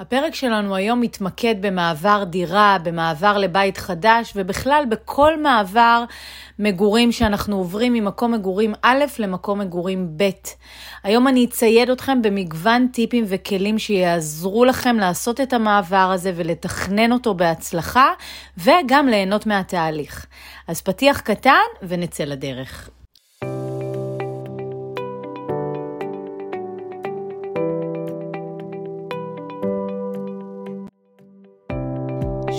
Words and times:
הפרק 0.00 0.34
שלנו 0.34 0.74
היום 0.74 1.00
מתמקד 1.00 1.54
במעבר 1.60 2.24
דירה, 2.24 2.76
במעבר 2.82 3.38
לבית 3.38 3.78
חדש, 3.78 4.32
ובכלל 4.36 4.84
בכל 4.88 5.40
מעבר 5.42 6.04
מגורים 6.58 7.12
שאנחנו 7.12 7.56
עוברים 7.56 7.92
ממקום 7.92 8.32
מגורים 8.32 8.74
א' 8.82 9.04
למקום 9.18 9.58
מגורים 9.58 10.08
ב'. 10.16 10.30
היום 11.02 11.28
אני 11.28 11.44
אצייד 11.44 11.90
אתכם 11.90 12.22
במגוון 12.22 12.88
טיפים 12.92 13.24
וכלים 13.28 13.78
שיעזרו 13.78 14.64
לכם 14.64 14.96
לעשות 14.96 15.40
את 15.40 15.52
המעבר 15.52 16.10
הזה 16.14 16.32
ולתכנן 16.36 17.12
אותו 17.12 17.34
בהצלחה, 17.34 18.08
וגם 18.58 19.08
ליהנות 19.08 19.46
מהתהליך. 19.46 20.26
אז 20.68 20.80
פתיח 20.80 21.20
קטן 21.20 21.52
ונצא 21.82 22.24
לדרך. 22.24 22.90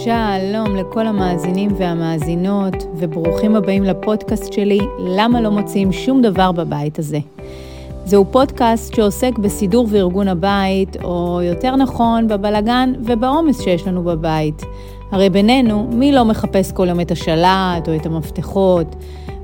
שלום 0.03 0.75
לכל 0.75 1.07
המאזינים 1.07 1.71
והמאזינות, 1.77 2.73
וברוכים 2.95 3.55
הבאים 3.55 3.83
לפודקאסט 3.83 4.53
שלי, 4.53 4.79
למה 4.99 5.41
לא 5.41 5.51
מוצאים 5.51 5.91
שום 5.91 6.21
דבר 6.21 6.51
בבית 6.51 6.99
הזה. 6.99 7.19
זהו 8.05 8.25
פודקאסט 8.31 8.95
שעוסק 8.95 9.37
בסידור 9.37 9.87
וארגון 9.89 10.27
הבית, 10.27 10.97
או 11.03 11.39
יותר 11.43 11.75
נכון, 11.75 12.27
בבלגן 12.27 12.93
ובעומס 12.99 13.61
שיש 13.61 13.87
לנו 13.87 14.03
בבית. 14.03 14.61
הרי 15.11 15.29
בינינו, 15.29 15.89
מי 15.91 16.11
לא 16.11 16.25
מחפש 16.25 16.71
כל 16.71 16.87
יום 16.87 16.99
את 16.99 17.11
השלט 17.11 17.87
או 17.87 17.95
את 17.95 18.05
המפתחות, 18.05 18.95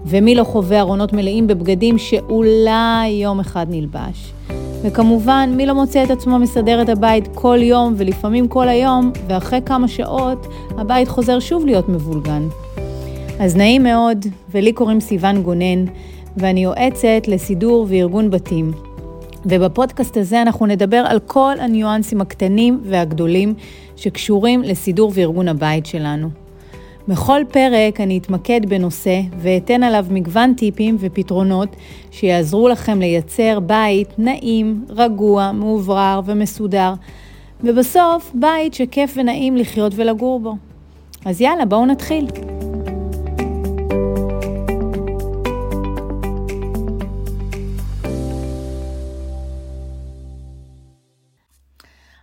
ומי 0.05 0.35
לא 0.35 0.43
חווה 0.43 0.79
ארונות 0.79 1.13
מלאים 1.13 1.47
בבגדים 1.47 1.97
שאולי 1.97 3.07
יום 3.07 3.39
אחד 3.39 3.65
נלבש. 3.69 4.33
וכמובן, 4.83 5.53
מי 5.55 5.65
לא 5.65 5.73
מוצא 5.73 6.03
את 6.03 6.11
עצמו 6.11 6.39
מסדר 6.39 6.81
את 6.81 6.89
הבית 6.89 7.27
כל 7.35 7.57
יום 7.61 7.93
ולפעמים 7.97 8.47
כל 8.47 8.69
היום, 8.69 9.11
ואחרי 9.27 9.59
כמה 9.65 9.87
שעות 9.87 10.47
הבית 10.77 11.07
חוזר 11.07 11.39
שוב 11.39 11.65
להיות 11.65 11.89
מבולגן. 11.89 12.47
אז 13.39 13.55
נעים 13.55 13.83
מאוד, 13.83 14.25
ולי 14.51 14.73
קוראים 14.73 14.99
סיון 14.99 15.43
גונן, 15.43 15.85
ואני 16.37 16.63
יועצת 16.63 17.27
לסידור 17.27 17.85
וארגון 17.89 18.29
בתים. 18.29 18.71
ובפודקאסט 19.45 20.17
הזה 20.17 20.41
אנחנו 20.41 20.65
נדבר 20.65 21.03
על 21.07 21.19
כל 21.19 21.53
הניואנסים 21.59 22.21
הקטנים 22.21 22.81
והגדולים 22.83 23.53
שקשורים 23.95 24.61
לסידור 24.61 25.11
וארגון 25.15 25.47
הבית 25.47 25.85
שלנו. 25.85 26.29
בכל 27.09 27.41
פרק 27.51 28.01
אני 28.01 28.17
אתמקד 28.17 28.61
בנושא 28.69 29.21
ואתן 29.37 29.83
עליו 29.83 30.05
מגוון 30.09 30.53
טיפים 30.53 30.97
ופתרונות 30.99 31.75
שיעזרו 32.11 32.67
לכם 32.67 32.99
לייצר 32.99 33.59
בית 33.59 34.19
נעים, 34.19 34.85
רגוע, 34.89 35.51
מאוברר 35.51 36.21
ומסודר, 36.25 36.93
ובסוף 37.63 38.31
בית 38.33 38.73
שכיף 38.73 39.13
ונעים 39.17 39.57
לחיות 39.57 39.93
ולגור 39.95 40.39
בו. 40.39 40.55
אז 41.25 41.41
יאללה, 41.41 41.65
בואו 41.65 41.85
נתחיל. 41.85 42.27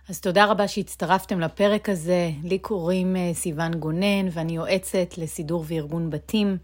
אז 0.09 0.19
תודה 0.21 0.45
רבה 0.45 0.67
שהצטרפתם 0.67 1.39
לפרק 1.39 1.89
הזה. 1.89 2.29
לי 2.43 2.59
קוראים 2.59 3.15
אה, 3.15 3.31
סיון 3.33 3.73
גונן 3.73 4.27
ואני 4.31 4.55
יועצת 4.55 5.17
לסידור 5.17 5.65
וארגון 5.67 6.09
בתים. 6.09 6.57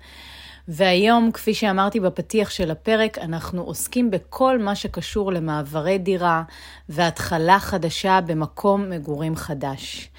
והיום, 0.68 1.32
כפי 1.32 1.54
שאמרתי 1.54 2.00
בפתיח 2.00 2.50
של 2.50 2.72
הפרק, 2.72 3.18
אנחנו 3.18 3.62
עוסקים 3.62 4.12
בכל 4.12 4.60
מה 4.60 4.76
שקשור 4.76 5.32
למעברי 5.32 5.98
דירה 5.98 6.44
והתחלה 6.90 7.60
חדשה 7.60 8.20
במקום 8.26 8.90
מגורים 8.90 9.36
חדש. 9.36 10.10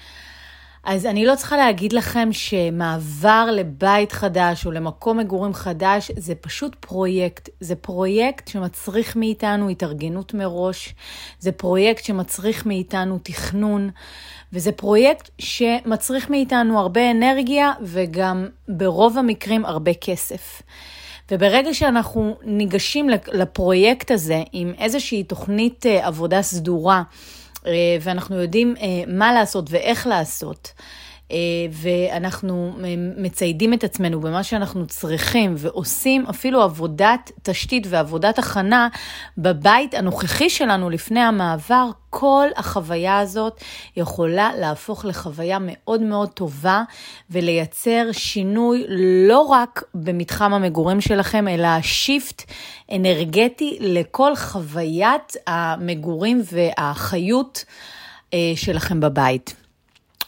אז 0.85 1.05
אני 1.05 1.25
לא 1.25 1.35
צריכה 1.35 1.57
להגיד 1.57 1.93
לכם 1.93 2.29
שמעבר 2.31 3.49
לבית 3.53 4.11
חדש 4.11 4.65
או 4.65 4.71
למקום 4.71 5.17
מגורים 5.17 5.53
חדש 5.53 6.11
זה 6.17 6.35
פשוט 6.35 6.75
פרויקט. 6.79 7.49
זה 7.59 7.75
פרויקט 7.75 8.47
שמצריך 8.47 9.15
מאיתנו 9.15 9.69
התארגנות 9.69 10.33
מראש, 10.33 10.95
זה 11.39 11.51
פרויקט 11.51 12.03
שמצריך 12.03 12.65
מאיתנו 12.65 13.19
תכנון, 13.23 13.89
וזה 14.53 14.71
פרויקט 14.71 15.29
שמצריך 15.39 16.29
מאיתנו 16.29 16.79
הרבה 16.79 17.11
אנרגיה 17.11 17.71
וגם 17.81 18.47
ברוב 18.67 19.17
המקרים 19.17 19.65
הרבה 19.65 19.93
כסף. 19.93 20.61
וברגע 21.31 21.73
שאנחנו 21.73 22.35
ניגשים 22.43 23.09
לפרויקט 23.33 24.11
הזה 24.11 24.43
עם 24.51 24.73
איזושהי 24.77 25.23
תוכנית 25.23 25.85
אה, 25.85 26.07
עבודה 26.07 26.41
סדורה, 26.41 27.03
ואנחנו 28.01 28.41
יודעים 28.41 28.75
אה, 28.81 28.85
מה 29.07 29.33
לעשות 29.33 29.65
ואיך 29.69 30.07
לעשות. 30.07 30.73
אה, 31.31 31.37
ואנחנו 31.71 32.73
מציידים 33.17 33.73
את 33.73 33.83
עצמנו 33.83 34.21
במה 34.21 34.43
שאנחנו 34.43 34.87
צריכים 34.87 35.53
ועושים 35.57 36.25
אפילו 36.29 36.61
עבודת 36.61 37.31
תשתית 37.43 37.87
ועבודת 37.89 38.39
הכנה 38.39 38.87
בבית 39.37 39.93
הנוכחי 39.93 40.49
שלנו 40.49 40.89
לפני 40.89 41.19
המעבר, 41.19 41.89
כל 42.09 42.47
החוויה 42.55 43.19
הזאת 43.19 43.61
יכולה 43.97 44.51
להפוך 44.59 45.05
לחוויה 45.05 45.57
מאוד 45.61 46.01
מאוד 46.01 46.29
טובה 46.29 46.83
ולייצר 47.29 48.07
שינוי 48.11 48.85
לא 49.27 49.39
רק 49.39 49.83
במתחם 49.95 50.53
המגורים 50.53 51.01
שלכם, 51.01 51.47
אלא 51.47 51.67
שיפט 51.81 52.43
אנרגטי 52.91 53.77
לכל 53.79 54.35
חוויית 54.35 55.33
המגורים 55.47 56.41
והחיות 56.51 57.65
אה, 58.33 58.53
שלכם 58.55 58.99
בבית, 58.99 59.55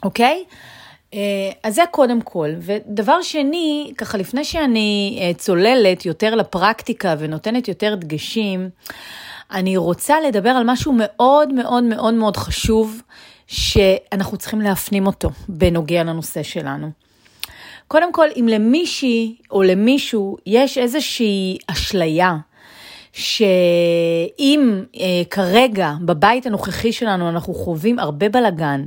אוקיי? 0.04 0.44
אה, 0.52 0.77
אז 1.64 1.76
זה 1.76 1.82
קודם 1.92 2.22
כל. 2.22 2.50
ודבר 2.60 3.22
שני, 3.22 3.94
ככה 3.98 4.18
לפני 4.18 4.44
שאני 4.44 5.20
אה, 5.22 5.34
צוללת 5.34 6.06
יותר 6.06 6.36
לפרקטיקה 6.36 7.16
ונותנת 7.20 7.68
יותר 7.68 7.96
דגשים, 7.96 8.70
אני 9.52 9.78
רוצה 9.78 10.20
לדבר 10.22 10.50
על 10.50 10.64
משהו 10.66 10.94
מאוד 10.98 11.54
מאוד 11.54 11.84
מאוד 11.84 12.14
מאוד 12.14 12.38
חשוב, 12.38 13.02
שאנחנו 13.48 14.38
צריכים 14.38 14.62
להפנים 14.62 15.08
אותו 15.08 15.30
בנוגע 15.50 16.04
לנושא 16.04 16.44
שלנו. 16.44 16.92
קודם 17.88 18.14
כל, 18.14 18.28
אם 18.36 18.48
למישהי 18.52 19.36
או 19.52 19.64
למישהו 19.64 20.38
יש 20.46 20.78
איזושהי 20.78 21.58
אשליה, 21.68 22.38
שאם 23.18 24.84
אה, 24.96 25.24
כרגע 25.30 25.94
בבית 26.02 26.46
הנוכחי 26.46 26.92
שלנו 26.92 27.30
אנחנו 27.30 27.54
חווים 27.54 28.00
הרבה 28.00 28.30
בלגן 28.30 28.86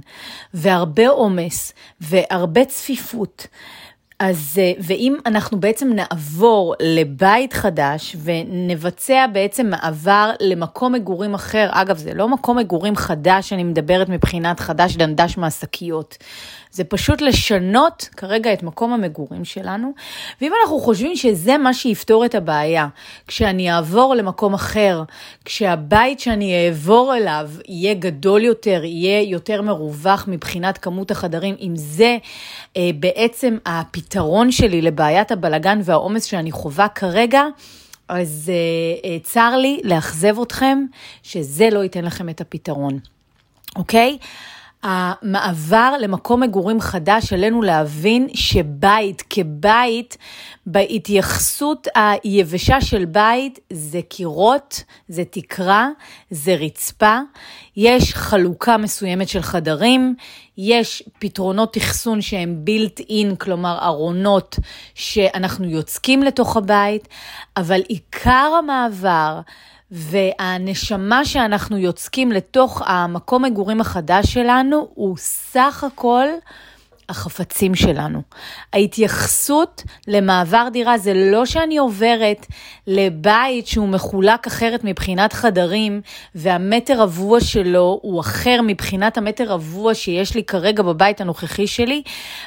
והרבה 0.54 1.08
עומס 1.08 1.72
והרבה 2.00 2.64
צפיפות, 2.64 3.46
אז, 4.20 4.58
אה, 4.58 4.72
ואם 4.78 5.16
אנחנו 5.26 5.60
בעצם 5.60 5.92
נעבור 5.92 6.74
לבית 6.80 7.52
חדש 7.52 8.16
ונבצע 8.22 9.26
בעצם 9.32 9.70
מעבר 9.70 10.30
למקום 10.40 10.92
מגורים 10.92 11.34
אחר, 11.34 11.68
אגב, 11.72 11.96
זה 11.96 12.14
לא 12.14 12.28
מקום 12.28 12.58
מגורים 12.58 12.96
חדש, 12.96 13.52
אני 13.52 13.64
מדברת 13.64 14.08
מבחינת 14.08 14.60
חדש 14.60 14.96
דנדש 14.96 15.38
מהשקיות. 15.38 16.16
זה 16.72 16.84
פשוט 16.84 17.20
לשנות 17.20 18.08
כרגע 18.16 18.52
את 18.52 18.62
מקום 18.62 18.92
המגורים 18.92 19.44
שלנו, 19.44 19.92
ואם 20.40 20.52
אנחנו 20.62 20.80
חושבים 20.80 21.16
שזה 21.16 21.58
מה 21.58 21.74
שיפתור 21.74 22.24
את 22.24 22.34
הבעיה, 22.34 22.88
כשאני 23.26 23.72
אעבור 23.72 24.14
למקום 24.14 24.54
אחר, 24.54 25.02
כשהבית 25.44 26.20
שאני 26.20 26.66
אעבור 26.66 27.14
אליו 27.16 27.50
יהיה 27.68 27.94
גדול 27.94 28.44
יותר, 28.44 28.84
יהיה 28.84 29.22
יותר 29.22 29.62
מרווח 29.62 30.24
מבחינת 30.28 30.78
כמות 30.78 31.10
החדרים, 31.10 31.56
אם 31.60 31.72
זה 31.76 32.16
אה, 32.76 32.90
בעצם 32.94 33.56
הפתרון 33.66 34.52
שלי 34.52 34.82
לבעיית 34.82 35.32
הבלגן 35.32 35.80
והעומס 35.84 36.24
שאני 36.24 36.52
חווה 36.52 36.88
כרגע, 36.88 37.42
אז 38.08 38.52
אה, 38.52 39.10
אה, 39.10 39.18
צר 39.22 39.56
לי 39.56 39.80
לאכזב 39.84 40.40
אתכם 40.40 40.84
שזה 41.22 41.68
לא 41.72 41.82
ייתן 41.82 42.04
לכם 42.04 42.28
את 42.28 42.40
הפתרון, 42.40 42.98
אוקיי? 43.76 44.18
המעבר 44.82 45.94
למקום 46.00 46.42
מגורים 46.42 46.80
חדש, 46.80 47.32
עלינו 47.32 47.62
להבין 47.62 48.28
שבית 48.34 49.22
כבית, 49.30 50.16
בהתייחסות 50.66 51.88
היבשה 51.94 52.80
של 52.80 53.04
בית, 53.04 53.58
זה 53.72 54.00
קירות, 54.08 54.84
זה 55.08 55.24
תקרה, 55.30 55.88
זה 56.30 56.54
רצפה, 56.54 57.18
יש 57.76 58.14
חלוקה 58.14 58.76
מסוימת 58.76 59.28
של 59.28 59.42
חדרים, 59.42 60.14
יש 60.58 61.02
פתרונות 61.18 61.76
אחסון 61.76 62.20
שהם 62.20 62.64
built 62.66 63.00
in, 63.00 63.36
כלומר 63.36 63.78
ארונות 63.82 64.58
שאנחנו 64.94 65.70
יוצקים 65.70 66.22
לתוך 66.22 66.56
הבית, 66.56 67.08
אבל 67.56 67.80
עיקר 67.88 68.50
המעבר, 68.58 69.40
והנשמה 69.90 71.24
שאנחנו 71.24 71.78
יוצקים 71.78 72.32
לתוך 72.32 72.82
המקום 72.86 73.44
מגורים 73.44 73.80
החדש 73.80 74.32
שלנו 74.32 74.88
הוא 74.94 75.16
סך 75.18 75.84
הכל 75.86 76.26
החפצים 77.10 77.74
שלנו. 77.74 78.22
ההתייחסות 78.72 79.82
למעבר 80.08 80.68
דירה 80.72 80.98
זה 80.98 81.12
לא 81.14 81.46
שאני 81.46 81.78
עוברת 81.78 82.46
לבית 82.86 83.66
שהוא 83.66 83.88
מחולק 83.88 84.46
אחרת 84.46 84.84
מבחינת 84.84 85.32
חדרים, 85.32 86.00
והמטר 86.34 87.02
רבוע 87.02 87.40
שלו 87.40 87.98
הוא 88.02 88.20
אחר 88.20 88.60
מבחינת 88.66 89.18
המטר 89.18 89.44
רבוע 89.44 89.94
שיש 89.94 90.34
לי 90.34 90.44
כרגע 90.44 90.82
בבית 90.82 91.20
הנוכחי 91.20 91.66
שלי. 91.66 92.02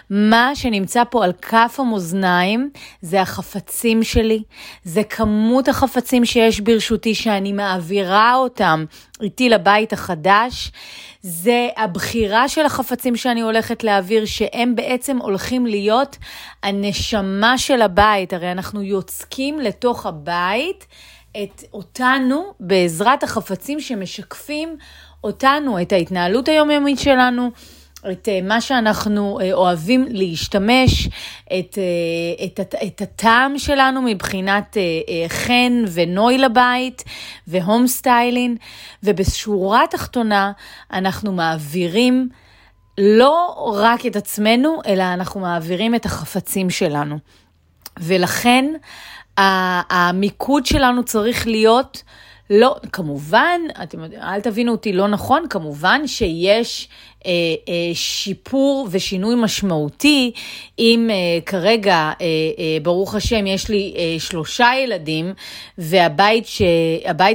מה 0.09 0.51
שנמצא 0.55 1.03
פה 1.09 1.23
על 1.23 1.33
כף 1.41 1.75
המאזניים 1.79 2.69
זה 3.01 3.21
החפצים 3.21 4.03
שלי, 4.03 4.43
זה 4.83 5.03
כמות 5.03 5.67
החפצים 5.67 6.25
שיש 6.25 6.59
ברשותי 6.59 7.15
שאני 7.15 7.51
מעבירה 7.51 8.35
אותם 8.35 8.85
איתי 9.21 9.49
לבית 9.49 9.93
החדש. 9.93 10.71
זה 11.25 11.67
הבחירה 11.77 12.49
של 12.49 12.65
החפצים 12.65 13.15
שאני 13.15 13.41
הולכת 13.41 13.83
להעביר, 13.83 14.25
שהם 14.25 14.75
בעצם 14.75 15.17
הולכים 15.17 15.65
להיות 15.65 16.17
הנשמה 16.63 17.57
של 17.57 17.81
הבית. 17.81 18.33
הרי 18.33 18.51
אנחנו 18.51 18.81
יוצקים 18.81 19.59
לתוך 19.59 20.05
הבית 20.05 20.87
את 21.43 21.63
אותנו 21.73 22.53
בעזרת 22.59 23.23
החפצים 23.23 23.79
שמשקפים 23.79 24.77
אותנו, 25.23 25.81
את 25.81 25.91
ההתנהלות 25.91 26.47
היומיומית 26.47 26.99
שלנו. 26.99 27.51
את 28.11 28.29
אה, 28.29 28.39
מה 28.43 28.61
שאנחנו 28.61 29.39
אה, 29.41 29.53
אוהבים 29.53 30.05
להשתמש, 30.09 31.07
את, 31.45 31.77
אה, 31.77 32.45
את, 32.45 32.59
את, 32.59 32.75
את 32.87 33.01
הטעם 33.01 33.57
שלנו 33.57 34.01
מבחינת 34.01 34.77
חן 35.27 35.83
ונוי 35.93 36.37
לבית 36.37 37.03
והום 37.47 37.87
סטיילין, 37.87 38.57
ובשורה 39.03 39.83
התחתונה 39.83 40.51
אנחנו 40.93 41.31
מעבירים 41.31 42.29
לא 42.97 43.71
רק 43.75 44.05
את 44.05 44.15
עצמנו, 44.15 44.79
אלא 44.87 45.03
אנחנו 45.03 45.39
מעבירים 45.39 45.95
את 45.95 46.05
החפצים 46.05 46.69
שלנו. 46.69 47.17
ולכן 47.99 48.73
המיקוד 49.37 50.65
שלנו 50.65 51.03
צריך 51.03 51.47
להיות 51.47 52.03
לא, 52.49 52.75
כמובן, 52.91 53.61
אתם 53.83 54.03
יודעים, 54.03 54.21
אל 54.21 54.41
תבינו 54.41 54.71
אותי 54.71 54.93
לא 54.93 55.07
נכון, 55.07 55.45
כמובן 55.49 56.07
שיש 56.07 56.87
אה, 57.25 57.31
אה, 57.69 57.91
שיפור 57.93 58.87
ושינוי 58.91 59.35
משמעותי, 59.35 60.31
אם 60.79 61.09
אה, 61.09 61.41
כרגע, 61.45 61.93
אה, 61.93 62.11
אה, 62.21 62.77
ברוך 62.81 63.15
השם, 63.15 63.47
יש 63.47 63.69
לי 63.69 63.93
אה, 63.97 64.15
שלושה 64.19 64.71
ילדים, 64.83 65.33
והבית 65.77 66.45
ש, 66.45 66.61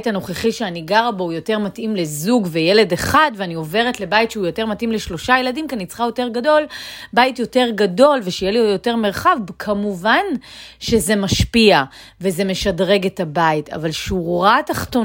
הנוכחי 0.05 0.51
שאני 0.51 0.81
גרה 0.81 1.11
בו 1.11 1.23
הוא 1.23 1.33
יותר 1.33 1.59
מתאים 1.59 1.95
לזוג 1.95 2.47
וילד 2.51 2.93
אחד, 2.93 3.31
ואני 3.35 3.53
עוברת 3.53 3.99
לבית 3.99 4.31
שהוא 4.31 4.45
יותר 4.45 4.65
מתאים 4.65 4.91
לשלושה 4.91 5.39
ילדים, 5.39 5.67
כי 5.67 5.75
אני 5.75 5.85
צריכה 5.85 6.03
יותר 6.03 6.27
גדול, 6.27 6.65
בית 7.13 7.39
יותר 7.39 7.69
גדול 7.75 8.19
ושיהיה 8.23 8.51
לי 8.51 8.59
יותר 8.59 8.95
מרחב, 8.95 9.37
כמובן 9.59 10.23
שזה 10.79 11.15
משפיע 11.15 11.83
וזה 12.21 12.43
משדרג 12.43 13.05
את 13.05 13.19
הבית, 13.19 13.69
אבל 13.69 13.91
שורה 13.91 14.59
תחתונה, 14.65 14.98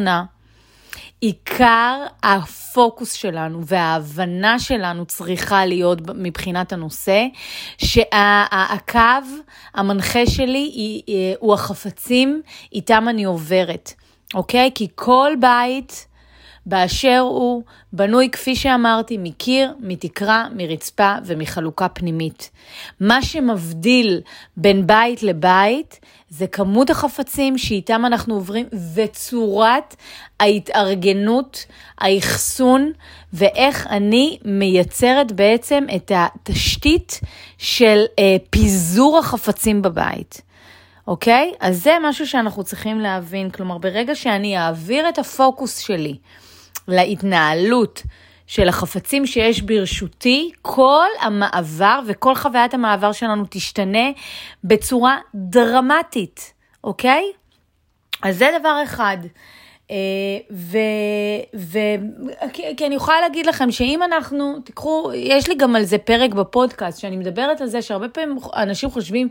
עיקר 1.20 2.06
הפוקוס 2.22 3.12
שלנו 3.12 3.66
וההבנה 3.66 4.58
שלנו 4.58 5.06
צריכה 5.06 5.66
להיות 5.66 5.98
מבחינת 6.14 6.72
הנושא, 6.72 7.26
שהקו 7.78 8.98
המנחה 9.74 10.26
שלי 10.26 11.02
הוא 11.38 11.54
החפצים 11.54 12.42
איתם 12.72 13.06
אני 13.08 13.24
עוברת, 13.24 13.92
אוקיי? 14.34 14.70
כי 14.74 14.88
כל 14.94 15.32
בית 15.40 16.06
באשר 16.66 17.18
הוא 17.18 17.62
בנוי, 17.92 18.30
כפי 18.30 18.56
שאמרתי, 18.56 19.16
מקיר, 19.18 19.74
מתקרה, 19.80 20.46
מרצפה 20.56 21.14
ומחלוקה 21.24 21.88
פנימית. 21.88 22.50
מה 23.00 23.22
שמבדיל 23.22 24.20
בין 24.56 24.86
בית 24.86 25.22
לבית 25.22 26.00
זה 26.36 26.46
כמות 26.46 26.90
החפצים 26.90 27.58
שאיתם 27.58 28.06
אנחנו 28.06 28.34
עוברים 28.34 28.66
וצורת 28.94 29.96
ההתארגנות, 30.40 31.66
האחסון 31.98 32.92
ואיך 33.32 33.86
אני 33.86 34.38
מייצרת 34.44 35.32
בעצם 35.32 35.84
את 35.96 36.12
התשתית 36.14 37.20
של 37.58 38.04
אה, 38.18 38.36
פיזור 38.50 39.18
החפצים 39.18 39.82
בבית. 39.82 40.40
אוקיי? 41.06 41.52
אז 41.60 41.82
זה 41.82 41.96
משהו 42.02 42.26
שאנחנו 42.26 42.64
צריכים 42.64 43.00
להבין. 43.00 43.50
כלומר, 43.50 43.78
ברגע 43.78 44.14
שאני 44.14 44.58
אעביר 44.58 45.08
את 45.08 45.18
הפוקוס 45.18 45.78
שלי 45.78 46.16
להתנהלות 46.88 48.02
של 48.46 48.68
החפצים 48.68 49.26
שיש 49.26 49.62
ברשותי, 49.62 50.50
כל 50.62 51.06
המעבר 51.20 52.00
וכל 52.06 52.34
חוויית 52.34 52.74
המעבר 52.74 53.12
שלנו 53.12 53.44
תשתנה 53.50 54.08
בצורה 54.64 55.18
דרמטית, 55.34 56.52
אוקיי? 56.84 57.32
אז 58.22 58.38
זה 58.38 58.48
דבר 58.60 58.80
אחד. 58.84 59.18
אה, 59.90 59.96
ו... 60.50 60.78
ו... 61.54 61.78
כי 62.76 62.86
אני 62.86 62.94
יכולה 62.94 63.20
להגיד 63.20 63.46
לכם 63.46 63.70
שאם 63.70 64.02
אנחנו, 64.02 64.58
תיקחו, 64.64 65.10
יש 65.14 65.48
לי 65.48 65.54
גם 65.54 65.76
על 65.76 65.84
זה 65.84 65.98
פרק 65.98 66.34
בפודקאסט, 66.34 67.00
שאני 67.00 67.16
מדברת 67.16 67.60
על 67.60 67.66
זה 67.66 67.82
שהרבה 67.82 68.08
פעמים 68.08 68.38
אנשים 68.56 68.90
חושבים 68.90 69.28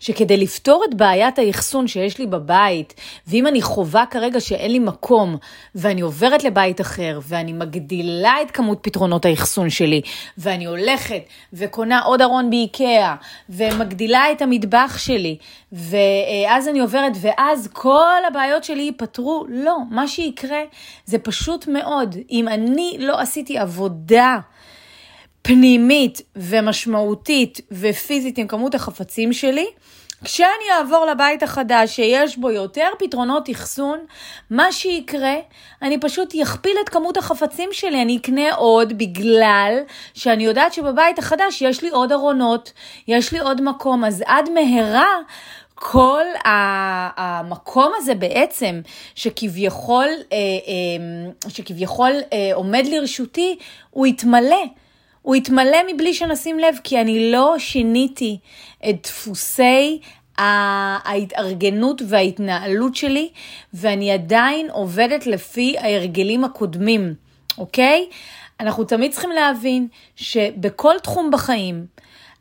שכדי 0.00 0.36
לפתור 0.36 0.84
את 0.88 0.94
בעיית 0.94 1.38
האחסון 1.38 1.88
שיש 1.88 2.18
לי 2.18 2.26
בבית, 2.26 2.94
ואם 3.26 3.46
אני 3.46 3.62
חווה 3.62 4.04
כרגע 4.10 4.40
שאין 4.40 4.70
לי 4.70 4.78
מקום, 4.78 5.36
ואני 5.74 6.00
עוברת 6.00 6.44
לבית 6.44 6.80
אחר, 6.80 7.20
ואני 7.28 7.52
מגדילה 7.52 8.34
את 8.42 8.50
כמות 8.50 8.78
פתרונות 8.82 9.24
האחסון 9.24 9.70
שלי, 9.70 10.00
ואני 10.38 10.64
הולכת 10.64 11.22
וקונה 11.52 12.00
עוד 12.00 12.22
ארון 12.22 12.50
באיקאה, 12.50 13.14
ומגדילה 13.50 14.32
את 14.32 14.42
המטבח 14.42 14.94
שלי, 14.98 15.36
ואז 15.74 16.68
אני 16.68 16.80
עוברת, 16.80 17.12
ואז 17.20 17.68
כל 17.72 18.22
הבעיות 18.28 18.64
שלי 18.64 18.82
ייפתרו, 18.82 19.46
לא. 19.48 19.76
מה 19.90 20.08
שיקרה 20.08 20.60
זה 21.04 21.18
פשוט 21.18 21.66
מאוד, 21.68 22.16
אם 22.30 22.48
אני 22.48 22.96
לא 23.00 23.20
עשיתי 23.20 23.58
עבודה 23.58 24.38
פנימית 25.42 26.22
ומשמעותית 26.36 27.60
ופיזית 27.70 28.38
עם 28.38 28.46
כמות 28.46 28.74
החפצים 28.74 29.32
שלי, 29.32 29.66
כשאני 30.24 30.64
אעבור 30.78 31.06
לבית 31.06 31.42
החדש 31.42 31.96
שיש 31.96 32.36
בו 32.36 32.50
יותר 32.50 32.88
פתרונות 32.98 33.50
אחסון, 33.50 33.98
מה 34.50 34.72
שיקרה, 34.72 35.34
אני 35.82 36.00
פשוט 36.00 36.34
אכפיל 36.42 36.76
את 36.84 36.88
כמות 36.88 37.16
החפצים 37.16 37.68
שלי, 37.72 38.02
אני 38.02 38.16
אקנה 38.16 38.54
עוד 38.54 38.98
בגלל 38.98 39.78
שאני 40.14 40.44
יודעת 40.44 40.72
שבבית 40.72 41.18
החדש 41.18 41.62
יש 41.62 41.82
לי 41.82 41.88
עוד 41.88 42.12
ארונות, 42.12 42.72
יש 43.08 43.32
לי 43.32 43.38
עוד 43.38 43.62
מקום, 43.62 44.04
אז 44.04 44.22
עד 44.26 44.50
מהרה 44.50 45.14
כל 45.74 46.24
המקום 46.44 47.92
הזה 47.96 48.14
בעצם, 48.14 48.80
שכביכול, 49.14 50.08
אה, 50.32 50.36
אה, 50.36 51.50
שכביכול 51.50 52.12
אה, 52.32 52.50
עומד 52.54 52.84
לרשותי, 52.90 53.56
הוא 53.90 54.06
יתמלא. 54.06 54.64
הוא 55.22 55.36
יתמלא 55.36 55.78
מבלי 55.92 56.14
שנשים 56.14 56.58
לב, 56.58 56.76
כי 56.84 57.00
אני 57.00 57.32
לא 57.32 57.54
שיניתי 57.58 58.38
את 58.88 58.96
דפוסי 59.02 60.00
ההתארגנות 60.38 62.02
וההתנהלות 62.08 62.96
שלי, 62.96 63.28
ואני 63.74 64.12
עדיין 64.12 64.70
עובדת 64.70 65.26
לפי 65.26 65.76
ההרגלים 65.78 66.44
הקודמים, 66.44 67.14
אוקיי? 67.58 68.06
אנחנו 68.60 68.84
תמיד 68.84 69.12
צריכים 69.12 69.30
להבין 69.30 69.88
שבכל 70.16 70.94
תחום 71.02 71.30
בחיים, 71.30 71.86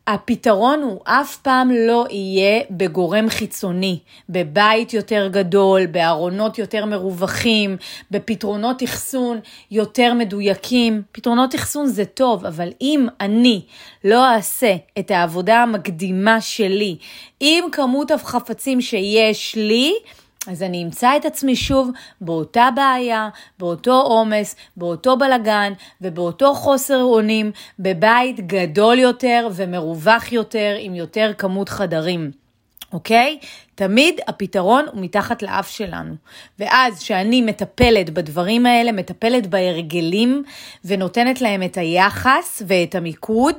הפתרון 0.07 0.81
הוא 0.81 0.99
אף 1.03 1.37
פעם 1.37 1.71
לא 1.71 2.05
יהיה 2.09 2.61
בגורם 2.71 3.29
חיצוני, 3.29 3.99
בבית 4.29 4.93
יותר 4.93 5.27
גדול, 5.31 5.85
בארונות 5.85 6.57
יותר 6.57 6.85
מרווחים, 6.85 7.77
בפתרונות 8.11 8.83
אחסון 8.83 9.39
יותר 9.71 10.13
מדויקים. 10.13 11.01
פתרונות 11.11 11.55
אחסון 11.55 11.87
זה 11.87 12.05
טוב, 12.05 12.45
אבל 12.45 12.69
אם 12.81 13.07
אני 13.21 13.61
לא 14.03 14.29
אעשה 14.33 14.75
את 14.99 15.11
העבודה 15.11 15.63
המקדימה 15.63 16.41
שלי 16.41 16.97
עם 17.39 17.65
כמות 17.71 18.11
החפצים 18.11 18.81
שיש 18.81 19.55
לי, 19.55 19.93
אז 20.47 20.63
אני 20.63 20.83
אמצא 20.83 21.17
את 21.17 21.25
עצמי 21.25 21.55
שוב 21.55 21.89
באותה 22.21 22.69
בעיה, 22.75 23.29
באותו 23.59 24.01
עומס, 24.01 24.55
באותו 24.77 25.17
בלגן 25.17 25.73
ובאותו 26.01 26.53
חוסר 26.53 27.03
אונים, 27.03 27.51
בבית 27.79 28.47
גדול 28.47 28.99
יותר 28.99 29.47
ומרווח 29.55 30.31
יותר 30.31 30.75
עם 30.79 30.95
יותר 30.95 31.31
כמות 31.37 31.69
חדרים. 31.69 32.31
אוקיי? 32.93 33.39
תמיד 33.75 34.19
הפתרון 34.27 34.85
הוא 34.91 35.01
מתחת 35.03 35.41
לאף 35.41 35.69
שלנו. 35.69 36.15
ואז 36.59 36.99
כשאני 36.99 37.41
מטפלת 37.41 38.09
בדברים 38.09 38.65
האלה, 38.65 38.91
מטפלת 38.91 39.47
בהרגלים 39.47 40.43
ונותנת 40.85 41.41
להם 41.41 41.63
את 41.63 41.77
היחס 41.77 42.61
ואת 42.67 42.95
המיקוד, 42.95 43.55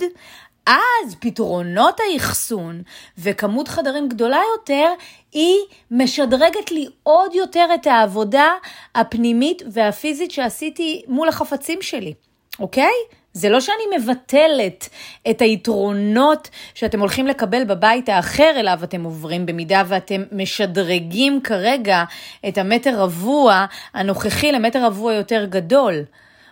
אז 0.67 1.15
פתרונות 1.21 2.01
האחסון 2.01 2.83
וכמות 3.19 3.69
חדרים 3.69 4.09
גדולה 4.09 4.41
יותר, 4.59 4.87
היא 5.33 5.59
משדרגת 5.91 6.71
לי 6.71 6.87
עוד 7.03 7.35
יותר 7.35 7.67
את 7.75 7.87
העבודה 7.87 8.51
הפנימית 8.95 9.63
והפיזית 9.73 10.31
שעשיתי 10.31 11.03
מול 11.09 11.29
החפצים 11.29 11.83
שלי, 11.83 12.15
אוקיי? 12.61 12.93
זה 13.33 13.49
לא 13.49 13.61
שאני 13.61 13.99
מבטלת 13.99 14.89
את 15.31 15.43
היתרונות 15.43 16.51
שאתם 16.75 17.01
הולכים 17.01 17.27
לקבל 17.27 17.65
בבית 17.65 18.09
האחר 18.09 18.53
אליו 18.57 18.79
אתם 18.85 19.05
עוברים, 19.05 19.47
במידה 19.47 19.83
ואתם 19.87 20.23
משדרגים 20.33 21.41
כרגע 21.41 22.05
את 22.49 22.59
המטר 22.59 23.01
רבוע 23.01 23.67
הנוכחי 23.95 24.53
למטר 24.53 24.87
רבוע 24.87 25.15
יותר 25.15 25.45
גדול, 25.45 25.95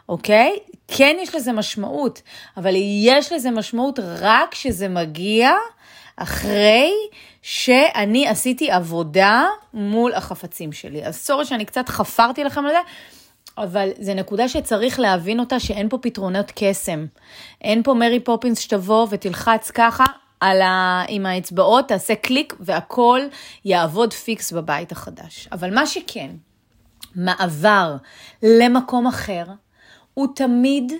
אוקיי? 0.08 0.58
כן 0.88 1.16
יש 1.20 1.34
לזה 1.34 1.52
משמעות, 1.52 2.22
אבל 2.56 2.74
יש 3.04 3.32
לזה 3.32 3.50
משמעות 3.50 3.98
רק 4.20 4.50
כשזה 4.50 4.88
מגיע 4.88 5.50
אחרי 6.16 6.92
שאני 7.42 8.28
עשיתי 8.28 8.70
עבודה 8.70 9.46
מול 9.74 10.14
החפצים 10.14 10.72
שלי. 10.72 11.04
אז 11.04 11.16
סורי 11.16 11.44
שאני 11.44 11.64
קצת 11.64 11.88
חפרתי 11.88 12.44
לכם 12.44 12.66
על 12.66 12.72
זה. 12.72 12.78
אבל 13.58 13.88
זו 14.00 14.14
נקודה 14.14 14.48
שצריך 14.48 15.00
להבין 15.00 15.40
אותה, 15.40 15.60
שאין 15.60 15.88
פה 15.88 15.98
פתרונות 15.98 16.52
קסם. 16.54 17.06
אין 17.60 17.82
פה 17.82 17.94
מרי 17.94 18.20
פופינס 18.20 18.58
שתבוא 18.58 19.06
ותלחץ 19.10 19.70
ככה 19.70 20.04
על 20.40 20.62
ה... 20.62 21.04
עם 21.08 21.26
האצבעות, 21.26 21.88
תעשה 21.88 22.14
קליק 22.14 22.54
והכל 22.60 23.20
יעבוד 23.64 24.12
פיקס 24.12 24.52
בבית 24.52 24.92
החדש. 24.92 25.48
אבל 25.52 25.74
מה 25.74 25.86
שכן, 25.86 26.30
מעבר 27.14 27.96
למקום 28.42 29.06
אחר, 29.06 29.44
הוא 30.14 30.28
תמיד 30.34 30.92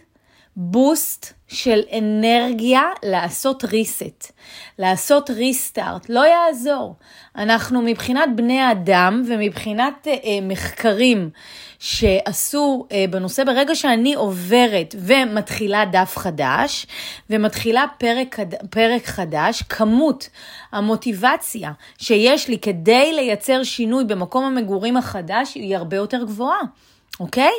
boost 0.57 1.33
של 1.49 1.81
אנרגיה 1.99 2.83
לעשות 3.03 3.65
reset, 3.65 4.33
לעשות 4.79 5.31
restart, 5.31 6.07
לא 6.09 6.25
יעזור. 6.27 6.97
אנחנו 7.37 7.83
מבחינת 7.83 8.29
בני 8.37 8.71
אדם 8.73 9.23
ומבחינת 9.27 10.07
אה, 10.07 10.13
אה, 10.13 10.39
מחקרים 10.43 11.31
שעשו 11.79 12.87
אה, 12.93 13.05
בנושא, 13.11 13.45
ברגע 13.45 13.75
שאני 13.75 14.15
עוברת 14.15 14.95
ומתחילה 14.99 15.85
דף 15.85 16.15
חדש 16.17 16.87
ומתחילה 17.31 17.85
פרק, 17.99 18.39
פרק 18.71 19.07
חדש, 19.07 19.63
כמות 19.63 20.29
המוטיבציה 20.73 21.73
שיש 21.99 22.49
לי 22.49 22.59
כדי 22.59 23.13
לייצר 23.13 23.63
שינוי 23.63 24.05
במקום 24.05 24.45
המגורים 24.45 24.97
החדש 24.97 25.55
היא 25.55 25.77
הרבה 25.77 25.97
יותר 25.97 26.25
גבוהה. 26.25 26.61
אוקיי? 27.23 27.53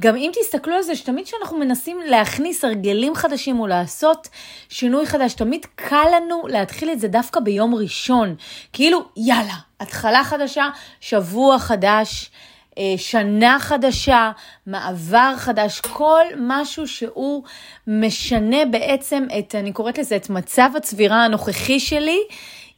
גם 0.00 0.16
אם 0.16 0.30
תסתכלו 0.40 0.74
על 0.74 0.82
זה, 0.82 0.96
שתמיד 0.96 1.24
כשאנחנו 1.24 1.58
מנסים 1.58 2.00
להכניס 2.06 2.64
הרגלים 2.64 3.14
חדשים 3.14 3.60
או 3.60 3.66
לעשות 3.66 4.28
שינוי 4.68 5.06
חדש, 5.06 5.34
תמיד 5.34 5.66
קל 5.74 6.06
לנו 6.16 6.42
להתחיל 6.48 6.90
את 6.90 7.00
זה 7.00 7.08
דווקא 7.08 7.40
ביום 7.40 7.74
ראשון. 7.74 8.34
כאילו, 8.72 9.04
יאללה, 9.16 9.54
התחלה 9.80 10.24
חדשה, 10.24 10.68
שבוע 11.00 11.58
חדש, 11.58 12.30
אה, 12.78 12.94
שנה 12.96 13.56
חדשה, 13.60 14.30
מעבר 14.66 15.32
חדש, 15.36 15.80
כל 15.80 16.24
משהו 16.36 16.88
שהוא 16.88 17.42
משנה 17.86 18.64
בעצם 18.70 19.26
את, 19.38 19.54
אני 19.54 19.72
קוראת 19.72 19.98
לזה, 19.98 20.16
את 20.16 20.30
מצב 20.30 20.70
הצבירה 20.76 21.24
הנוכחי 21.24 21.80
שלי. 21.80 22.20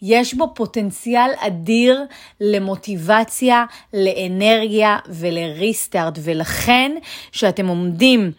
יש 0.03 0.35
בו 0.35 0.55
פוטנציאל 0.55 1.31
אדיר 1.39 2.05
למוטיבציה, 2.41 3.65
לאנרגיה 3.95 4.99
ולריסטארט, 5.09 6.19
ולכן 6.23 6.93
שאתם 7.33 7.67
עומדים 7.67 8.33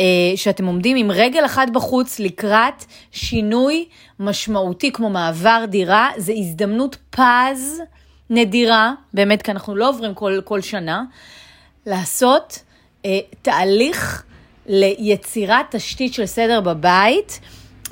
אה, 0.00 0.36
שאתם 0.36 0.66
עומדים 0.66 0.96
עם 0.96 1.10
רגל 1.10 1.44
אחת 1.44 1.70
בחוץ 1.70 2.18
לקראת 2.18 2.84
שינוי 3.12 3.84
משמעותי 4.20 4.92
כמו 4.92 5.10
מעבר 5.10 5.64
דירה, 5.68 6.10
זה 6.16 6.32
הזדמנות 6.36 6.96
פז 7.10 7.82
נדירה, 8.30 8.92
באמת, 9.14 9.42
כי 9.42 9.50
אנחנו 9.50 9.76
לא 9.76 9.88
עוברים 9.88 10.14
כל, 10.14 10.40
כל 10.44 10.60
שנה, 10.60 11.04
לעשות 11.86 12.62
אה, 13.04 13.18
תהליך 13.42 14.22
ליצירת 14.66 15.66
תשתית 15.70 16.14
של 16.14 16.26
סדר 16.26 16.60
בבית 16.60 17.40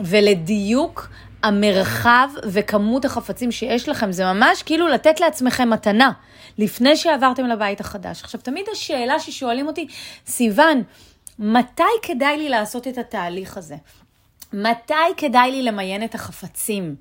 ולדיוק 0.00 1.08
המרחב 1.44 2.28
וכמות 2.44 3.04
החפצים 3.04 3.52
שיש 3.52 3.88
לכם, 3.88 4.12
זה 4.12 4.24
ממש 4.24 4.62
כאילו 4.62 4.88
לתת 4.88 5.20
לעצמכם 5.20 5.70
מתנה, 5.70 6.12
לפני 6.58 6.96
שעברתם 6.96 7.46
לבית 7.46 7.80
החדש. 7.80 8.22
עכשיו, 8.22 8.40
תמיד 8.40 8.64
השאלה 8.72 9.20
ששואלים 9.20 9.66
אותי, 9.66 9.88
סיוון, 10.26 10.82
מתי 11.38 11.82
כדאי 12.02 12.36
לי 12.36 12.48
לעשות 12.48 12.88
את 12.88 12.98
התהליך 12.98 13.56
הזה? 13.56 13.76
מתי 14.54 14.94
כדאי 15.16 15.50
לי 15.50 15.62
למיין 15.62 16.04
את 16.04 16.14
החפצים? 16.14 16.96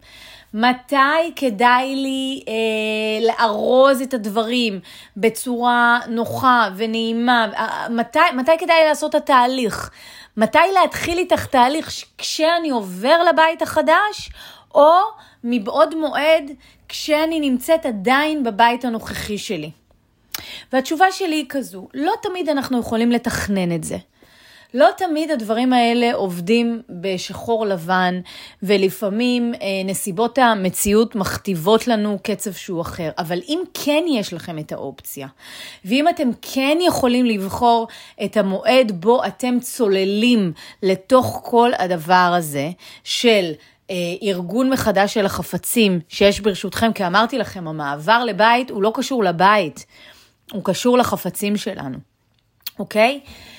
מתי 0.53 1.31
כדאי 1.35 1.95
לי 1.95 2.43
אה, 2.47 3.27
לארוז 3.27 4.01
את 4.01 4.13
הדברים 4.13 4.79
בצורה 5.17 5.99
נוחה 6.07 6.69
ונעימה? 6.75 7.47
אה, 7.55 7.87
מתי, 7.89 8.19
מתי 8.35 8.51
כדאי 8.59 8.75
לי 8.81 8.87
לעשות 8.89 9.15
את 9.15 9.21
התהליך? 9.21 9.89
מתי 10.37 10.59
להתחיל 10.73 11.17
איתך 11.17 11.45
תהליך 11.45 11.89
כשאני 12.17 12.69
עובר 12.69 13.23
לבית 13.23 13.61
החדש, 13.61 14.29
או 14.75 14.91
מבעוד 15.43 15.95
מועד 15.95 16.51
כשאני 16.89 17.39
נמצאת 17.39 17.85
עדיין 17.85 18.43
בבית 18.43 18.85
הנוכחי 18.85 19.37
שלי? 19.37 19.71
והתשובה 20.73 21.11
שלי 21.11 21.35
היא 21.35 21.45
כזו, 21.49 21.87
לא 21.93 22.13
תמיד 22.21 22.49
אנחנו 22.49 22.79
יכולים 22.79 23.11
לתכנן 23.11 23.75
את 23.75 23.83
זה. 23.83 23.97
לא 24.73 24.89
תמיד 24.97 25.31
הדברים 25.31 25.73
האלה 25.73 26.13
עובדים 26.13 26.81
בשחור 26.89 27.65
לבן, 27.65 28.21
ולפעמים 28.63 29.53
אה, 29.53 29.59
נסיבות 29.85 30.37
המציאות 30.37 31.15
מכתיבות 31.15 31.87
לנו 31.87 32.19
קצב 32.23 32.51
שהוא 32.51 32.81
אחר. 32.81 33.09
אבל 33.17 33.39
אם 33.47 33.59
כן 33.73 34.03
יש 34.07 34.33
לכם 34.33 34.59
את 34.59 34.71
האופציה, 34.71 35.27
ואם 35.85 36.09
אתם 36.09 36.29
כן 36.41 36.77
יכולים 36.81 37.25
לבחור 37.25 37.87
את 38.25 38.37
המועד 38.37 38.91
בו 38.91 39.25
אתם 39.25 39.59
צוללים 39.59 40.53
לתוך 40.83 41.41
כל 41.43 41.71
הדבר 41.79 42.33
הזה 42.37 42.69
של 43.03 43.51
אה, 43.89 43.95
ארגון 44.23 44.69
מחדש 44.69 45.13
של 45.13 45.25
החפצים 45.25 45.99
שיש 46.09 46.39
ברשותכם, 46.39 46.93
כי 46.93 47.07
אמרתי 47.07 47.37
לכם, 47.37 47.67
המעבר 47.67 48.23
לבית 48.23 48.69
הוא 48.69 48.83
לא 48.83 48.91
קשור 48.95 49.23
לבית, 49.23 49.85
הוא 50.51 50.61
קשור 50.63 50.97
לחפצים 50.97 51.57
שלנו, 51.57 51.97
אוקיי? 52.79 53.19
אה, 53.25 53.52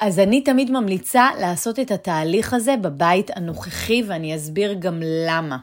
אז 0.00 0.18
אני 0.18 0.40
תמיד 0.40 0.70
ממליצה 0.70 1.28
לעשות 1.40 1.80
את 1.80 1.90
התהליך 1.90 2.54
הזה 2.54 2.74
בבית 2.76 3.30
הנוכחי, 3.36 4.02
ואני 4.06 4.36
אסביר 4.36 4.74
גם 4.78 5.02
למה. 5.28 5.56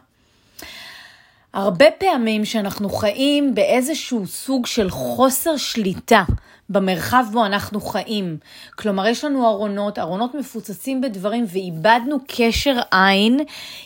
הרבה 1.53 1.85
פעמים 1.97 2.45
שאנחנו 2.45 2.89
חיים 2.89 3.55
באיזשהו 3.55 4.27
סוג 4.27 4.65
של 4.65 4.89
חוסר 4.89 5.57
שליטה 5.57 6.23
במרחב 6.69 7.25
בו 7.31 7.45
אנחנו 7.45 7.81
חיים. 7.81 8.37
כלומר, 8.75 9.07
יש 9.07 9.23
לנו 9.23 9.47
ארונות, 9.47 9.99
ארונות 9.99 10.35
מפוצצים 10.35 11.01
בדברים 11.01 11.45
ואיבדנו 11.47 12.17
קשר 12.27 12.79
עין 12.91 13.39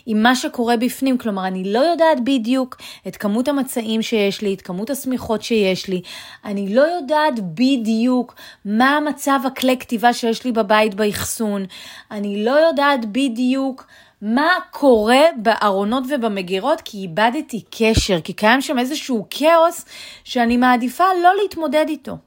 עם 0.05 0.24
מה 0.24 0.36
שקורה 0.36 0.77
בפנים. 0.77 1.17
כלומר, 1.17 1.48
אני 1.48 1.74
לא 1.74 1.79
יודעת 1.79 2.24
בדיוק 2.24 2.77
את 3.08 3.15
כמות 3.15 3.48
המצעים 3.48 4.01
שיש 4.01 4.41
לי, 4.41 4.53
את 4.53 4.62
כמות 4.62 4.89
השמיכות 4.89 5.44
שיש 5.44 5.88
לי. 5.88 6.01
אני 6.46 6.75
לא 6.75 6.82
יודעת 6.82 7.39
בדיוק 7.39 8.36
מה 8.65 8.98
המצב 8.98 9.39
הכלי 9.46 9.77
כתיבה 9.77 10.13
שיש 10.13 10.46
לי 10.46 10.51
בבית 10.51 10.96
באחסון. 10.96 11.65
אני 12.12 12.46
לא 12.46 12.51
יודעת 12.51 13.05
בדיוק 13.05 13.88
מה 14.22 14.50
קורה 14.72 15.22
בארונות 15.38 16.03
ובמגירות, 16.10 16.82
כי 16.82 16.98
איבדתי 16.98 17.62
קשר, 17.72 18.22
כי 18.22 18.34
קיים 18.34 18.62
שם 18.62 18.79
איזשהו 18.79 19.27
כאוס 19.29 19.86
שאני 20.24 20.58
מעדיפה 20.58 21.03
לא 21.24 21.32
להתמודד 21.41 21.86
איתו. 21.89 22.17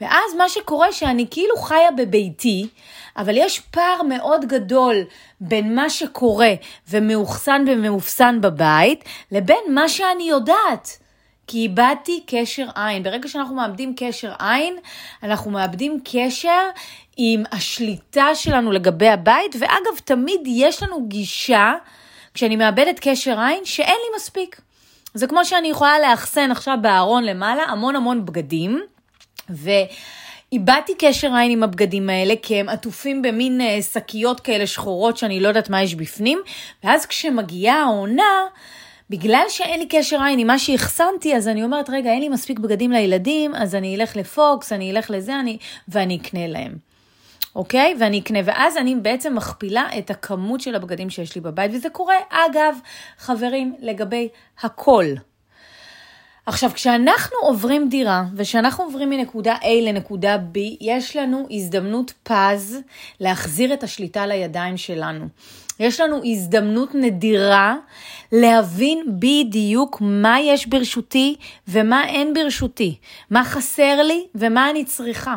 ואז 0.00 0.34
מה 0.38 0.48
שקורה 0.48 0.92
שאני 0.92 1.26
כאילו 1.30 1.56
חיה 1.56 1.90
בביתי, 1.96 2.66
אבל 3.16 3.36
יש 3.36 3.60
פער 3.60 4.02
מאוד 4.02 4.44
גדול 4.44 4.96
בין 5.40 5.74
מה 5.74 5.90
שקורה 5.90 6.52
ומאוחסן 6.88 7.64
ומאופסן 7.68 8.40
בבית, 8.40 9.04
לבין 9.32 9.64
מה 9.68 9.88
שאני 9.88 10.24
יודעת. 10.24 10.98
כי 11.46 11.58
איבדתי 11.58 12.22
קשר 12.26 12.66
עין. 12.74 13.02
ברגע 13.02 13.28
שאנחנו 13.28 13.54
מאבדים 13.54 13.94
קשר 13.96 14.32
עין, 14.38 14.76
אנחנו 15.22 15.50
מאבדים 15.50 16.00
קשר 16.04 16.68
עם 17.16 17.42
השליטה 17.52 18.34
שלנו 18.34 18.72
לגבי 18.72 19.08
הבית, 19.08 19.56
ואגב, 19.58 19.98
תמיד 20.04 20.40
יש 20.46 20.82
לנו 20.82 21.08
גישה, 21.08 21.72
כשאני 22.34 22.56
מאבדת 22.56 22.98
קשר 23.00 23.40
עין, 23.40 23.64
שאין 23.64 23.96
לי 23.96 24.16
מספיק. 24.16 24.60
זה 25.14 25.26
כמו 25.26 25.44
שאני 25.44 25.68
יכולה 25.68 25.98
לאחסן 25.98 26.50
עכשיו 26.50 26.78
בארון 26.82 27.24
למעלה 27.24 27.62
המון 27.62 27.96
המון 27.96 28.24
בגדים, 28.24 28.80
ואיבדתי 29.50 30.92
קשר 30.98 31.34
עין 31.34 31.50
עם 31.50 31.62
הבגדים 31.62 32.10
האלה, 32.10 32.34
כי 32.42 32.56
הם 32.56 32.68
עטופים 32.68 33.22
במין 33.22 33.60
אה, 33.60 33.82
שקיות 33.82 34.40
כאלה 34.40 34.66
שחורות 34.66 35.16
שאני 35.16 35.40
לא 35.40 35.48
יודעת 35.48 35.70
מה 35.70 35.82
יש 35.82 35.94
בפנים, 35.94 36.38
ואז 36.84 37.06
כשמגיעה 37.06 37.82
העונה, 37.82 38.46
בגלל 39.10 39.44
שאין 39.48 39.80
לי 39.80 39.86
קשר 39.88 40.22
עין 40.22 40.38
עם 40.38 40.46
מה 40.46 40.58
שהחסנתי, 40.58 41.36
אז 41.36 41.48
אני 41.48 41.64
אומרת, 41.64 41.90
רגע, 41.90 42.10
אין 42.10 42.20
לי 42.20 42.28
מספיק 42.28 42.58
בגדים 42.58 42.92
לילדים, 42.92 43.54
אז 43.54 43.74
אני 43.74 43.96
אלך 43.96 44.16
לפוקס, 44.16 44.72
אני 44.72 44.90
אלך 44.90 45.10
לזה, 45.10 45.40
אני... 45.40 45.58
ואני 45.88 46.16
אקנה 46.16 46.46
להם. 46.46 46.90
אוקיי? 47.56 47.94
ואני 48.00 48.18
אקנה, 48.18 48.38
ואז 48.44 48.76
אני 48.76 48.94
בעצם 48.94 49.34
מכפילה 49.34 49.88
את 49.98 50.10
הכמות 50.10 50.60
של 50.60 50.74
הבגדים 50.74 51.10
שיש 51.10 51.34
לי 51.34 51.40
בבית, 51.40 51.70
וזה 51.74 51.90
קורה, 51.90 52.14
אגב, 52.30 52.78
חברים, 53.18 53.74
לגבי 53.80 54.28
הכל. 54.62 55.04
עכשיו, 56.46 56.70
כשאנחנו 56.74 57.36
עוברים 57.40 57.88
דירה, 57.88 58.24
וכשאנחנו 58.36 58.84
עוברים 58.84 59.10
מנקודה 59.10 59.56
A 59.62 59.66
לנקודה 59.82 60.36
B, 60.36 60.58
יש 60.80 61.16
לנו 61.16 61.46
הזדמנות 61.50 62.12
פז 62.22 62.78
להחזיר 63.20 63.74
את 63.74 63.82
השליטה 63.82 64.26
לידיים 64.26 64.76
שלנו. 64.76 65.28
יש 65.80 66.00
לנו 66.00 66.20
הזדמנות 66.24 66.94
נדירה 66.94 67.76
להבין 68.32 69.04
בדיוק 69.18 69.98
מה 70.00 70.40
יש 70.40 70.66
ברשותי 70.66 71.36
ומה 71.68 72.08
אין 72.08 72.34
ברשותי, 72.34 72.96
מה 73.30 73.44
חסר 73.44 74.02
לי 74.02 74.26
ומה 74.34 74.70
אני 74.70 74.84
צריכה. 74.84 75.36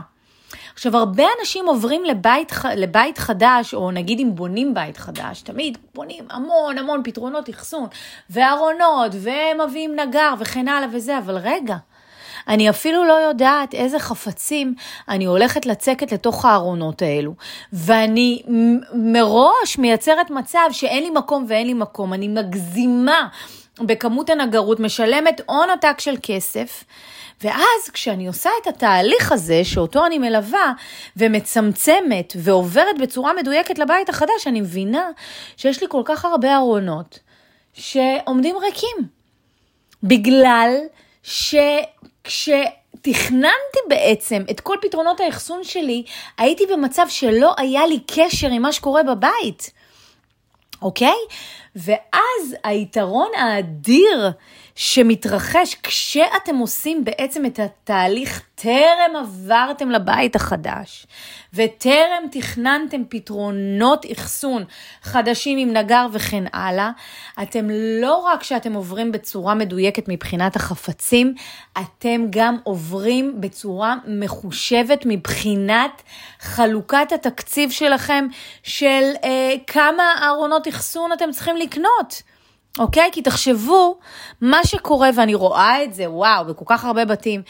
עכשיו, 0.73 0.97
הרבה 0.97 1.23
אנשים 1.39 1.67
עוברים 1.67 2.05
לבית, 2.05 2.51
לבית 2.75 3.17
חדש, 3.17 3.73
או 3.73 3.91
נגיד 3.91 4.19
אם 4.19 4.35
בונים 4.35 4.73
בית 4.73 4.97
חדש, 4.97 5.41
תמיד 5.41 5.77
בונים 5.95 6.25
המון 6.29 6.77
המון 6.77 7.01
פתרונות 7.03 7.49
אחסון, 7.49 7.87
וארונות, 8.29 9.11
ומביאים 9.13 9.95
נגר, 9.99 10.33
וכן 10.39 10.67
הלאה 10.67 10.87
וזה, 10.91 11.17
אבל 11.17 11.37
רגע, 11.37 11.75
אני 12.47 12.69
אפילו 12.69 13.05
לא 13.05 13.13
יודעת 13.13 13.73
איזה 13.73 13.99
חפצים 13.99 14.75
אני 15.09 15.25
הולכת 15.25 15.65
לצקת 15.65 16.11
לתוך 16.11 16.45
הארונות 16.45 17.01
האלו. 17.01 17.33
ואני 17.73 18.41
מראש 18.93 19.77
מייצרת 19.77 20.29
מצב 20.29 20.67
שאין 20.71 21.03
לי 21.03 21.09
מקום 21.09 21.45
ואין 21.47 21.67
לי 21.67 21.73
מקום. 21.73 22.13
אני 22.13 22.27
מגזימה 22.27 23.27
בכמות 23.79 24.29
הנגרות, 24.29 24.79
משלמת 24.79 25.41
הון 25.45 25.69
עתק 25.69 25.99
של 25.99 26.15
כסף. 26.23 26.83
ואז 27.43 27.89
כשאני 27.93 28.27
עושה 28.27 28.49
את 28.61 28.67
התהליך 28.67 29.31
הזה, 29.31 29.61
שאותו 29.63 30.05
אני 30.05 30.17
מלווה 30.17 30.73
ומצמצמת 31.17 32.33
ועוברת 32.35 32.97
בצורה 32.99 33.33
מדויקת 33.33 33.79
לבית 33.79 34.09
החדש, 34.09 34.47
אני 34.47 34.61
מבינה 34.61 35.09
שיש 35.57 35.81
לי 35.81 35.87
כל 35.89 36.01
כך 36.05 36.25
הרבה 36.25 36.55
ארונות 36.55 37.19
שעומדים 37.73 38.55
ריקים. 38.57 38.97
בגלל 40.03 40.77
שכשתכננתי 41.23 42.59
בעצם 43.89 44.43
את 44.51 44.59
כל 44.59 44.77
פתרונות 44.81 45.19
האחסון 45.19 45.63
שלי, 45.63 46.03
הייתי 46.37 46.63
במצב 46.65 47.05
שלא 47.09 47.53
היה 47.57 47.87
לי 47.87 47.99
קשר 48.07 48.47
עם 48.47 48.61
מה 48.61 48.71
שקורה 48.71 49.03
בבית, 49.03 49.71
אוקיי? 50.81 51.17
ואז 51.75 52.55
היתרון 52.63 53.29
האדיר 53.37 54.31
שמתרחש 54.75 55.75
כשאתם 55.83 56.55
עושים 56.55 57.03
בעצם 57.05 57.45
את 57.45 57.59
התהליך 57.59 58.41
טרם 58.55 59.15
עברתם 59.19 59.89
לבית 59.89 60.35
החדש 60.35 61.07
וטרם 61.53 62.23
תכננתם 62.31 63.01
פתרונות 63.09 64.05
אחסון 64.11 64.63
חדשים 65.01 65.57
עם 65.57 65.77
נגר 65.77 66.07
וכן 66.11 66.43
הלאה, 66.53 66.91
אתם 67.41 67.67
לא 68.01 68.15
רק 68.15 68.43
שאתם 68.43 68.73
עוברים 68.73 69.11
בצורה 69.11 69.53
מדויקת 69.53 70.03
מבחינת 70.07 70.55
החפצים, 70.55 71.33
אתם 71.79 72.25
גם 72.29 72.57
עוברים 72.63 73.41
בצורה 73.41 73.95
מחושבת 74.07 75.03
מבחינת 75.05 76.01
חלוקת 76.39 77.11
התקציב 77.11 77.71
שלכם 77.71 78.27
של 78.63 79.11
אה, 79.23 79.53
כמה 79.67 80.03
ארונות 80.27 80.67
אחסון 80.67 81.11
אתם 81.11 81.31
צריכים 81.31 81.57
לקנות. 81.57 82.32
אוקיי? 82.79 83.09
כי 83.11 83.21
תחשבו, 83.21 83.97
מה 84.41 84.59
שקורה, 84.65 85.09
ואני 85.15 85.33
רואה 85.33 85.83
את 85.83 85.93
זה, 85.93 86.09
וואו, 86.09 86.45
בכל 86.45 86.65
כך 86.67 86.85
הרבה 86.85 87.05
בתים, 87.05 87.41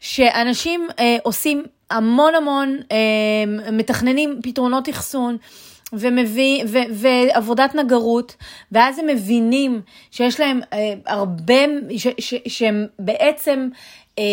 שאנשים 0.00 0.88
אה, 0.98 1.16
עושים 1.22 1.64
המון 1.90 2.34
המון, 2.34 2.76
אה, 2.92 3.72
מתכננים 3.72 4.40
פתרונות 4.42 4.88
אחסון. 4.88 5.36
ומביא, 5.92 6.64
ו, 6.66 6.78
ועבודת 6.92 7.74
נגרות, 7.74 8.36
ואז 8.72 8.98
הם 8.98 9.06
מבינים 9.06 9.80
שיש 10.10 10.40
להם 10.40 10.60
אה, 10.72 10.94
הרבה, 11.06 11.54
ש, 11.96 12.06
ש, 12.20 12.34
שהם 12.48 12.86
בעצם 12.98 13.68
אה, 14.18 14.24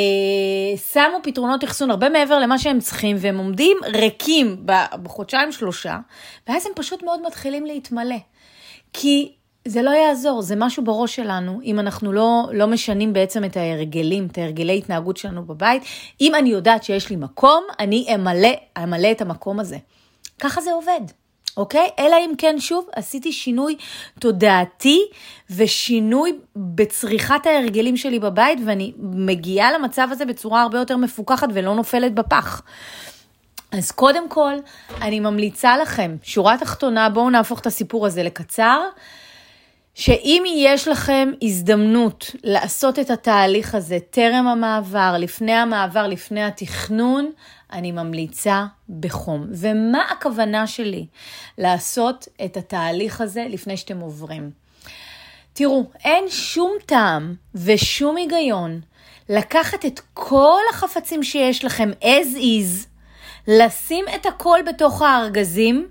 שמו 0.94 1.18
פתרונות 1.24 1.64
אחסון 1.64 1.92
הרבה 1.92 2.10
מעבר 2.10 2.40
למה 2.40 2.60
שהם 2.60 2.80
צריכים, 2.80 3.16
והם 3.20 3.38
עומדים 3.38 3.78
ריקים 3.84 4.66
בחודשיים 5.04 5.52
שלושה, 5.52 5.98
ואז 6.48 6.66
הם 6.66 6.72
פשוט 6.76 7.04
מאוד 7.04 7.22
מתחילים 7.28 7.66
להתמלא. 7.66 8.18
כי 8.94 9.32
זה 9.68 9.82
לא 9.82 9.90
יעזור, 9.90 10.42
זה 10.42 10.56
משהו 10.58 10.84
בראש 10.84 11.16
שלנו, 11.16 11.60
אם 11.64 11.80
אנחנו 11.80 12.14
לא, 12.14 12.50
לא 12.54 12.68
משנים 12.68 13.14
בעצם 13.14 13.44
את 13.44 13.58
ההרגלים, 13.58 14.28
את 14.32 14.38
ההרגלי 14.38 14.78
התנהגות 14.78 15.18
שלנו 15.18 15.46
בבית. 15.46 15.84
אם 16.22 16.36
אני 16.36 16.50
יודעת 16.50 16.84
שיש 16.84 17.10
לי 17.10 17.16
מקום, 17.16 17.64
אני 17.80 18.08
אמלא, 18.16 18.50
אמלא 18.84 19.12
את 19.12 19.22
המקום 19.22 19.60
הזה. 19.60 19.78
ככה 20.40 20.62
זה 20.62 20.72
עובד, 20.72 21.02
אוקיי? 21.58 21.88
אלא 22.00 22.16
אם 22.26 22.32
כן, 22.38 22.56
שוב, 22.60 22.88
עשיתי 22.96 23.32
שינוי 23.32 23.76
תודעתי 24.20 25.02
ושינוי 25.50 26.40
בצריכת 26.56 27.46
ההרגלים 27.46 27.98
שלי 27.98 28.20
בבית, 28.20 28.60
ואני 28.66 28.94
מגיעה 29.00 29.72
למצב 29.72 30.08
הזה 30.12 30.26
בצורה 30.26 30.62
הרבה 30.62 30.78
יותר 30.78 30.98
מפוקחת 30.98 31.48
ולא 31.54 31.76
נופלת 31.76 32.14
בפח. 32.14 32.62
אז 33.72 33.92
קודם 33.92 34.30
כל, 34.30 34.54
אני 35.02 35.20
ממליצה 35.20 35.78
לכם, 35.78 36.16
שורה 36.24 36.58
תחתונה, 36.58 37.10
בואו 37.10 37.30
נהפוך 37.30 37.60
את 37.60 37.68
הסיפור 37.68 38.06
הזה 38.06 38.24
לקצר. 38.24 38.82
שאם 39.98 40.44
יש 40.48 40.88
לכם 40.88 41.32
הזדמנות 41.42 42.32
לעשות 42.44 43.00
את 43.00 43.10
התהליך 43.10 43.76
הזה 43.76 43.98
טרם 44.10 44.48
המעבר, 44.48 45.16
לפני 45.20 45.54
המעבר, 45.54 46.08
לפני 46.08 46.44
התכנון, 46.44 47.32
אני 47.72 47.92
ממליצה 47.92 48.66
בחום. 49.00 49.48
ומה 49.52 50.02
הכוונה 50.12 50.68
שלי 50.68 51.06
לעשות 51.58 52.28
את 52.46 52.58
התהליך 52.58 53.22
הזה 53.22 53.46
לפני 53.50 53.78
שאתם 53.78 54.00
עוברים? 54.00 54.52
תראו, 55.54 55.84
אין 56.04 56.26
שום 56.30 56.72
טעם 56.86 57.36
ושום 57.56 58.18
היגיון 58.18 58.82
לקחת 59.30 59.86
את 59.86 60.00
כל 60.14 60.62
החפצים 60.74 61.24
שיש 61.24 61.66
לכם 61.66 61.92
as 62.02 62.36
is, 62.36 62.88
לשים 63.48 64.06
את 64.16 64.26
הכל 64.26 64.60
בתוך 64.68 65.02
הארגזים 65.02 65.88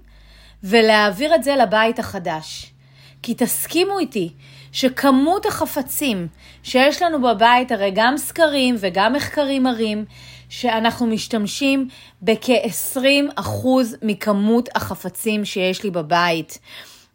ולהעביר 0.63 1.35
את 1.35 1.45
זה 1.45 1.57
לבית 1.57 1.99
החדש. 1.99 2.76
כי 3.23 3.35
תסכימו 3.35 3.99
איתי 3.99 4.33
שכמות 4.73 5.47
החפצים 5.47 6.27
שיש 6.63 7.03
לנו 7.03 7.23
בבית, 7.23 7.73
הרי 7.73 7.91
גם 7.95 8.17
סקרים 8.17 8.77
וגם 8.79 9.13
מחקרים 9.13 9.63
מראים 9.63 10.05
שאנחנו 10.49 11.07
משתמשים 11.07 11.89
בכ-20% 12.23 13.67
מכמות 14.03 14.69
החפצים 14.75 15.45
שיש 15.45 15.85
לי 15.85 15.91
בבית. 15.91 16.59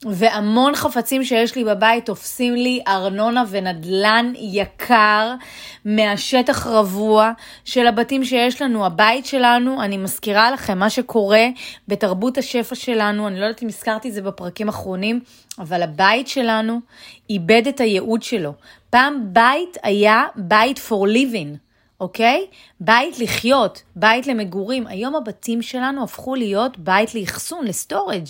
והמון 0.05 0.75
חפצים 0.75 1.23
שיש 1.23 1.55
לי 1.55 1.63
בבית 1.63 2.05
תופסים 2.05 2.55
לי 2.55 2.81
ארנונה 2.87 3.43
ונדלן 3.49 4.33
יקר 4.35 5.33
מהשטח 5.85 6.67
רבוע 6.67 7.31
של 7.65 7.87
הבתים 7.87 8.23
שיש 8.25 8.61
לנו. 8.61 8.85
הבית 8.85 9.25
שלנו, 9.25 9.83
אני 9.83 9.97
מזכירה 9.97 10.51
לכם, 10.51 10.77
מה 10.77 10.89
שקורה 10.89 11.47
בתרבות 11.87 12.37
השפע 12.37 12.75
שלנו, 12.75 13.27
אני 13.27 13.39
לא 13.39 13.45
יודעת 13.45 13.63
אם 13.63 13.67
הזכרתי 13.67 14.09
את 14.09 14.13
זה 14.13 14.21
בפרקים 14.21 14.67
האחרונים, 14.67 15.19
אבל 15.59 15.81
הבית 15.83 16.27
שלנו 16.27 16.79
איבד 17.29 17.67
את 17.69 17.79
הייעוד 17.79 18.23
שלו. 18.23 18.53
פעם 18.89 19.33
בית 19.33 19.77
היה 19.83 20.23
בית 20.35 20.77
for 20.77 21.07
living. 21.07 21.57
אוקיי? 21.99 22.47
בית 22.79 23.19
לחיות, 23.19 23.83
בית 23.95 24.27
למגורים. 24.27 24.87
היום 24.87 25.15
הבתים 25.15 25.61
שלנו 25.61 26.03
הפכו 26.03 26.35
להיות 26.35 26.77
בית 26.77 27.15
לאחסון, 27.15 27.65
לסטורג'. 27.65 28.25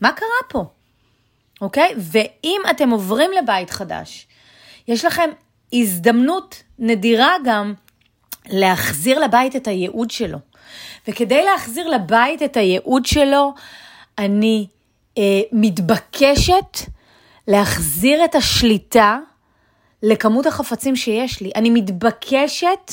מה 0.00 0.12
קרה 0.12 0.28
פה? 0.48 0.64
אוקיי? 1.60 1.94
ואם 1.96 2.60
אתם 2.70 2.90
עוברים 2.90 3.30
לבית 3.38 3.70
חדש, 3.70 4.26
יש 4.88 5.04
לכם 5.04 5.30
הזדמנות 5.72 6.62
נדירה 6.78 7.32
גם 7.44 7.74
להחזיר 8.46 9.18
לבית 9.18 9.56
את 9.56 9.66
הייעוד 9.66 10.10
שלו. 10.10 10.38
וכדי 11.08 11.44
להחזיר 11.44 11.88
לבית 11.88 12.42
את 12.42 12.56
הייעוד 12.56 13.06
שלו, 13.06 13.54
אני 14.18 14.66
אה, 15.18 15.40
מתבקשת 15.52 16.78
להחזיר 17.48 18.24
את 18.24 18.34
השליטה 18.34 19.18
לכמות 20.02 20.46
החפצים 20.46 20.96
שיש 20.96 21.40
לי. 21.40 21.50
אני 21.54 21.70
מתבקשת 21.70 22.92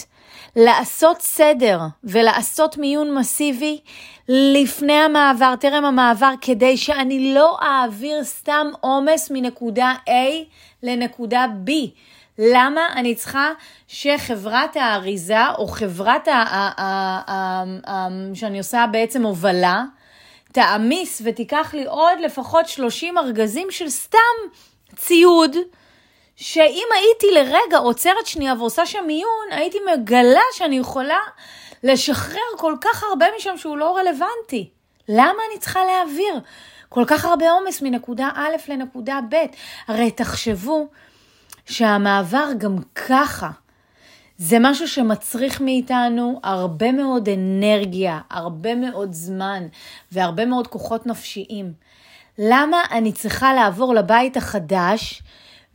לעשות 0.55 1.21
סדר 1.21 1.79
ולעשות 2.03 2.77
מיון 2.77 3.15
מסיבי 3.15 3.79
לפני 4.29 4.93
המעבר, 4.93 5.53
טרם 5.59 5.85
המעבר, 5.85 6.31
כדי 6.41 6.77
שאני 6.77 7.33
לא 7.33 7.57
אעביר 7.61 8.23
סתם 8.23 8.67
עומס 8.81 9.31
מנקודה 9.31 9.93
A 10.07 10.11
לנקודה 10.83 11.45
B. 11.67 11.71
למה 12.39 12.81
אני 12.95 13.15
צריכה 13.15 13.51
שחברת 13.87 14.75
האריזה 14.77 15.47
או 15.57 15.67
חברת 15.67 16.27
ה- 16.27 17.63
שאני 18.33 18.57
עושה 18.57 18.85
בעצם 18.91 19.23
הובלה, 19.25 19.83
תעמיס 20.51 21.21
ותיקח 21.25 21.73
לי 21.73 21.85
עוד 21.85 22.19
לפחות 22.19 22.67
30 22.67 23.17
ארגזים 23.17 23.67
של 23.71 23.89
סתם 23.89 24.17
ציוד 24.95 25.55
שאם 26.35 26.87
הייתי 26.95 27.27
לרגע 27.33 27.77
עוצרת 27.77 28.25
שנייה 28.25 28.53
ועושה 28.59 28.85
שם 28.85 29.03
מיון, 29.07 29.47
הייתי 29.51 29.77
מגלה 29.93 30.41
שאני 30.53 30.77
יכולה 30.77 31.17
לשחרר 31.83 32.57
כל 32.57 32.75
כך 32.81 33.03
הרבה 33.03 33.25
משם 33.37 33.57
שהוא 33.57 33.77
לא 33.77 33.97
רלוונטי. 33.97 34.69
למה 35.09 35.41
אני 35.51 35.59
צריכה 35.59 35.79
להעביר 35.85 36.39
כל 36.89 37.03
כך 37.07 37.25
הרבה 37.25 37.51
עומס 37.51 37.81
מנקודה 37.81 38.29
א' 38.35 38.55
לנקודה 38.67 39.19
ב'? 39.29 39.35
הרי 39.87 40.11
תחשבו 40.11 40.87
שהמעבר 41.65 42.49
גם 42.57 42.75
ככה 42.95 43.49
זה 44.37 44.57
משהו 44.59 44.87
שמצריך 44.87 45.61
מאיתנו 45.61 46.39
הרבה 46.43 46.91
מאוד 46.91 47.29
אנרגיה, 47.29 48.19
הרבה 48.29 48.75
מאוד 48.75 49.13
זמן 49.13 49.63
והרבה 50.11 50.45
מאוד 50.45 50.67
כוחות 50.67 51.05
נפשיים. 51.05 51.73
למה 52.37 52.77
אני 52.91 53.11
צריכה 53.11 53.53
לעבור 53.53 53.93
לבית 53.93 54.37
החדש 54.37 55.23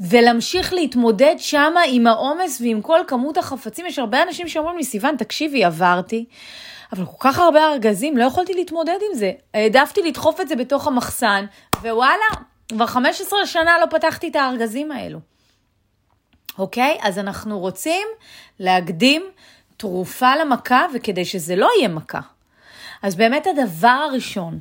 ולהמשיך 0.01 0.73
להתמודד 0.73 1.35
שם 1.39 1.75
עם 1.89 2.07
העומס 2.07 2.61
ועם 2.61 2.83
כל 2.83 3.01
כמות 3.07 3.39
החפצים? 3.39 3.87
יש 3.87 3.99
הרבה 3.99 4.23
אנשים 4.23 4.49
שאומרים 4.49 4.77
לי, 4.77 4.85
סיוון, 4.85 5.17
תקשיבי, 5.17 5.65
עברתי, 5.65 6.25
אבל 6.93 7.05
כל 7.07 7.17
כך 7.21 7.39
הרבה 7.39 7.73
ארגזים, 7.73 8.17
לא 8.17 8.25
יכולתי 8.25 8.55
להתמודד 8.55 8.99
עם 9.11 9.19
זה. 9.19 9.33
העדפתי 9.55 10.03
לדחוף 10.03 10.41
את 10.41 10.49
זה 10.49 10.57
בתוך 10.57 10.87
המחסן, 10.87 11.45
ווואלה, 11.83 12.25
כבר 12.69 12.87
15 12.87 13.47
שנה 13.47 13.79
לא 13.81 13.87
פתחתי 13.87 14.29
את 14.29 14.37
הארגזים 14.37 14.93
האלו. 14.93 15.19
אוקיי? 16.59 16.99
אז 17.03 17.19
אנחנו 17.19 17.59
רוצים 17.59 18.07
להקדים 18.59 19.23
תרופה 19.77 20.37
למכה, 20.37 20.87
וכדי 20.95 21.25
שזה 21.25 21.57
לא 21.57 21.69
יהיה 21.79 21.89
מכה. 21.89 22.21
אז 23.03 23.15
באמת 23.15 23.47
הדבר 23.47 23.89
הראשון, 23.89 24.59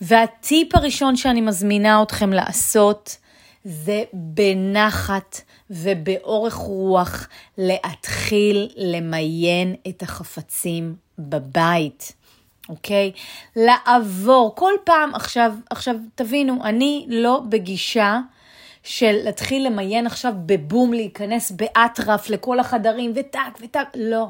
והטיפ 0.00 0.74
הראשון 0.74 1.16
שאני 1.16 1.40
מזמינה 1.40 2.02
אתכם 2.02 2.32
לעשות, 2.32 3.16
זה 3.64 4.04
בנחת 4.12 5.40
ובאורך 5.70 6.54
רוח 6.54 7.28
להתחיל 7.58 8.68
למיין 8.76 9.74
את 9.88 10.02
החפצים 10.02 10.94
בבית, 11.18 12.12
אוקיי? 12.68 13.12
לעבור 13.56 14.52
כל 14.56 14.72
פעם, 14.84 15.14
עכשיו, 15.14 15.52
עכשיו 15.70 15.94
תבינו, 16.14 16.64
אני 16.64 17.06
לא 17.08 17.42
בגישה 17.48 18.20
של 18.82 19.16
להתחיל 19.24 19.66
למיין 19.66 20.06
עכשיו 20.06 20.32
בבום, 20.46 20.92
להיכנס 20.92 21.50
באטרף 21.50 22.30
לכל 22.30 22.60
החדרים 22.60 23.12
וטק 23.14 23.58
וטק, 23.60 23.86
לא. 23.94 24.26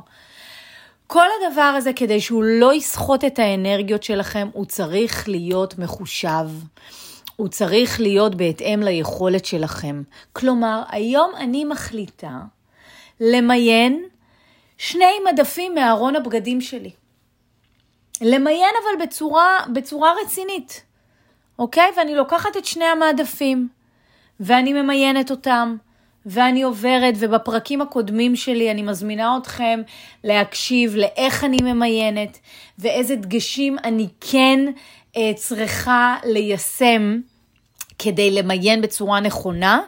כל 1.07 1.27
הדבר 1.41 1.63
הזה, 1.63 1.93
כדי 1.93 2.21
שהוא 2.21 2.45
לא 2.45 2.75
יסחוט 2.75 3.25
את 3.25 3.39
האנרגיות 3.39 4.03
שלכם, 4.03 4.49
הוא 4.53 4.65
צריך 4.65 5.29
להיות 5.29 5.79
מחושב. 5.79 6.49
הוא 7.37 7.49
צריך 7.49 8.01
להיות 8.01 8.35
בהתאם 8.35 8.83
ליכולת 8.83 9.45
שלכם. 9.45 10.03
כלומר, 10.33 10.83
היום 10.89 11.31
אני 11.37 11.65
מחליטה 11.65 12.39
למיין 13.21 14.05
שני 14.79 15.15
מדפים 15.33 15.75
מארון 15.75 16.17
הבגדים 16.17 16.61
שלי. 16.61 16.91
למיין 18.21 18.75
אבל 18.83 19.07
בצורה, 19.07 19.61
בצורה 19.73 20.15
רצינית, 20.25 20.85
אוקיי? 21.59 21.91
ואני 21.97 22.15
לוקחת 22.15 22.57
את 22.57 22.65
שני 22.65 22.85
המעדפים. 22.85 23.69
ואני 24.41 24.73
ממיינת 24.73 25.31
אותם, 25.31 25.77
ואני 26.27 26.63
עוברת, 26.63 27.15
ובפרקים 27.19 27.81
הקודמים 27.83 28.37
שלי 28.37 28.71
אני 28.71 28.83
מזמינה 28.83 29.37
אתכם 29.37 29.81
להקשיב 30.25 30.97
לאיך 30.97 31.45
אני 31.45 31.57
ממיינת, 31.63 32.39
ואיזה 32.79 33.17
דגשים 33.17 33.77
אני 33.85 34.09
כן 34.21 34.61
צריכה 35.37 36.17
ליישם 36.25 37.21
כדי 37.99 38.31
למיין 38.31 38.83
בצורה 38.83 39.21
נכונה. 39.21 39.81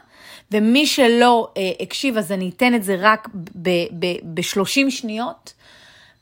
ומי 0.51 0.87
שלא 0.87 1.49
אה, 1.57 1.71
הקשיב, 1.81 2.17
אז 2.17 2.33
אני 2.33 2.51
אתן 2.57 2.75
את 2.75 2.83
זה 2.83 2.97
רק 3.01 3.29
ב-30 4.35 4.91
שניות. 4.91 5.53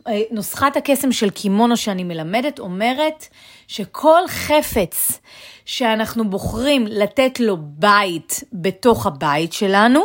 אה, 0.09 0.23
נוסחת 0.31 0.77
הקסם 0.77 1.13
של 1.13 1.31
קימונו 1.31 1.77
שאני 1.77 2.05
מלמדת 2.05 2.59
אומרת 2.59 3.27
שכל 3.69 4.21
חפץ 4.29 5.21
שאנחנו 5.67 6.31
בוחרים 6.31 6.87
לתת 6.87 7.41
לו 7.41 7.57
בית 7.61 8.41
בתוך 8.53 9.07
הבית 9.07 9.53
שלנו, 9.53 10.03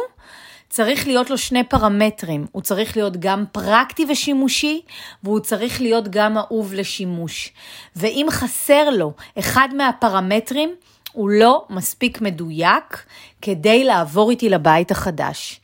צריך 0.69 1.07
להיות 1.07 1.29
לו 1.29 1.37
שני 1.37 1.63
פרמטרים. 1.63 2.45
הוא 2.51 2.61
צריך 2.61 2.97
להיות 2.97 3.17
גם 3.17 3.45
פרקטי 3.51 4.05
ושימושי, 4.09 4.81
והוא 5.23 5.39
צריך 5.39 5.81
להיות 5.81 6.07
גם 6.07 6.37
אהוב 6.37 6.73
לשימוש. 6.73 7.53
ואם 7.95 8.27
חסר 8.29 8.89
לו 8.89 9.13
אחד 9.39 9.69
מהפרמטרים, 9.77 10.75
הוא 11.11 11.29
לא 11.29 11.65
מספיק 11.69 12.21
מדויק 12.21 13.03
כדי 13.41 13.83
לעבור 13.83 14.29
איתי 14.29 14.49
לבית 14.49 14.91
החדש. 14.91 15.61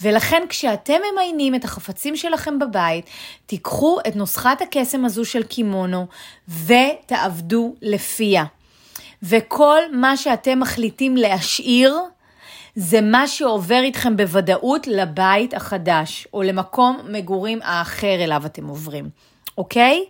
ולכן 0.00 0.42
כשאתם 0.48 0.98
ממיינים 1.12 1.54
את 1.54 1.64
החפצים 1.64 2.16
שלכם 2.16 2.58
בבית, 2.58 3.04
תיקחו 3.46 3.98
את 4.08 4.16
נוסחת 4.16 4.62
הקסם 4.62 5.04
הזו 5.04 5.24
של 5.24 5.42
קימונו 5.42 6.06
ותעבדו 6.48 7.74
לפיה. 7.82 8.44
וכל 9.22 9.78
מה 9.92 10.16
שאתם 10.16 10.60
מחליטים 10.60 11.16
להשאיר, 11.16 11.98
זה 12.80 13.00
מה 13.00 13.28
שעובר 13.28 13.80
איתכם 13.82 14.16
בוודאות 14.16 14.86
לבית 14.86 15.54
החדש, 15.54 16.28
או 16.32 16.42
למקום 16.42 16.98
מגורים 17.08 17.58
האחר 17.62 18.24
אליו 18.24 18.42
אתם 18.46 18.66
עוברים, 18.66 19.08
אוקיי? 19.58 20.04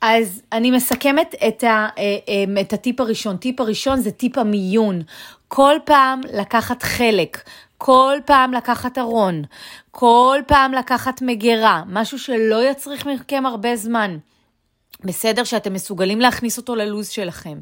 אז 0.00 0.42
אני 0.52 0.70
מסכמת 0.70 1.34
את, 1.48 1.64
ה, 1.64 1.88
אה, 1.98 2.16
אה, 2.28 2.60
את 2.60 2.72
הטיפ 2.72 3.00
הראשון. 3.00 3.36
טיפ 3.36 3.60
הראשון 3.60 4.00
זה 4.00 4.10
טיפ 4.10 4.38
המיון. 4.38 5.02
כל 5.48 5.76
פעם 5.84 6.20
לקחת 6.32 6.82
חלק, 6.82 7.42
כל 7.78 8.16
פעם 8.24 8.52
לקחת 8.52 8.98
ארון, 8.98 9.42
כל 9.90 10.38
פעם 10.46 10.72
לקחת 10.72 11.22
מגירה, 11.22 11.82
משהו 11.86 12.18
שלא 12.18 12.70
יצריך 12.70 13.06
מכם 13.06 13.46
הרבה 13.46 13.76
זמן. 13.76 14.16
בסדר 15.04 15.44
שאתם 15.44 15.72
מסוגלים 15.72 16.20
להכניס 16.20 16.58
אותו 16.58 16.74
ללוז 16.74 17.08
שלכם, 17.08 17.60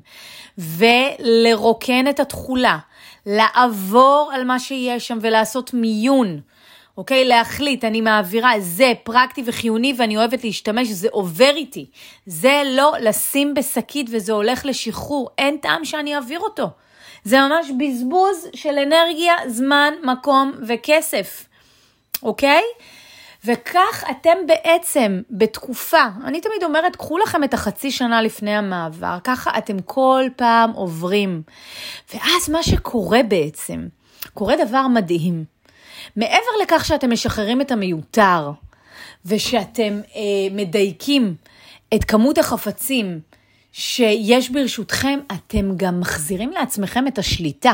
ולרוקן 0.58 2.08
את 2.10 2.20
התכולה, 2.20 2.78
לעבור 3.26 4.30
על 4.34 4.44
מה 4.44 4.58
שיש 4.58 5.08
שם 5.08 5.18
ולעשות 5.20 5.74
מיון. 5.74 6.40
אוקיי? 6.96 7.24
להחליט, 7.24 7.84
אני 7.84 8.00
מעבירה, 8.00 8.52
זה 8.60 8.92
פרקטי 9.02 9.42
וחיוני 9.46 9.94
ואני 9.96 10.16
אוהבת 10.16 10.44
להשתמש, 10.44 10.88
זה 10.88 11.08
עובר 11.10 11.52
איתי. 11.56 11.86
זה 12.26 12.62
לא 12.66 12.94
לשים 13.00 13.54
בשקית 13.54 14.06
וזה 14.10 14.32
הולך 14.32 14.66
לשחרור, 14.66 15.30
אין 15.38 15.56
טעם 15.56 15.84
שאני 15.84 16.14
אעביר 16.14 16.40
אותו. 16.40 16.70
זה 17.24 17.40
ממש 17.40 17.66
בזבוז 17.78 18.48
של 18.54 18.78
אנרגיה, 18.78 19.34
זמן, 19.46 19.94
מקום 20.04 20.52
וכסף, 20.66 21.46
אוקיי? 22.22 22.62
וכך 23.44 24.04
אתם 24.10 24.36
בעצם 24.46 25.20
בתקופה, 25.30 26.04
אני 26.24 26.40
תמיד 26.40 26.64
אומרת, 26.64 26.96
קחו 26.96 27.18
לכם 27.18 27.44
את 27.44 27.54
החצי 27.54 27.90
שנה 27.90 28.22
לפני 28.22 28.56
המעבר, 28.56 29.18
ככה 29.24 29.58
אתם 29.58 29.80
כל 29.80 30.24
פעם 30.36 30.70
עוברים. 30.70 31.42
ואז 32.14 32.50
מה 32.50 32.62
שקורה 32.62 33.22
בעצם, 33.22 33.88
קורה 34.34 34.54
דבר 34.64 34.86
מדהים. 34.86 35.44
מעבר 36.16 36.50
לכך 36.62 36.84
שאתם 36.84 37.10
משחררים 37.12 37.60
את 37.60 37.70
המיותר, 37.70 38.50
ושאתם 39.26 40.00
אה, 40.16 40.20
מדייקים 40.50 41.34
את 41.94 42.04
כמות 42.04 42.38
החפצים 42.38 43.20
שיש 43.72 44.50
ברשותכם, 44.50 45.20
אתם 45.32 45.76
גם 45.76 46.00
מחזירים 46.00 46.50
לעצמכם 46.50 47.06
את 47.06 47.18
השליטה. 47.18 47.72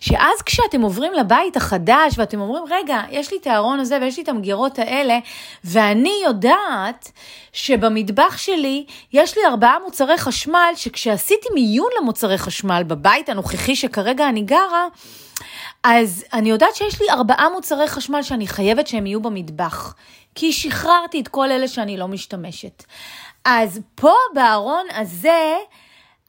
שאז 0.00 0.42
כשאתם 0.46 0.82
עוברים 0.82 1.12
לבית 1.12 1.56
החדש 1.56 2.14
ואתם 2.16 2.40
אומרים, 2.40 2.64
רגע, 2.70 3.02
יש 3.10 3.32
לי 3.32 3.38
את 3.38 3.46
הארון 3.46 3.80
הזה 3.80 3.98
ויש 4.00 4.16
לי 4.16 4.22
את 4.22 4.28
המגירות 4.28 4.78
האלה, 4.78 5.18
ואני 5.64 6.14
יודעת 6.24 7.12
שבמטבח 7.52 8.36
שלי 8.36 8.84
יש 9.12 9.36
לי 9.36 9.42
ארבעה 9.46 9.76
מוצרי 9.84 10.18
חשמל, 10.18 10.72
שכשעשיתי 10.76 11.48
מיון 11.54 11.88
למוצרי 12.00 12.38
חשמל 12.38 12.82
בבית 12.86 13.28
הנוכחי 13.28 13.76
שכרגע 13.76 14.28
אני 14.28 14.42
גרה, 14.42 14.86
אז 15.84 16.24
אני 16.32 16.50
יודעת 16.50 16.74
שיש 16.74 17.00
לי 17.00 17.10
ארבעה 17.10 17.48
מוצרי 17.54 17.88
חשמל 17.88 18.22
שאני 18.22 18.46
חייבת 18.46 18.86
שהם 18.86 19.06
יהיו 19.06 19.20
במטבח, 19.20 19.94
כי 20.34 20.52
שחררתי 20.52 21.20
את 21.20 21.28
כל 21.28 21.50
אלה 21.50 21.68
שאני 21.68 21.96
לא 21.96 22.08
משתמשת. 22.08 22.84
אז 23.44 23.80
פה 23.94 24.12
בארון 24.34 24.86
הזה, 24.96 25.56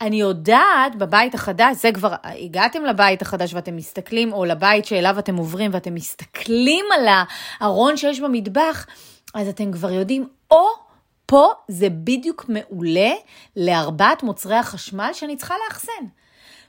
אני 0.01 0.21
יודעת 0.21 0.95
בבית 0.95 1.33
החדש, 1.33 1.75
זה 1.77 1.91
כבר, 1.91 2.13
הגעתם 2.23 2.85
לבית 2.85 3.21
החדש 3.21 3.53
ואתם 3.53 3.75
מסתכלים, 3.75 4.33
או 4.33 4.45
לבית 4.45 4.85
שאליו 4.85 5.19
אתם 5.19 5.35
עוברים 5.35 5.71
ואתם 5.73 5.95
מסתכלים 5.95 6.85
על 6.93 7.07
הארון 7.59 7.97
שיש 7.97 8.19
במטבח, 8.19 8.85
אז 9.33 9.47
אתם 9.47 9.71
כבר 9.71 9.91
יודעים, 9.91 10.27
או 10.51 10.67
פה 11.25 11.51
זה 11.67 11.87
בדיוק 11.89 12.45
מעולה 12.49 13.11
לארבעת 13.55 14.23
מוצרי 14.23 14.55
החשמל 14.55 15.09
שאני 15.13 15.35
צריכה 15.35 15.55
לאחסן. 15.67 16.05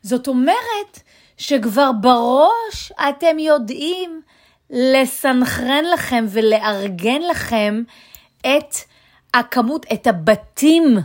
זאת 0.02 0.28
אומרת 0.28 1.00
שכבר 1.36 1.90
בראש 2.00 2.92
אתם 3.08 3.38
יודעים 3.38 4.22
לסנכרן 4.70 5.84
לכם 5.94 6.24
ולארגן 6.28 7.22
לכם 7.30 7.82
את 8.40 8.74
הכמות, 9.34 9.86
את 9.92 10.06
הבתים 10.06 10.98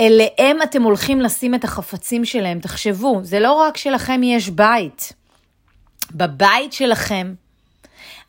אליהם 0.00 0.62
אתם 0.62 0.82
הולכים 0.82 1.20
לשים 1.20 1.54
את 1.54 1.64
החפצים 1.64 2.24
שלהם. 2.24 2.60
תחשבו, 2.60 3.20
זה 3.22 3.40
לא 3.40 3.52
רק 3.52 3.76
שלכם 3.76 4.22
יש 4.22 4.48
בית. 4.48 5.12
בבית 6.14 6.72
שלכם 6.72 7.34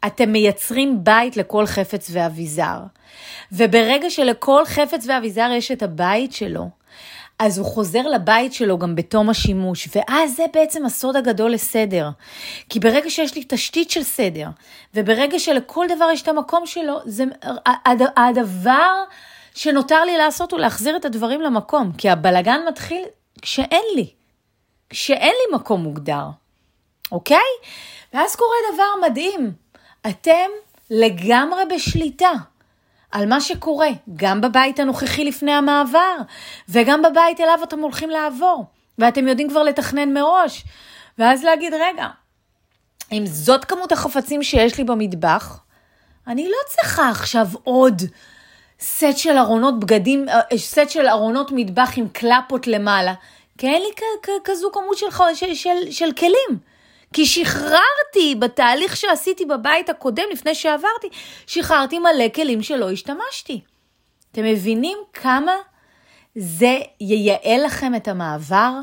אתם 0.06 0.32
מייצרים 0.32 1.04
בית 1.04 1.38
לכל 1.38 1.65
חפץ 1.65 2.10
ואביזר. 2.12 2.80
וברגע 3.52 4.10
שלכל 4.10 4.65
חפץ 4.65 5.06
ואביזר 5.08 5.49
יש 5.54 5.71
את 5.71 5.84
הבית 5.84 6.34
שלו, 6.34 6.69
אז 7.45 7.58
הוא 7.58 7.65
חוזר 7.65 8.01
לבית 8.01 8.53
שלו 8.53 8.77
גם 8.77 8.95
בתום 8.95 9.29
השימוש, 9.29 9.89
ואז 9.95 10.36
זה 10.36 10.45
בעצם 10.53 10.86
הסוד 10.86 11.15
הגדול 11.15 11.51
לסדר. 11.51 12.10
כי 12.69 12.79
ברגע 12.79 13.10
שיש 13.10 13.36
לי 13.36 13.43
תשתית 13.47 13.91
של 13.91 14.03
סדר, 14.03 14.47
וברגע 14.93 15.39
שלכל 15.39 15.86
דבר 15.95 16.10
יש 16.13 16.21
את 16.21 16.27
המקום 16.27 16.65
שלו, 16.65 16.99
זה 17.06 17.23
הדבר 18.17 19.03
שנותר 19.56 20.03
לי 20.03 20.17
לעשות 20.17 20.51
הוא 20.51 20.60
להחזיר 20.60 20.97
את 20.97 21.06
הדברים 21.06 21.41
למקום, 21.41 21.91
כי 21.97 22.10
הבלגן 22.10 22.60
מתחיל 22.67 23.03
כשאין 23.41 23.86
לי, 23.95 24.10
כשאין 24.89 25.34
לי 25.34 25.56
מקום 25.56 25.84
מוגדר, 25.84 26.25
אוקיי? 27.12 27.38
ואז 28.13 28.36
קורה 28.36 28.56
דבר 28.73 29.08
מדהים, 29.10 29.51
אתם 30.10 30.49
לגמרי 30.89 31.62
בשליטה. 31.75 32.32
על 33.13 33.26
מה 33.26 33.41
שקורה, 33.41 33.89
גם 34.15 34.41
בבית 34.41 34.80
הנוכחי 34.80 35.26
לפני 35.26 35.52
המעבר, 35.52 36.15
וגם 36.69 37.02
בבית 37.02 37.39
אליו 37.39 37.60
אתם 37.63 37.80
הולכים 37.80 38.10
לעבור, 38.10 38.65
ואתם 38.97 39.28
יודעים 39.28 39.49
כבר 39.49 39.63
לתכנן 39.63 40.13
מראש, 40.13 40.63
ואז 41.17 41.43
להגיד, 41.43 41.73
רגע, 41.73 42.08
אם 43.12 43.23
זאת 43.26 43.65
כמות 43.65 43.91
החפצים 43.91 44.43
שיש 44.43 44.78
לי 44.78 44.84
במטבח, 44.84 45.60
אני 46.28 46.49
לא 46.49 46.58
צריכה 46.67 47.10
עכשיו 47.10 47.47
עוד 47.63 48.02
סט 48.80 49.17
של 49.17 49.38
ארונות 49.38 49.80
בגדים, 49.80 50.30
אה, 50.30 50.58
סט 50.58 50.89
של 50.89 51.08
ארונות 51.08 51.52
מטבח 51.52 51.93
עם 51.95 52.08
קלפות 52.10 52.67
למעלה, 52.67 53.13
כי 53.58 53.67
אין 53.67 53.82
לי 53.82 53.89
כזו 54.43 54.71
כמות 54.73 54.97
של, 54.97 55.08
של, 55.36 55.54
של, 55.54 55.91
של 55.91 56.12
כלים. 56.12 56.72
כי 57.13 57.26
שחררתי 57.26 58.36
בתהליך 58.39 58.97
שעשיתי 58.97 59.45
בבית 59.45 59.89
הקודם, 59.89 60.23
לפני 60.32 60.56
שעברתי, 60.56 61.08
שחררתי 61.47 61.99
מלא 61.99 62.30
כלים 62.36 62.63
שלא 62.63 62.91
השתמשתי. 62.91 63.62
אתם 64.32 64.43
מבינים 64.43 64.97
כמה 65.13 65.52
זה 66.36 66.78
ייעל 67.02 67.65
לכם 67.65 67.95
את 67.95 68.08
המעבר? 68.08 68.73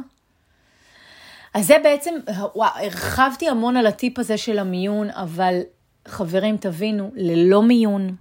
אז 1.54 1.66
זה 1.66 1.76
בעצם, 1.82 2.14
וואו, 2.54 2.70
הרחבתי 2.74 3.48
המון 3.48 3.76
על 3.76 3.86
הטיפ 3.86 4.18
הזה 4.18 4.36
של 4.38 4.58
המיון, 4.58 5.10
אבל 5.10 5.60
חברים, 6.08 6.56
תבינו, 6.56 7.10
ללא 7.14 7.62
מיון, 7.62 8.16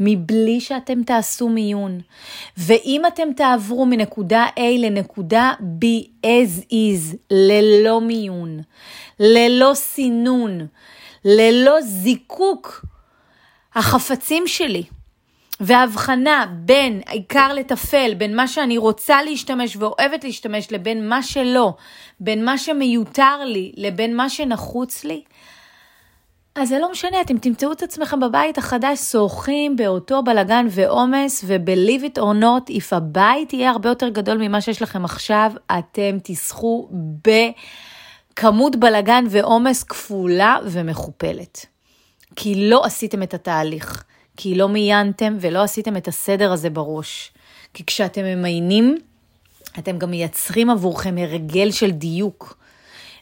מבלי 0.00 0.60
שאתם 0.60 1.02
תעשו 1.02 1.48
מיון. 1.48 2.00
ואם 2.56 3.02
אתם 3.06 3.32
תעברו 3.36 3.86
מנקודה 3.86 4.46
A 4.56 4.78
לנקודה 4.78 5.52
B 5.60 5.84
as 6.26 6.62
is, 6.70 7.16
ללא 7.30 8.00
מיון, 8.00 8.60
ללא 9.20 9.70
סינון, 9.74 10.66
ללא 11.24 11.80
זיקוק 11.80 12.84
החפצים 13.74 14.46
שלי, 14.46 14.82
והבחנה 15.60 16.46
בין 16.52 17.00
העיקר 17.06 17.52
לטפל, 17.52 18.14
בין 18.14 18.36
מה 18.36 18.48
שאני 18.48 18.78
רוצה 18.78 19.22
להשתמש 19.22 19.76
ואוהבת 19.76 20.24
להשתמש, 20.24 20.72
לבין 20.72 21.08
מה 21.08 21.22
שלא, 21.22 21.74
בין 22.20 22.44
מה 22.44 22.58
שמיותר 22.58 23.44
לי 23.44 23.72
לבין 23.76 24.16
מה 24.16 24.28
שנחוץ 24.28 25.04
לי, 25.04 25.22
אז 26.56 26.68
זה 26.68 26.78
לא 26.78 26.90
משנה, 26.90 27.20
אתם 27.20 27.38
תמצאו 27.38 27.72
את 27.72 27.82
עצמכם 27.82 28.20
בבית 28.20 28.58
החדש 28.58 28.98
שוחים 28.98 29.76
באותו 29.76 30.22
בלגן 30.22 30.66
ועומס, 30.70 31.44
וב-Live 31.46 32.02
it 32.02 32.18
or 32.18 32.42
not, 32.42 32.70
if 32.70 32.96
הבית 32.96 33.52
יהיה 33.52 33.70
הרבה 33.70 33.88
יותר 33.88 34.08
גדול 34.08 34.38
ממה 34.38 34.60
שיש 34.60 34.82
לכם 34.82 35.04
עכשיו, 35.04 35.52
אתם 35.78 36.18
תסחו 36.22 36.88
בכמות 38.32 38.76
בלגן 38.76 39.24
ועומס 39.30 39.82
כפולה 39.82 40.56
ומכופלת. 40.64 41.66
כי 42.36 42.68
לא 42.70 42.84
עשיתם 42.84 43.22
את 43.22 43.34
התהליך, 43.34 44.04
כי 44.36 44.54
לא 44.54 44.68
מיינתם 44.68 45.36
ולא 45.40 45.62
עשיתם 45.62 45.96
את 45.96 46.08
הסדר 46.08 46.52
הזה 46.52 46.70
בראש. 46.70 47.32
כי 47.74 47.84
כשאתם 47.86 48.24
ממיינים, 48.24 48.98
אתם 49.78 49.98
גם 49.98 50.10
מייצרים 50.10 50.70
עבורכם 50.70 51.16
הרגל 51.18 51.70
של 51.70 51.90
דיוק, 51.90 52.58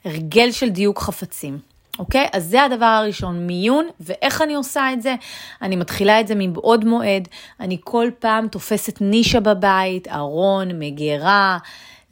הרגל 0.05 0.53
של 0.53 0.69
דיוק 0.69 0.99
חפצים. 0.99 1.74
אוקיי? 1.99 2.27
אז 2.33 2.45
זה 2.45 2.65
הדבר 2.65 2.85
הראשון, 2.85 3.47
מיון, 3.47 3.89
ואיך 4.01 4.43
אני 4.43 4.55
עושה 4.55 4.93
את 4.93 5.03
זה? 5.03 5.15
אני 5.63 5.77
מתחילה 5.77 6.21
את 6.21 6.27
זה 6.29 6.35
מבעוד 6.35 6.85
מועד, 6.85 7.29
אני 7.61 7.79
כל 7.85 8.09
פעם 8.19 8.49
תופסת 8.49 9.01
נישה 9.01 9.41
בבית, 9.41 10.09
ארון, 10.09 10.79
מגירה, 10.79 11.59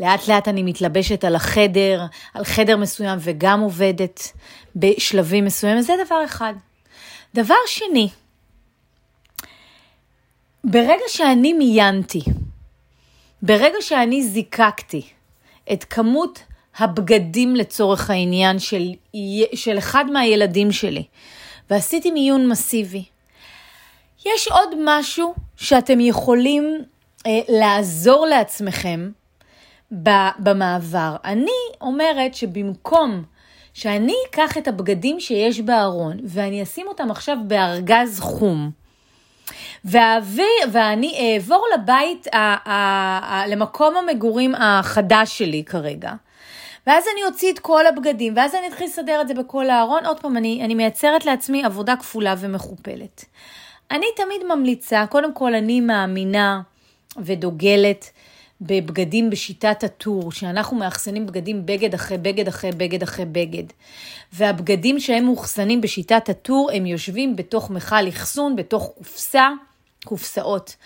לאט 0.01 0.29
לאט 0.29 0.49
אני 0.49 0.63
מתלבשת 0.63 1.25
על 1.25 1.35
החדר, 1.35 2.07
על 2.35 2.45
חדר 2.45 2.77
מסוים 2.77 3.19
וגם 3.21 3.61
עובדת 3.61 4.33
בשלבים 4.77 5.45
מסוימים, 5.45 5.83
זה 5.83 5.93
דבר 6.07 6.25
אחד. 6.25 6.55
דבר 7.35 7.55
שני, 7.67 8.09
ברגע 10.65 11.05
שאני 11.09 11.53
מיינתי, 11.53 12.21
ברגע 13.43 13.77
שאני 13.81 14.23
זיקקתי 14.23 15.03
את 15.73 15.85
כמות 15.85 16.43
הבגדים 16.79 17.57
לצורך 17.57 18.11
העניין 18.11 18.59
של, 18.59 18.83
של 19.55 19.79
אחד 19.79 20.05
מהילדים 20.13 20.73
שלי, 20.73 21.05
ועשיתי 21.71 22.11
מיון 22.11 22.49
מסיבי. 22.49 23.05
יש 24.27 24.49
עוד 24.49 24.69
משהו 24.85 25.35
שאתם 25.57 26.01
יכולים 26.01 26.85
אה, 27.27 27.41
לעזור 27.49 28.27
לעצמכם 28.27 29.11
במעבר. 30.39 31.17
אני 31.25 31.51
אומרת 31.81 32.35
שבמקום 32.35 33.23
שאני 33.75 34.15
אקח 34.31 34.59
את 34.59 34.69
הבגדים 34.69 35.21
שיש 35.21 35.61
בארון 35.61 36.17
ואני 36.25 36.63
אשים 36.63 36.89
אותם 36.89 37.11
עכשיו 37.11 37.37
בארגז 37.47 38.21
חום, 38.21 38.71
ואעביר, 39.85 40.47
ואני 40.73 41.35
אעבור 41.35 41.67
לבית, 41.75 42.27
ה, 42.27 42.39
ה, 42.39 42.73
ה, 43.35 43.47
למקום 43.47 43.95
המגורים 43.97 44.55
החדש 44.55 45.39
שלי 45.39 45.65
כרגע, 45.65 46.13
ואז 46.87 47.05
אני 47.13 47.25
אוציא 47.25 47.53
את 47.53 47.59
כל 47.59 47.87
הבגדים, 47.87 48.33
ואז 48.37 48.55
אני 48.55 48.69
אתחיל 48.69 48.87
לסדר 48.87 49.21
את 49.21 49.29
זה 49.29 49.35
בכל 49.35 49.71
הארון. 49.71 50.07
עוד 50.07 50.21
פעם, 50.21 50.37
אני, 50.37 50.65
אני 50.65 50.75
מייצרת 50.75 51.25
לעצמי 51.25 51.65
עבודה 51.65 51.97
כפולה 51.97 52.35
ומכופלת. 52.39 53.25
אני 53.91 54.07
תמיד 54.17 54.55
ממליצה, 54.57 55.05
קודם 55.11 55.35
כל 55.35 55.55
אני 55.55 55.81
מאמינה 55.81 56.61
ודוגלת 57.19 58.11
בבגדים 58.61 59.31
בשיטת 59.31 59.85
הטור, 59.85 60.33
שאנחנו 60.33 60.77
מאחסנים 60.77 61.27
בגדים 61.27 61.67
בגד 61.67 61.95
אחרי 61.95 62.19
בגד 62.19 62.49
אחרי 62.49 62.73
בגד 62.73 63.03
אחרי 63.03 63.25
בגד. 63.25 63.65
והבגדים 64.33 65.01
שהם 65.01 65.25
מאוחסנים 65.25 65.81
בשיטת 65.81 66.29
הטור, 66.29 66.71
הם 66.75 66.87
יושבים 66.87 67.37
בתוך 67.37 67.71
מכל 67.71 68.09
אחסון, 68.09 68.57
בתוך 68.57 68.91
קופסה, 68.99 69.49
קופסאות. 70.05 70.77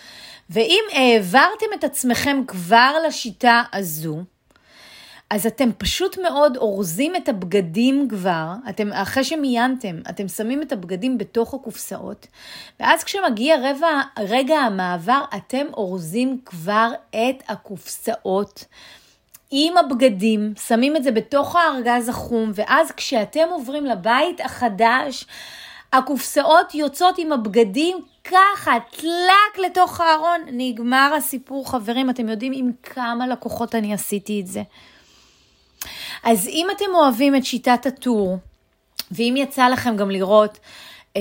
ואם 0.51 0.85
העברתם 0.93 1.67
את 1.75 1.85
עצמכם 1.85 2.43
כבר 2.47 2.93
לשיטה 3.07 3.63
הזו, 3.73 4.23
אז 5.31 5.47
אתם 5.47 5.71
פשוט 5.79 6.19
מאוד 6.19 6.57
אורזים 6.57 7.17
את 7.17 7.29
הבגדים 7.29 8.09
כבר, 8.09 8.53
אתם, 8.69 8.93
אחרי 8.93 9.25
שמיינתם, 9.25 9.97
אתם 10.11 10.29
שמים 10.29 10.62
את 10.62 10.73
הבגדים 10.73 11.19
בתוך 11.19 11.55
הקופסאות, 11.55 12.27
ואז 12.81 13.05
כשמגיע 13.05 13.57
רבע, 13.62 14.01
רגע 14.19 14.59
המעבר, 14.59 15.25
אתם 15.37 15.67
אורזים 15.75 16.39
כבר 16.45 16.91
את 17.11 17.43
הקופסאות. 17.49 18.65
עם 19.51 19.77
הבגדים, 19.77 20.55
שמים 20.67 20.97
את 20.97 21.03
זה 21.03 21.11
בתוך 21.11 21.57
הארגז 21.57 22.09
החום, 22.09 22.51
ואז 22.55 22.93
כשאתם 22.93 23.49
עוברים 23.51 23.87
לבית 23.87 24.41
החדש, 24.41 25.27
הקופסאות 25.93 26.75
יוצאות 26.75 27.19
עם 27.19 27.33
הבגדים 27.33 27.97
ככה, 28.25 28.73
טלק 28.91 29.67
לתוך 29.67 30.01
הארון. 30.01 30.41
נגמר 30.53 31.12
הסיפור, 31.17 31.71
חברים, 31.71 32.11
אתם 32.11 32.29
יודעים 32.29 32.53
עם 32.57 32.71
כמה 32.83 33.27
לקוחות 33.27 33.75
אני 33.75 33.95
עשיתי 33.95 34.41
את 34.41 34.47
זה. 34.47 34.62
אז 36.23 36.49
אם 36.49 36.67
אתם 36.77 36.85
אוהבים 36.95 37.37
את 37.37 37.45
שיטת 37.45 37.87
הטור, 37.87 38.39
ואם 39.11 39.35
יצא 39.37 39.69
לכם 39.69 39.97
גם 39.97 40.11
לראות 40.11 40.59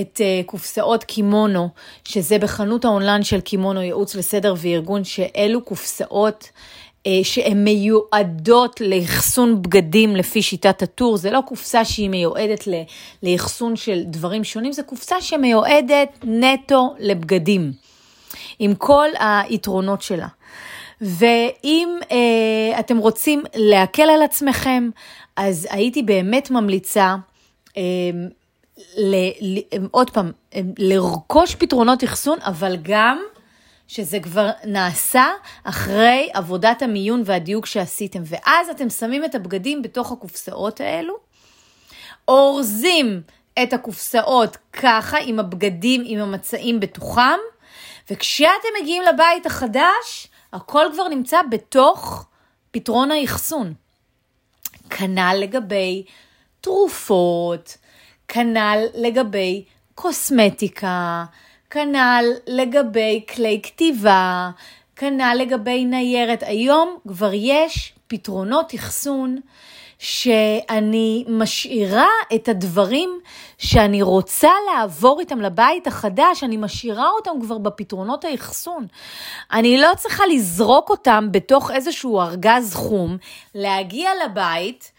את 0.02 0.22
uh, 0.22 0.46
קופסאות 0.46 1.04
קימונו, 1.04 1.70
שזה 2.04 2.38
בחנות 2.38 2.86
האונליין 2.86 3.24
של 3.24 3.42
קימונו, 3.42 3.82
ייעוץ 3.82 4.16
לסדר 4.16 4.56
וארגון, 4.58 5.04
שאלו 5.04 5.62
קופסאות 5.62 6.50
uh, 7.04 7.08
שהן 7.24 7.64
מיועדות 7.64 8.82
לאחסון 8.82 9.62
בגדים 9.62 10.16
לפי 10.16 10.42
שיטת 10.42 10.82
הטור. 10.82 11.18
זה 11.18 11.32
לא 11.32 11.40
קופסה 11.48 11.86
שהיא 11.86 12.10
מיועדת 12.10 12.68
לאחסון 13.24 13.76
של 13.76 14.04
דברים 14.06 14.44
שונים, 14.44 14.72
זה 14.72 14.84
קופסה 14.84 15.22
שמיועדת 15.22 16.10
נטו 16.24 16.96
לבגדים, 17.00 17.72
עם 18.60 18.76
כל 18.76 19.08
היתרונות 19.20 20.02
שלה. 20.02 20.28
ואם 21.06 21.98
אה, 22.12 22.80
אתם 22.80 22.98
רוצים 22.98 23.44
להקל 23.56 24.10
על 24.10 24.22
עצמכם, 24.22 24.90
אז 25.36 25.68
הייתי 25.72 26.04
באמת 26.04 26.52
ממליצה, 26.52 27.16
אה, 27.78 27.82
ל, 28.98 29.16
ל, 29.42 29.60
עוד 29.92 30.10
פעם, 30.10 30.32
אה, 30.56 30.62
לרכוש 30.78 31.56
פתרונות 31.56 32.04
אחסון, 32.04 32.38
אבל 32.42 32.78
גם 32.82 33.24
שזה 33.88 34.20
כבר 34.20 34.50
נעשה 34.66 35.26
אחרי 35.64 36.30
עבודת 36.34 36.82
המיון 36.82 37.22
והדיוק 37.26 37.66
שעשיתם. 37.66 38.22
ואז 38.26 38.70
אתם 38.70 38.90
שמים 38.90 39.26
את 39.26 39.36
הבגדים 39.36 39.82
בתוך 39.82 40.12
הקופסאות 40.12 40.82
האלו, 40.82 41.18
אורזים 42.28 43.22
את 43.64 43.74
הקופסאות 43.74 44.58
ככה, 44.74 45.18
עם 45.18 45.40
הבגדים, 45.40 46.04
עם 46.06 46.20
המצעים 46.20 46.80
בתוכם, 46.80 47.40
וכשאתם 48.12 48.68
מגיעים 48.82 49.04
לבית 49.04 49.46
החדש, 49.46 50.28
הכל 50.56 50.86
כבר 50.94 51.08
נמצא 51.08 51.38
בתוך 51.52 52.26
פתרון 52.72 53.12
האחסון. 53.12 53.74
כנ"ל 54.90 55.36
לגבי 55.40 56.06
תרופות, 56.62 57.78
כנ"ל 58.28 58.78
לגבי 58.94 59.66
קוסמטיקה, 59.96 61.26
כנ"ל 61.70 62.26
לגבי 62.48 63.26
כלי 63.36 63.60
כתיבה, 63.64 64.50
כנ"ל 64.96 65.38
לגבי 65.40 65.86
ניירת. 65.86 66.44
היום 66.44 66.98
כבר 67.08 67.32
יש 67.34 67.95
פתרונות 68.18 68.76
אחסון 68.76 69.38
שאני 70.00 71.26
משאירה 71.28 72.08
את 72.36 72.48
הדברים 72.48 73.20
שאני 73.58 74.02
רוצה 74.02 74.50
לעבור 74.72 75.20
איתם 75.20 75.42
לבית 75.42 75.88
החדש, 75.88 76.44
אני 76.44 76.58
משאירה 76.58 77.10
אותם 77.10 77.32
כבר 77.42 77.58
בפתרונות 77.58 78.26
האחסון. 78.26 78.88
אני 79.52 79.78
לא 79.78 79.90
צריכה 79.98 80.24
לזרוק 80.26 80.90
אותם 80.90 81.28
בתוך 81.32 81.72
איזשהו 81.72 82.22
ארגז 82.22 82.74
חום, 82.76 83.18
להגיע 83.56 84.10
לבית, 84.26 84.92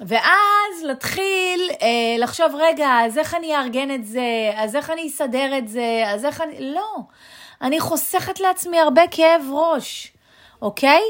ואז 0.00 0.82
להתחיל 0.82 1.70
אה, 1.82 2.16
לחשוב, 2.18 2.52
רגע, 2.58 2.88
אז 3.04 3.18
איך 3.18 3.34
אני 3.34 3.56
אארגן 3.56 3.94
את 3.94 4.06
זה? 4.06 4.52
אז 4.56 4.76
איך 4.76 4.90
אני 4.90 5.08
אסדר 5.08 5.58
את 5.58 5.68
זה? 5.68 6.04
אז 6.06 6.24
איך 6.24 6.40
אני... 6.40 6.74
לא. 6.74 6.96
אני 7.62 7.80
חוסכת 7.80 8.40
לעצמי 8.40 8.78
הרבה 8.80 9.02
כאב 9.10 9.42
ראש, 9.52 10.12
אוקיי? 10.62 11.02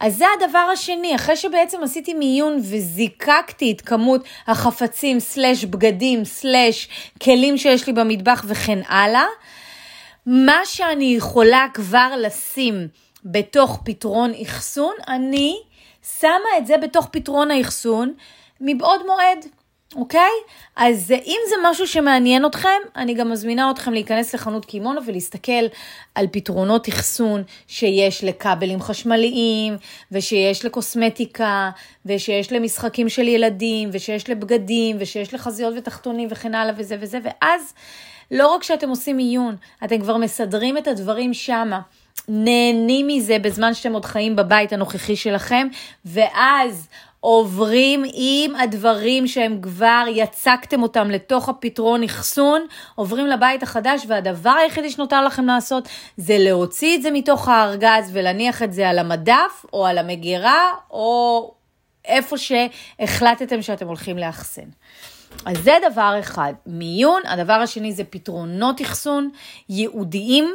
אז 0.00 0.16
זה 0.16 0.24
הדבר 0.36 0.58
השני, 0.58 1.14
אחרי 1.14 1.36
שבעצם 1.36 1.82
עשיתי 1.82 2.14
מיון 2.14 2.56
וזיקקתי 2.56 3.72
את 3.72 3.80
כמות 3.80 4.24
החפצים, 4.46 5.20
סלש 5.20 5.64
בגדים, 5.64 6.24
סלש 6.24 6.88
כלים 7.22 7.58
שיש 7.58 7.86
לי 7.86 7.92
במטבח 7.92 8.44
וכן 8.48 8.78
הלאה, 8.88 9.26
מה 10.26 10.60
שאני 10.64 11.14
יכולה 11.16 11.66
כבר 11.74 12.12
לשים 12.18 12.88
בתוך 13.24 13.80
פתרון 13.84 14.32
אחסון, 14.42 14.94
אני 15.08 15.56
שמה 16.20 16.48
את 16.58 16.66
זה 16.66 16.76
בתוך 16.76 17.08
פתרון 17.12 17.50
האחסון 17.50 18.12
מבעוד 18.60 19.06
מועד. 19.06 19.46
אוקיי? 19.96 20.30
אז 20.76 21.10
אם 21.10 21.38
זה 21.48 21.54
משהו 21.64 21.86
שמעניין 21.86 22.46
אתכם, 22.46 22.68
אני 22.96 23.14
גם 23.14 23.30
מזמינה 23.30 23.70
אתכם 23.70 23.92
להיכנס 23.92 24.34
לחנות 24.34 24.64
קימונו 24.64 25.00
ולהסתכל 25.06 25.66
על 26.14 26.26
פתרונות 26.32 26.88
אחסון 26.88 27.42
שיש 27.66 28.24
לכבלים 28.24 28.82
חשמליים, 28.82 29.76
ושיש 30.12 30.64
לקוסמטיקה, 30.64 31.70
ושיש 32.06 32.52
למשחקים 32.52 33.08
של 33.08 33.28
ילדים, 33.28 33.90
ושיש 33.92 34.30
לבגדים, 34.30 34.96
ושיש 35.00 35.34
לחזיות 35.34 35.74
ותחתונים 35.76 36.28
וכן 36.30 36.54
הלאה 36.54 36.74
וזה 36.76 36.96
וזה, 37.00 37.18
ואז 37.22 37.74
לא 38.30 38.46
רק 38.54 38.62
שאתם 38.62 38.88
עושים 38.88 39.18
עיון, 39.18 39.56
אתם 39.84 40.00
כבר 40.00 40.16
מסדרים 40.16 40.78
את 40.78 40.88
הדברים 40.88 41.34
שמה. 41.34 41.80
נהנים 42.28 43.06
מזה 43.06 43.38
בזמן 43.38 43.74
שאתם 43.74 43.92
עוד 43.92 44.04
חיים 44.04 44.36
בבית 44.36 44.72
הנוכחי 44.72 45.16
שלכם, 45.16 45.68
ואז 46.04 46.88
עוברים 47.20 48.02
עם 48.14 48.56
הדברים 48.56 49.26
שהם 49.26 49.60
כבר 49.60 50.04
יצקתם 50.08 50.82
אותם 50.82 51.10
לתוך 51.10 51.48
הפתרון 51.48 52.02
אחסון, 52.02 52.66
עוברים 52.94 53.26
לבית 53.26 53.62
החדש, 53.62 54.02
והדבר 54.08 54.50
היחידי 54.50 54.90
שנותר 54.90 55.24
לכם 55.24 55.46
לעשות 55.46 55.88
זה 56.16 56.36
להוציא 56.38 56.96
את 56.96 57.02
זה 57.02 57.10
מתוך 57.10 57.48
הארגז 57.48 58.10
ולהניח 58.12 58.62
את 58.62 58.72
זה 58.72 58.88
על 58.88 58.98
המדף 58.98 59.64
או 59.72 59.86
על 59.86 59.98
המגירה 59.98 60.68
או 60.90 61.54
איפה 62.04 62.36
שהחלטתם 62.38 63.62
שאתם 63.62 63.86
הולכים 63.86 64.18
לאחסן. 64.18 64.68
אז 65.46 65.56
זה 65.62 65.74
דבר 65.92 66.16
אחד, 66.20 66.52
מיון. 66.66 67.22
הדבר 67.26 67.52
השני 67.52 67.92
זה 67.92 68.04
פתרונות 68.04 68.82
אחסון 68.82 69.30
ייעודיים. 69.68 70.54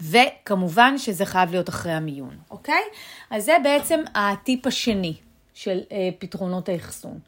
וכמובן 0.00 0.98
שזה 0.98 1.24
חייב 1.24 1.50
להיות 1.50 1.68
אחרי 1.68 1.92
המיון, 1.92 2.36
אוקיי? 2.50 2.82
אז 3.30 3.44
זה 3.44 3.56
בעצם 3.62 4.00
הטיפ 4.14 4.66
השני. 4.66 5.14
של 5.56 5.80
אה, 5.92 6.08
פתרונות 6.18 6.68
האחסון. 6.68 7.18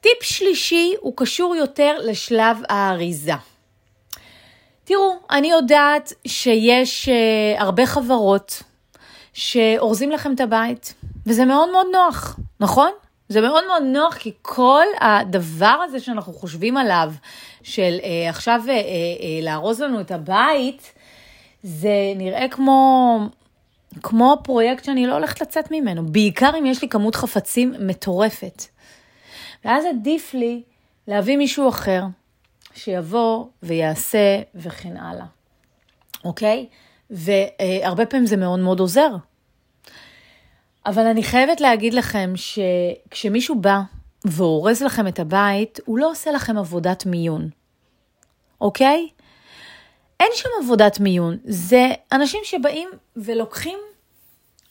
טיפ 0.00 0.22
שלישי 0.22 0.94
הוא 1.00 1.12
קשור 1.16 1.56
יותר 1.56 1.96
לשלב 2.04 2.58
האריזה. 2.68 3.32
תראו, 4.84 5.16
אני 5.30 5.50
יודעת 5.50 6.12
שיש 6.26 7.08
אה, 7.08 7.62
הרבה 7.62 7.86
חברות 7.86 8.62
שאורזים 9.32 10.10
לכם 10.10 10.34
את 10.34 10.40
הבית, 10.40 10.94
וזה 11.26 11.44
מאוד 11.44 11.72
מאוד 11.72 11.86
נוח, 11.92 12.38
נכון? 12.60 12.90
זה 13.28 13.40
מאוד 13.40 13.66
מאוד 13.66 13.82
נוח, 13.82 14.14
כי 14.14 14.32
כל 14.42 14.86
הדבר 15.00 15.78
הזה 15.84 16.00
שאנחנו 16.00 16.32
חושבים 16.32 16.76
עליו, 16.76 17.12
של 17.62 17.98
אה, 18.04 18.28
עכשיו 18.28 18.60
אה, 18.68 18.72
אה, 18.72 18.78
אה, 18.78 19.40
לארוז 19.42 19.80
לנו 19.80 20.00
את 20.00 20.10
הבית, 20.10 20.92
זה 21.62 22.12
נראה 22.16 22.48
כמו 22.48 23.18
כמו 24.02 24.36
פרויקט 24.44 24.84
שאני 24.84 25.06
לא 25.06 25.14
הולכת 25.14 25.40
לצאת 25.40 25.70
ממנו, 25.70 26.06
בעיקר 26.06 26.50
אם 26.58 26.66
יש 26.66 26.82
לי 26.82 26.88
כמות 26.88 27.14
חפצים 27.14 27.74
מטורפת. 27.80 28.62
ואז 29.64 29.84
עדיף 29.84 30.34
לי 30.34 30.62
להביא 31.08 31.36
מישהו 31.36 31.68
אחר, 31.68 32.02
שיבוא 32.74 33.46
ויעשה 33.62 34.40
וכן 34.54 34.96
הלאה, 34.96 35.26
אוקיי? 36.24 36.66
והרבה 37.10 38.06
פעמים 38.06 38.26
זה 38.26 38.36
מאוד 38.36 38.58
מאוד 38.58 38.80
עוזר. 38.80 39.10
אבל 40.86 41.06
אני 41.06 41.22
חייבת 41.22 41.60
להגיד 41.60 41.94
לכם 41.94 42.32
שכשמישהו 42.36 43.60
בא 43.60 43.80
ואורז 44.24 44.82
לכם 44.82 45.08
את 45.08 45.18
הבית, 45.18 45.80
הוא 45.84 45.98
לא 45.98 46.10
עושה 46.10 46.32
לכם 46.32 46.58
עבודת 46.58 47.06
מיון, 47.06 47.48
אוקיי? 48.60 49.08
אין 50.22 50.30
שם 50.34 50.48
עבודת 50.62 51.00
מיון, 51.00 51.36
זה 51.44 51.88
אנשים 52.12 52.40
שבאים 52.44 52.88
ולוקחים 53.16 53.78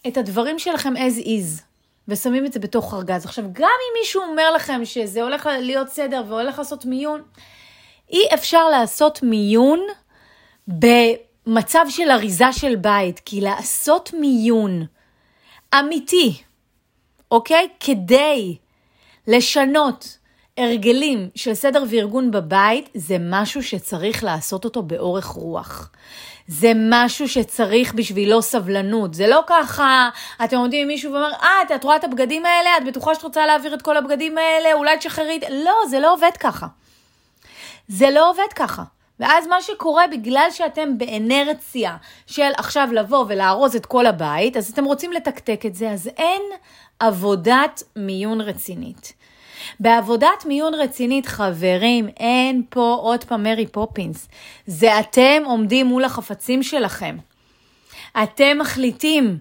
את 0.08 0.18
הדברים 0.18 0.60
שלכם 0.60 0.94
as 0.96 1.26
is, 1.26 1.62
ושמים 2.08 2.46
את 2.46 2.54
זה 2.54 2.60
בתוך 2.60 2.94
ארגז. 2.94 3.26
עכשיו, 3.26 3.46
גם 3.54 3.64
אם 3.64 4.00
מישהו 4.00 4.22
אומר 4.24 4.52
לכם 4.52 4.86
שזה 4.86 5.22
הולך 5.22 5.50
להיות 5.62 5.90
סדר 5.90 6.24
והולך 6.28 6.58
לעשות 6.58 6.86
מיון, 6.86 7.22
אי 8.10 8.24
אפשר 8.34 8.70
לעשות 8.70 9.24
מיון 9.24 9.80
במצב 10.68 11.86
של 11.90 12.12
אריזה 12.12 12.54
של 12.54 12.76
בית, 12.76 13.20
כי 13.20 13.42
לעשות 13.42 14.14
מיון 14.14 14.86
אמיתי, 15.80 16.42
אוקיי? 17.32 17.68
כדי 17.80 18.58
לשנות 19.28 20.18
הרגלים 20.62 21.30
של 21.36 21.54
סדר 21.54 21.84
וארגון 21.90 22.32
בבית 22.32 22.90
זה 22.94 23.18
משהו 23.20 23.64
שצריך 23.64 24.24
לעשות 24.24 24.66
אותו 24.66 24.84
באורך 24.84 25.26
רוח. 25.26 25.92
זה 26.48 26.72
משהו 26.90 27.30
שצריך 27.30 27.94
בשבילו 27.94 28.42
סבלנות. 28.42 29.14
זה 29.14 29.28
לא 29.28 29.44
ככה, 29.48 30.10
אתם 30.44 30.58
עומדים 30.58 30.82
עם 30.82 30.88
מישהו 30.88 31.14
ואומר, 31.14 31.34
אה, 31.34 31.76
את 31.76 31.84
רואה 31.84 31.96
את 31.96 32.04
הבגדים 32.04 32.46
האלה? 32.46 32.78
את 32.78 32.86
בטוחה 32.86 33.16
שאת 33.16 33.24
רוצה 33.24 33.46
להעביר 33.46 33.74
את 33.74 33.82
כל 33.82 33.98
הבגדים 33.98 34.38
האלה? 34.38 34.74
אולי 34.74 34.98
תשחררי 34.98 35.38
את... 35.38 35.44
לא, 35.50 35.74
זה 35.90 36.00
לא 36.00 36.14
עובד 36.14 36.32
ככה. 36.40 36.68
זה 37.88 38.10
לא 38.10 38.30
עובד 38.30 38.54
ככה. 38.56 38.84
ואז 39.20 39.48
מה 39.48 39.62
שקורה, 39.62 40.08
בגלל 40.08 40.48
שאתם 40.52 40.98
באנרציה 40.98 41.98
של 42.28 42.52
עכשיו 42.58 42.88
לבוא 42.92 43.26
ולארוז 43.28 43.76
את 43.76 43.86
כל 43.86 44.06
הבית, 44.06 44.58
אז 44.58 44.70
אתם 44.70 44.86
רוצים 44.86 45.12
לתקתק 45.12 45.66
את 45.66 45.76
זה, 45.76 45.92
אז 45.92 46.10
אין 46.18 46.42
עבודת 47.00 47.84
מיון 47.96 48.42
רצינית. 48.42 49.14
בעבודת 49.80 50.46
מיון 50.46 50.74
רצינית, 50.74 51.26
חברים, 51.26 52.08
אין 52.18 52.64
פה 52.70 52.98
עוד 53.02 53.24
פעם 53.24 53.44
מרי 53.44 53.68
פופינס. 53.68 54.28
זה 54.68 55.00
אתם 55.00 55.44
עומדים 55.46 55.86
מול 55.86 56.04
החפצים 56.04 56.64
שלכם. 56.64 57.18
אתם 58.24 58.58
מחליטים. 58.60 59.40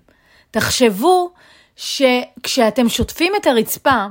תחשבו 0.51 1.31
שכשאתם 1.77 2.89
שוטפים 2.89 3.33
את 3.37 3.47
הרצפה 3.47 4.07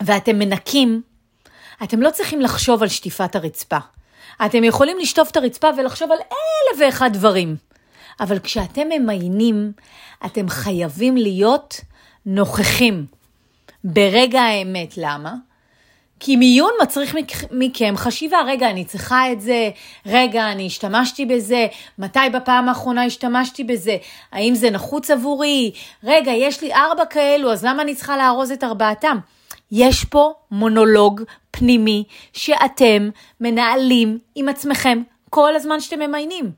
ואתם 0.00 0.38
מנקים, 0.38 1.02
אתם 1.82 2.02
לא 2.02 2.10
צריכים 2.10 2.40
לחשוב 2.40 2.82
על 2.82 2.88
שטיפת 2.88 3.36
הרצפה. 3.36 3.78
אתם 4.46 4.64
יכולים 4.64 4.98
לשטוף 4.98 5.30
את 5.30 5.36
הרצפה 5.36 5.68
ולחשוב 5.78 6.12
על 6.12 6.18
אלף 6.18 6.80
ואחד 6.80 7.10
דברים. 7.12 7.56
אבל 8.20 8.38
כשאתם 8.38 8.88
ממיינים, 8.88 9.72
אתם 10.26 10.48
חייבים 10.48 11.16
להיות 11.16 11.80
נוכחים. 12.26 13.06
ברגע 13.86 14.40
האמת. 14.40 14.94
למה? 14.96 15.34
כי 16.20 16.36
מיון 16.36 16.70
מצריך 16.82 17.16
מכם 17.50 17.94
חשיבה, 17.96 18.38
רגע, 18.46 18.70
אני 18.70 18.84
צריכה 18.84 19.32
את 19.32 19.40
זה, 19.40 19.70
רגע, 20.06 20.52
אני 20.52 20.66
השתמשתי 20.66 21.26
בזה, 21.26 21.66
מתי 21.98 22.18
בפעם 22.32 22.68
האחרונה 22.68 23.04
השתמשתי 23.04 23.64
בזה, 23.64 23.96
האם 24.32 24.54
זה 24.54 24.70
נחוץ 24.70 25.10
עבורי, 25.10 25.72
רגע, 26.04 26.32
יש 26.32 26.62
לי 26.62 26.74
ארבע 26.74 27.04
כאלו, 27.04 27.52
אז 27.52 27.64
למה 27.64 27.82
אני 27.82 27.94
צריכה 27.94 28.16
לארוז 28.16 28.50
את 28.50 28.64
ארבעתם? 28.64 29.18
יש 29.72 30.04
פה 30.04 30.32
מונולוג 30.50 31.22
פנימי 31.50 32.04
שאתם 32.32 33.10
מנהלים 33.40 34.18
עם 34.34 34.48
עצמכם 34.48 35.02
כל 35.30 35.56
הזמן 35.56 35.80
שאתם 35.80 35.98
ממיינים, 35.98 36.50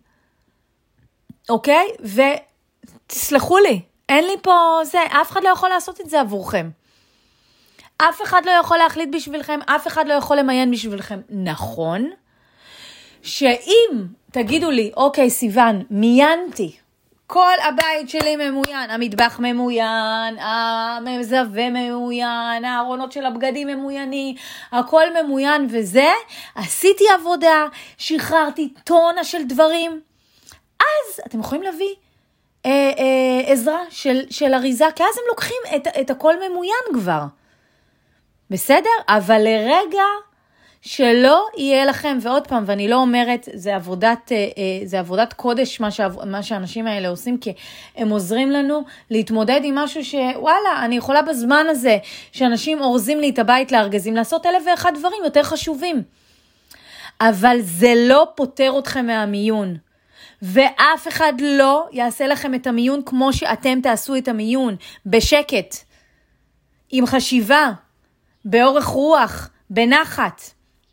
אוקיי? 1.49 1.87
ותסלחו 3.07 3.59
לי, 3.59 3.81
אין 4.09 4.25
לי 4.25 4.35
פה 4.43 4.81
זה, 4.85 4.99
אף 5.21 5.31
אחד 5.31 5.41
לא 5.45 5.49
יכול 5.49 5.69
לעשות 5.69 6.01
את 6.01 6.11
זה 6.11 6.21
עבורכם. 6.21 6.71
אף 7.99 8.23
אחד 8.23 8.43
לא 8.47 8.51
יכול 8.51 8.79
להחליט 8.79 9.09
בשבילכם, 9.15 9.61
אף 9.67 9.87
אחד 9.87 10.09
לא 10.09 10.15
יכול 10.15 10.37
למיין 10.37 10.71
בשבילכם. 10.71 11.21
נכון, 11.29 12.11
שאם 13.23 14.05
תגידו 14.31 14.71
לי, 14.71 14.91
אוקיי, 14.97 15.31
סיוון, 15.31 15.83
מיינתי, 15.91 16.77
כל 17.27 17.55
הבית 17.69 18.09
שלי 18.11 18.37
ממוין, 18.37 18.91
המטבח 18.91 19.41
ממוין, 19.43 20.39
המזווה 20.39 21.71
ממוין, 21.71 22.65
הארונות 22.65 23.13
של 23.13 23.27
הבגדים 23.27 23.69
ממוינים, 23.69 24.37
הכל 24.73 25.05
ממוין 25.23 25.67
וזה, 25.71 26.11
עשיתי 26.55 27.05
עבודה, 27.15 27.67
שחררתי 27.99 28.75
טונה 28.85 29.25
של 29.25 29.45
דברים. 29.45 30.01
אז 30.81 31.21
אתם 31.27 31.41
יכולים 31.41 31.63
להביא 31.63 31.95
אה, 32.67 32.71
אה, 32.71 33.53
עזרה 33.53 33.81
של, 33.91 34.23
של 34.31 34.55
אריזה, 34.55 34.87
כי 34.97 35.03
אז 35.03 35.19
הם 35.19 35.25
לוקחים 35.29 35.63
את, 35.77 35.89
את 36.01 36.11
הכל 36.11 36.35
ממוין 36.49 36.95
כבר. 36.95 37.23
בסדר? 38.51 38.91
אבל 39.09 39.41
לרגע 39.45 40.05
שלא 40.81 41.47
יהיה 41.57 41.85
לכם, 41.85 42.19
ועוד 42.23 42.47
פעם, 42.47 42.65
ואני 42.67 42.89
לא 42.89 42.97
אומרת, 42.97 43.49
זה 43.55 43.77
עבודת, 43.77 44.33
אה, 44.33 44.37
אה, 44.37 44.87
זה 44.87 44.99
עבודת 44.99 45.33
קודש 45.33 45.81
מה, 45.81 45.91
שה, 45.91 46.09
מה 46.27 46.43
שהאנשים 46.43 46.87
האלה 46.87 47.09
עושים, 47.09 47.39
כי 47.39 47.53
הם 47.97 48.09
עוזרים 48.09 48.51
לנו 48.51 48.85
להתמודד 49.11 49.61
עם 49.65 49.75
משהו 49.75 50.05
שוואלה, 50.05 50.85
אני 50.85 50.97
יכולה 50.97 51.23
בזמן 51.23 51.67
הזה 51.69 51.99
שאנשים 52.33 52.81
אורזים 52.81 53.21
לי 53.21 53.31
את 53.31 53.39
הבית 53.39 53.73
לארגזים, 53.73 54.17
לעשות 54.17 54.47
אלף 54.47 54.63
ואחד 54.67 54.93
דברים 54.99 55.25
יותר 55.25 55.43
חשובים. 55.43 56.03
אבל 57.21 57.57
זה 57.61 57.93
לא 57.97 58.29
פוטר 58.35 58.79
אתכם 58.79 59.07
מהמיון. 59.07 59.77
ואף 60.43 61.09
אחד 61.09 61.33
לא 61.41 61.87
יעשה 61.93 62.27
לכם 62.27 62.55
את 62.55 62.67
המיון 62.67 63.03
כמו 63.07 63.33
שאתם 63.33 63.81
תעשו 63.83 64.17
את 64.17 64.29
המיון, 64.29 64.77
בשקט, 65.07 65.77
עם 66.91 67.07
חשיבה, 67.07 67.71
באורך 68.51 68.85
רוח, 68.85 69.51
בנחת. 69.71 70.43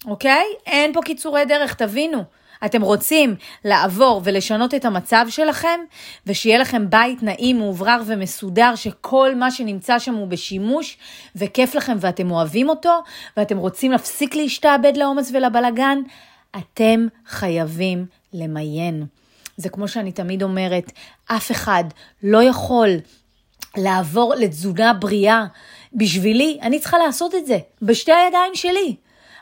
אוקיי? 0.07 0.43
אין 0.65 0.93
פה 0.93 1.01
קיצורי 1.01 1.45
דרך, 1.45 1.73
תבינו. 1.73 2.23
אתם 2.65 2.81
רוצים 2.81 3.35
לעבור 3.65 4.21
ולשנות 4.23 4.73
את 4.73 4.85
המצב 4.85 5.25
שלכם, 5.29 5.79
ושיהיה 6.27 6.57
לכם 6.57 6.89
בית 6.89 7.23
נעים, 7.23 7.59
מאוברר 7.59 8.01
ומסודר, 8.05 8.75
שכל 8.75 9.35
מה 9.35 9.51
שנמצא 9.51 9.99
שם 9.99 10.13
הוא 10.13 10.27
בשימוש, 10.27 10.97
וכיף 11.35 11.75
לכם 11.75 11.97
ואתם 11.99 12.31
אוהבים 12.31 12.69
אותו, 12.69 12.99
ואתם 13.37 13.57
רוצים 13.57 13.91
להפסיק 13.91 14.35
להשתעבד 14.35 14.97
לעומס 14.97 15.31
ולבלגן, 15.33 15.97
אתם 16.57 17.07
חייבים 17.27 18.05
למיין. 18.33 19.05
זה 19.57 19.69
כמו 19.69 19.87
שאני 19.87 20.11
תמיד 20.11 20.43
אומרת, 20.43 20.91
אף 21.25 21.51
אחד 21.51 21.83
לא 22.23 22.43
יכול 22.43 22.89
לעבור 23.77 24.35
לתזונה 24.35 24.93
בריאה 24.93 25.45
בשבילי, 25.95 26.59
אני 26.61 26.79
צריכה 26.79 26.97
לעשות 26.97 27.35
את 27.35 27.45
זה, 27.45 27.57
בשתי 27.81 28.11
הידיים 28.11 28.55
שלי. 28.55 28.95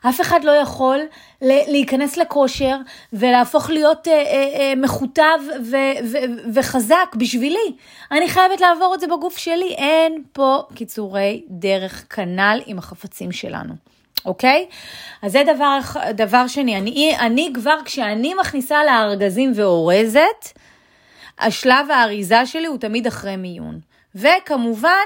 אף 0.09 0.21
אחד 0.21 0.43
לא 0.43 0.51
יכול 0.51 0.99
להיכנס 1.41 2.17
לכושר 2.17 2.77
ולהפוך 3.13 3.69
להיות 3.69 4.07
אה, 4.07 4.13
אה, 4.13 4.59
אה, 4.59 4.73
מכותב 4.77 5.39
ו- 5.63 6.05
ו- 6.11 6.53
וחזק 6.53 7.15
בשבילי. 7.15 7.73
אני 8.11 8.29
חייבת 8.29 8.61
לעבור 8.61 8.95
את 8.95 8.99
זה 8.99 9.07
בגוף 9.07 9.37
שלי. 9.37 9.73
אין 9.77 10.23
פה 10.33 10.63
קיצורי 10.75 11.43
דרך 11.49 12.05
כנ"ל 12.09 12.61
עם 12.65 12.77
החפצים 12.77 13.31
שלנו. 13.31 13.73
אוקיי? 14.25 14.65
אז 15.21 15.31
זה 15.31 15.43
דבר, 15.55 15.79
דבר 16.13 16.47
שני. 16.47 16.77
אני, 16.77 17.15
אני 17.19 17.51
כבר, 17.53 17.77
כשאני 17.85 18.33
מכניסה 18.33 18.83
לארגזים 18.83 19.51
ואורזת, 19.55 20.59
השלב 21.39 21.91
האריזה 21.91 22.45
שלי 22.45 22.65
הוא 22.65 22.77
תמיד 22.77 23.07
אחרי 23.07 23.35
מיון. 23.35 23.79
וכמובן, 24.15 25.05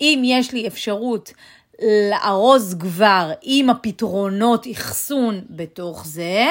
אם 0.00 0.22
יש 0.24 0.52
לי 0.52 0.66
אפשרות 0.66 1.32
לארוז 2.10 2.76
כבר 2.80 3.32
עם 3.42 3.70
הפתרונות 3.70 4.66
אחסון 4.72 5.40
בתוך 5.50 6.06
זה. 6.06 6.46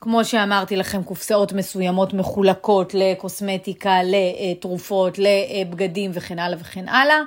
כמו 0.00 0.24
שאמרתי 0.24 0.76
לכם, 0.76 1.02
קופסאות 1.02 1.52
מסוימות 1.52 2.14
מחולקות 2.14 2.94
לקוסמטיקה, 2.94 3.98
לתרופות, 4.04 5.18
לבגדים 5.18 6.10
וכן 6.14 6.38
הלאה 6.38 6.58
וכן 6.60 6.88
הלאה. 6.88 7.18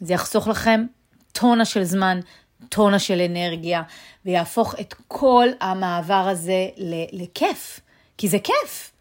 זה 0.00 0.14
יחסוך 0.14 0.48
לכם 0.48 0.84
טונה 1.32 1.64
של 1.64 1.84
זמן, 1.84 2.20
טונה 2.68 2.98
של 2.98 3.20
אנרגיה, 3.20 3.82
ויהפוך 4.24 4.74
את 4.80 4.94
כל 5.08 5.48
המעבר 5.60 6.28
הזה 6.28 6.68
לכיף, 7.12 7.80
כי 8.18 8.28
זה 8.28 8.38
כיף. 8.38 8.91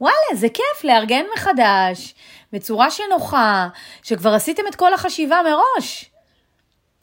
וואלה, 0.00 0.34
זה 0.34 0.48
כיף 0.48 0.84
לארגן 0.84 1.24
מחדש, 1.36 2.14
בצורה 2.52 2.90
שנוחה, 2.90 3.68
שכבר 4.02 4.34
עשיתם 4.34 4.62
את 4.68 4.74
כל 4.74 4.94
החשיבה 4.94 5.40
מראש. 5.44 6.10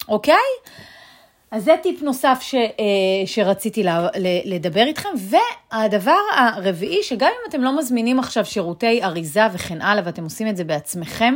אוקיי? 0.07 0.35
אז 1.51 1.63
זה 1.63 1.75
טיפ 1.83 2.01
נוסף 2.01 2.37
ש, 2.41 2.55
אה, 2.55 2.71
שרציתי 3.25 3.83
לדבר 4.45 4.83
איתכם. 4.83 5.09
והדבר 5.17 6.17
הרביעי, 6.35 7.03
שגם 7.03 7.27
אם 7.27 7.49
אתם 7.49 7.61
לא 7.61 7.77
מזמינים 7.77 8.19
עכשיו 8.19 8.45
שירותי 8.45 9.03
אריזה 9.03 9.41
וכן 9.53 9.81
הלאה, 9.81 10.03
ואתם 10.05 10.23
עושים 10.23 10.47
את 10.47 10.57
זה 10.57 10.63
בעצמכם, 10.63 11.35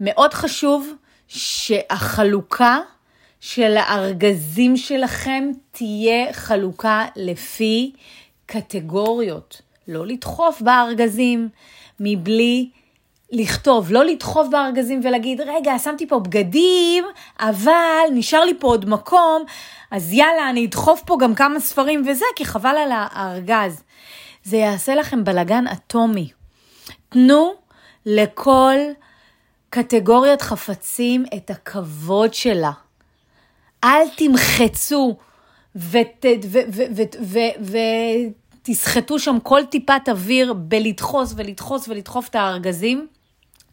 מאוד 0.00 0.34
חשוב 0.34 0.92
שהחלוקה 1.28 2.78
של 3.40 3.76
הארגזים 3.76 4.76
שלכם 4.76 5.50
תהיה 5.70 6.32
חלוקה 6.32 7.04
לפי 7.16 7.92
קטגוריות. 8.46 9.62
לא 9.88 10.06
לדחוף 10.06 10.62
בארגזים 10.62 11.48
מבלי 12.00 12.70
לכתוב, 13.32 13.92
לא 13.92 14.04
לדחוף 14.04 14.48
בארגזים 14.50 15.00
ולהגיד, 15.04 15.40
רגע, 15.40 15.78
שמתי 15.78 16.08
פה 16.08 16.18
בגדים, 16.18 17.04
אבל 17.40 18.06
נשאר 18.12 18.44
לי 18.44 18.54
פה 18.58 18.66
עוד 18.66 18.88
מקום, 18.88 19.44
אז 19.90 20.12
יאללה, 20.12 20.50
אני 20.50 20.66
אדחוף 20.66 21.02
פה 21.06 21.16
גם 21.20 21.34
כמה 21.34 21.60
ספרים 21.60 22.02
וזה, 22.08 22.24
כי 22.36 22.44
חבל 22.44 22.76
על 22.76 22.90
הארגז. 22.92 23.82
זה 24.44 24.56
יעשה 24.56 24.94
לכם 24.94 25.24
בלגן 25.24 25.66
אטומי. 25.66 26.28
תנו 27.08 27.54
לכל 28.06 28.74
קטגוריית 29.70 30.42
חפצים 30.42 31.24
את 31.36 31.50
הכבוד 31.50 32.34
שלה. 32.34 32.72
אל 33.84 34.08
תמחצו 34.16 35.16
ותסחטו 38.68 39.18
שם 39.18 39.38
כל 39.42 39.64
טיפת 39.64 40.08
אוויר 40.08 40.52
בלדחוס 40.52 41.34
ולדחוס 41.36 41.88
ולדחוף 41.88 42.28
את 42.28 42.34
הארגזים. 42.34 43.06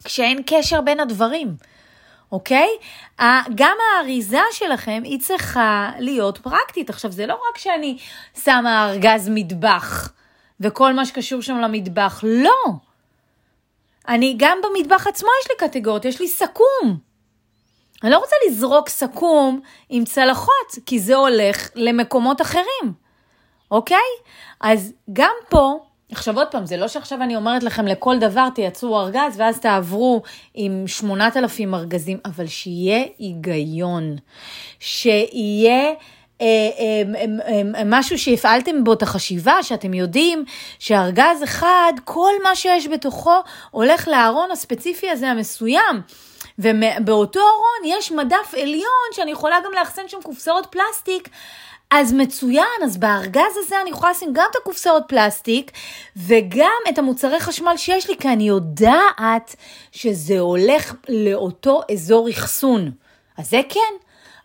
כשאין 0.04 0.42
קשר 0.46 0.80
בין 0.80 1.00
הדברים, 1.00 1.56
אוקיי? 2.32 2.68
גם 3.54 3.76
האריזה 3.96 4.40
שלכם 4.52 5.02
היא 5.04 5.20
צריכה 5.20 5.90
להיות 5.98 6.38
פרקטית. 6.38 6.90
עכשיו, 6.90 7.12
זה 7.12 7.26
לא 7.26 7.34
רק 7.34 7.58
שאני 7.58 7.98
שמה 8.44 8.90
ארגז 8.90 9.28
מטבח 9.34 10.12
וכל 10.60 10.92
מה 10.92 11.06
שקשור 11.06 11.42
שם 11.42 11.58
למטבח, 11.58 12.20
לא. 12.26 12.72
אני, 14.08 14.34
גם 14.38 14.58
במטבח 14.64 15.06
עצמו 15.06 15.28
יש 15.42 15.50
לי 15.50 15.68
קטגוריות, 15.68 16.04
יש 16.04 16.20
לי 16.20 16.28
סכו"ם. 16.28 16.96
אני 18.02 18.10
לא 18.10 18.18
רוצה 18.18 18.36
לזרוק 18.48 18.88
סכו"ם 18.88 19.60
עם 19.88 20.04
צלחות, 20.04 20.78
כי 20.86 20.98
זה 20.98 21.16
הולך 21.16 21.68
למקומות 21.74 22.40
אחרים, 22.40 23.03
אוקיי? 23.70 23.98
אז 24.60 24.92
גם 25.12 25.34
פה, 25.48 25.78
עכשיו 26.10 26.38
עוד 26.38 26.46
פעם, 26.46 26.66
זה 26.66 26.76
לא 26.76 26.88
שעכשיו 26.88 27.22
אני 27.22 27.36
אומרת 27.36 27.62
לכם 27.62 27.86
לכל 27.86 28.18
דבר 28.18 28.48
תייצרו 28.54 29.00
ארגז 29.00 29.34
ואז 29.36 29.60
תעברו 29.60 30.22
עם 30.54 30.84
8,000 30.86 31.74
ארגזים, 31.74 32.18
אבל 32.24 32.46
שיהיה 32.46 33.04
היגיון, 33.18 34.16
שיהיה... 34.80 35.92
אה, 36.40 36.46
אה, 36.78 37.02
אה, 37.76 37.84
משהו 37.84 38.18
שהפעלתם 38.18 38.84
בו 38.84 38.92
את 38.92 39.02
החשיבה, 39.02 39.62
שאתם 39.62 39.94
יודעים 39.94 40.44
שארגז 40.78 41.42
אחד, 41.44 41.92
כל 42.04 42.32
מה 42.42 42.56
שיש 42.56 42.88
בתוכו 42.88 43.34
הולך 43.70 44.08
לארון 44.08 44.50
הספציפי 44.50 45.10
הזה 45.10 45.28
המסוים. 45.28 46.00
ובאותו 46.58 47.40
ארון 47.40 47.98
יש 47.98 48.12
מדף 48.12 48.54
עליון 48.62 49.08
שאני 49.12 49.30
יכולה 49.30 49.56
גם 49.64 49.72
לאחסן 49.74 50.02
שם 50.08 50.18
קופסאות 50.22 50.66
פלסטיק 50.70 51.28
אז 51.90 52.12
מצוין, 52.12 52.82
אז 52.84 52.96
בארגז 52.96 53.56
הזה 53.64 53.76
אני 53.82 53.90
יכולה 53.90 54.10
לשים 54.10 54.30
גם 54.32 54.46
את 54.50 54.56
הקופסאות 54.56 55.02
פלסטיק 55.08 55.70
וגם 56.16 56.80
את 56.88 56.98
המוצרי 56.98 57.40
חשמל 57.40 57.76
שיש 57.76 58.10
לי, 58.10 58.16
כי 58.16 58.28
אני 58.28 58.48
יודעת 58.48 59.56
שזה 59.92 60.38
הולך 60.38 60.94
לאותו 61.08 61.80
אזור 61.92 62.30
אחסון. 62.30 62.90
אז 63.38 63.50
זה 63.50 63.60
כן. 63.68 63.80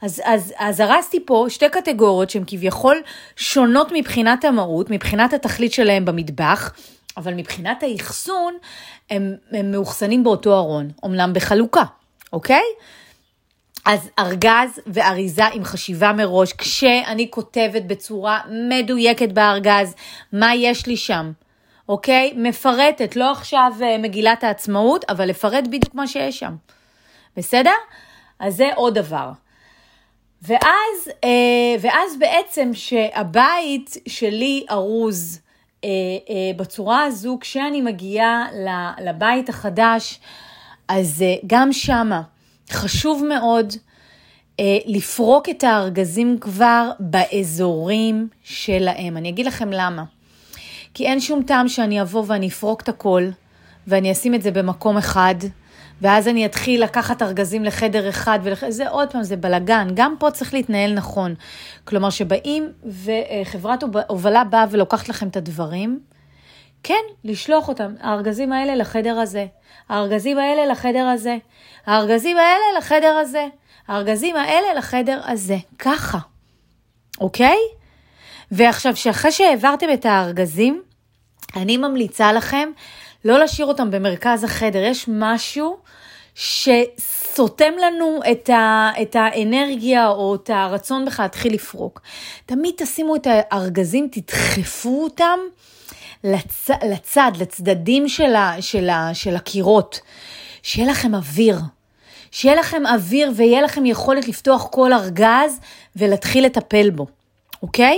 אז, 0.01 0.21
אז, 0.25 0.53
אז 0.57 0.79
הרסתי 0.79 1.25
פה 1.25 1.45
שתי 1.49 1.69
קטגוריות 1.69 2.29
שהן 2.29 2.43
כביכול 2.47 3.01
שונות 3.35 3.91
מבחינת 3.93 4.45
המהות, 4.45 4.89
מבחינת 4.89 5.33
התכלית 5.33 5.73
שלהן 5.73 6.05
במטבח, 6.05 6.73
אבל 7.17 7.33
מבחינת 7.33 7.83
האחסון 7.83 8.53
הם, 9.09 9.35
הם 9.51 9.71
מאוחסנים 9.71 10.23
באותו 10.23 10.57
ארון, 10.57 10.91
אמנם 11.05 11.33
בחלוקה, 11.33 11.83
אוקיי? 12.33 12.63
אז 13.85 14.09
ארגז 14.19 14.79
ואריזה 14.87 15.45
עם 15.45 15.63
חשיבה 15.63 16.13
מראש, 16.13 16.53
כשאני 16.53 17.31
כותבת 17.31 17.83
בצורה 17.83 18.39
מדויקת 18.69 19.31
בארגז 19.31 19.95
מה 20.33 20.55
יש 20.55 20.87
לי 20.87 20.97
שם, 20.97 21.31
אוקיי? 21.89 22.33
מפרטת, 22.35 23.15
לא 23.15 23.31
עכשיו 23.31 23.71
אה, 23.81 23.97
מגילת 23.97 24.43
העצמאות, 24.43 25.05
אבל 25.09 25.29
לפרט 25.29 25.67
בדיוק 25.67 25.95
מה 25.95 26.07
שיש 26.07 26.39
שם, 26.39 26.55
בסדר? 27.37 27.75
אז 28.39 28.55
זה 28.55 28.69
עוד 28.75 28.93
דבר. 28.93 29.31
ואז, 30.41 31.11
אה, 31.23 31.75
ואז 31.81 32.19
בעצם 32.19 32.71
שהבית 32.73 33.97
שלי 34.07 34.65
ארוז 34.71 35.41
אה, 35.83 35.89
בצורה 36.55 37.03
הזו, 37.03 37.37
כשאני 37.41 37.81
מגיעה 37.81 38.45
לבית 39.01 39.49
החדש, 39.49 40.19
אז 40.87 41.23
גם 41.47 41.73
שמה 41.73 42.21
חשוב 42.71 43.25
מאוד 43.29 43.73
אה, 44.59 44.77
לפרוק 44.85 45.49
את 45.49 45.63
הארגזים 45.63 46.37
כבר 46.41 46.91
באזורים 46.99 48.27
שלהם. 48.43 49.17
אני 49.17 49.29
אגיד 49.29 49.45
לכם 49.45 49.69
למה. 49.71 50.03
כי 50.93 51.05
אין 51.05 51.19
שום 51.19 51.43
טעם 51.43 51.67
שאני 51.67 52.01
אבוא 52.01 52.23
ואני 52.27 52.47
אפרוק 52.47 52.81
את 52.81 52.89
הכל, 52.89 53.29
ואני 53.87 54.11
אשים 54.11 54.35
את 54.35 54.41
זה 54.41 54.51
במקום 54.51 54.97
אחד, 54.97 55.35
ואז 56.01 56.27
אני 56.27 56.45
אתחיל 56.45 56.83
לקחת 56.83 57.21
ארגזים 57.21 57.63
לחדר 57.63 58.09
אחד, 58.09 58.39
ולח... 58.43 58.63
זה 58.69 58.89
עוד 58.89 59.11
פעם, 59.11 59.23
זה 59.23 59.35
בלגן. 59.35 59.87
גם 59.93 60.15
פה 60.19 60.31
צריך 60.31 60.53
להתנהל 60.53 60.93
נכון. 60.93 61.35
כלומר, 61.83 62.09
שבאים 62.09 62.71
וחברת 62.85 63.83
הובלה 64.07 64.43
באה 64.43 64.65
ולוקחת 64.71 65.09
לכם 65.09 65.27
את 65.27 65.37
הדברים, 65.37 65.99
כן, 66.83 67.03
לשלוח 67.23 67.67
אותם, 67.67 67.93
הארגזים 68.01 68.53
האלה 68.53 68.75
לחדר 68.75 69.19
הזה, 69.19 69.45
הארגזים 69.89 70.37
האלה 70.37 70.65
לחדר 70.65 71.05
הזה, 71.05 71.37
הארגזים 71.85 72.37
האלה 72.37 72.77
לחדר 72.77 73.17
הזה, 73.21 73.47
הארגזים 73.87 74.35
האלה 74.35 74.73
לחדר 74.73 75.21
הזה, 75.25 75.57
ככה, 75.79 76.17
אוקיי? 77.21 77.57
ועכשיו, 78.51 78.95
שאחרי 78.95 79.31
שהעברתם 79.31 79.87
את 79.93 80.05
הארגזים, 80.05 80.81
אני 81.55 81.77
ממליצה 81.77 82.33
לכם 82.33 82.69
לא 83.25 83.39
להשאיר 83.39 83.67
אותם 83.67 83.91
במרכז 83.91 84.43
החדר. 84.43 84.83
יש 84.83 85.05
משהו 85.07 85.77
שסותם 86.35 87.73
לנו 87.81 88.19
את, 88.31 88.49
ה, 88.49 88.91
את 89.01 89.15
האנרגיה 89.15 90.07
או 90.07 90.35
את 90.35 90.49
הרצון 90.49 91.05
בכלל 91.05 91.25
להתחיל 91.25 91.53
לפרוק. 91.53 92.01
תמיד 92.45 92.73
תשימו 92.77 93.15
את 93.15 93.27
הארגזים, 93.29 94.07
תדחפו 94.11 95.03
אותם 95.03 95.39
לצ, 96.23 96.69
לצד, 96.91 97.31
לצדדים 97.39 98.07
של, 98.07 98.35
ה, 98.35 98.61
של, 98.61 98.89
ה, 98.89 99.13
של 99.13 99.35
הקירות. 99.35 99.99
שיהיה 100.63 100.91
לכם 100.91 101.15
אוויר. 101.15 101.59
שיהיה 102.31 102.55
לכם 102.55 102.85
אוויר 102.85 103.31
ויהיה 103.35 103.61
לכם 103.61 103.85
יכולת 103.85 104.27
לפתוח 104.27 104.67
כל 104.71 104.93
ארגז 104.93 105.59
ולהתחיל 105.95 106.45
לטפל 106.45 106.89
בו, 106.89 107.05
אוקיי? 107.63 107.97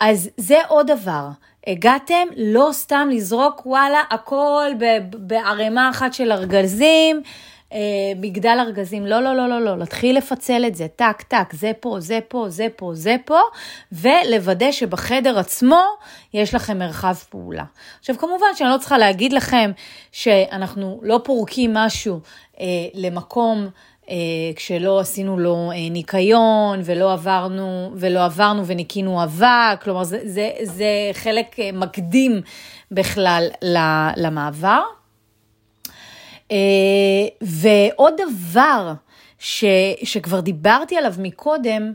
אז 0.00 0.30
זה 0.36 0.58
עוד 0.68 0.86
דבר. 0.90 1.28
הגעתם 1.66 2.28
לא 2.36 2.68
סתם 2.72 3.08
לזרוק 3.12 3.66
וואלה 3.66 4.02
הכל 4.10 4.70
בערימה 5.12 5.90
אחת 5.90 6.14
של 6.14 6.32
ארגזים, 6.32 7.22
אה, 7.74 7.80
מגדל 8.16 8.56
ארגזים, 8.60 9.06
לא, 9.06 9.20
לא, 9.20 9.36
לא, 9.36 9.48
לא, 9.48 9.60
לא, 9.60 9.78
להתחיל 9.78 10.16
לפצל 10.16 10.64
את 10.66 10.74
זה, 10.74 10.86
טק, 10.96 11.22
טק, 11.22 11.52
זה 11.52 11.72
פה, 11.80 11.96
זה 12.00 12.18
פה, 12.28 12.46
זה 12.48 12.66
פה, 12.76 12.90
זה 12.94 13.16
פה, 13.24 13.40
ולוודא 13.92 14.72
שבחדר 14.72 15.38
עצמו 15.38 15.82
יש 16.34 16.54
לכם 16.54 16.78
מרחב 16.78 17.14
פעולה. 17.30 17.64
עכשיו, 18.00 18.18
כמובן 18.18 18.46
שאני 18.56 18.70
לא 18.70 18.78
צריכה 18.78 18.98
להגיד 18.98 19.32
לכם 19.32 19.70
שאנחנו 20.12 21.00
לא 21.02 21.20
פורקים 21.24 21.74
משהו 21.74 22.20
אה, 22.60 22.66
למקום 22.94 23.68
אה, 24.10 24.16
כשלא 24.56 25.00
עשינו 25.00 25.38
לו 25.38 25.70
אה, 25.74 25.90
ניקיון 25.90 26.80
ולא 26.84 27.12
עברנו, 27.12 27.92
ולא 27.94 28.24
עברנו 28.24 28.66
וניקינו 28.66 29.24
אבק, 29.24 29.82
כלומר 29.82 30.04
זה, 30.04 30.20
זה, 30.24 30.50
זה 30.62 31.10
חלק 31.12 31.58
אה, 31.58 31.70
מקדים 31.72 32.40
בכלל 32.90 33.48
למעבר. 34.16 34.82
ועוד 37.40 38.14
דבר 38.16 38.92
ש, 39.38 39.64
שכבר 40.04 40.40
דיברתי 40.40 40.96
עליו 40.96 41.14
מקודם, 41.18 41.92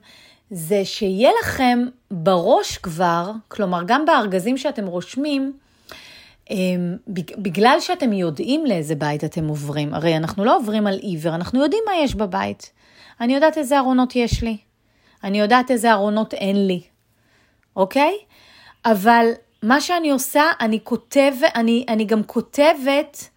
זה 0.51 0.85
שיהיה 0.85 1.29
לכם 1.41 1.79
בראש 2.11 2.77
כבר, 2.77 3.31
כלומר 3.47 3.81
גם 3.85 4.05
בארגזים 4.05 4.57
שאתם 4.57 4.85
רושמים, 4.85 5.53
אמ, 6.49 6.97
בגלל 7.37 7.77
שאתם 7.79 8.13
יודעים 8.13 8.65
לאיזה 8.65 8.95
בית 8.95 9.23
אתם 9.23 9.47
עוברים, 9.47 9.93
הרי 9.93 10.17
אנחנו 10.17 10.45
לא 10.45 10.57
עוברים 10.57 10.87
על 10.87 10.97
עיוור, 10.97 11.35
אנחנו 11.35 11.63
יודעים 11.63 11.83
מה 11.85 11.91
יש 12.03 12.15
בבית. 12.15 12.71
אני 13.21 13.35
יודעת 13.35 13.57
איזה 13.57 13.77
ארונות 13.79 14.15
יש 14.15 14.43
לי, 14.43 14.57
אני 15.23 15.39
יודעת 15.39 15.71
איזה 15.71 15.91
ארונות 15.91 16.33
אין 16.33 16.67
לי, 16.67 16.81
אוקיי? 17.75 18.13
אבל 18.85 19.25
מה 19.63 19.81
שאני 19.81 20.11
עושה, 20.11 20.43
אני 20.59 20.79
כותבת, 20.83 21.51
אני, 21.55 21.85
אני 21.87 22.05
גם 22.05 22.23
כותבת 22.23 23.29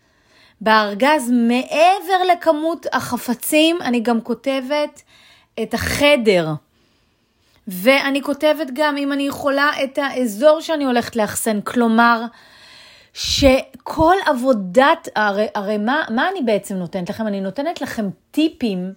בארגז, 0.62 1.30
מעבר 1.30 2.24
לכמות 2.32 2.86
החפצים, 2.92 3.82
אני 3.82 4.00
גם 4.00 4.20
כותבת 4.20 5.02
את 5.62 5.74
החדר. 5.74 6.48
ואני 7.68 8.22
כותבת 8.22 8.66
גם, 8.72 8.96
אם 8.96 9.12
אני 9.12 9.22
יכולה, 9.22 9.70
את 9.84 9.98
האזור 9.98 10.60
שאני 10.60 10.84
הולכת 10.84 11.16
לאחסן. 11.16 11.60
כלומר, 11.60 12.24
שכל 13.14 14.14
עבודת, 14.26 15.08
הרי, 15.16 15.46
הרי 15.54 15.78
מה, 15.78 16.02
מה 16.10 16.28
אני 16.32 16.40
בעצם 16.42 16.74
נותנת 16.74 17.10
לכם? 17.10 17.26
אני 17.26 17.40
נותנת 17.40 17.80
לכם 17.80 18.08
טיפים 18.30 18.92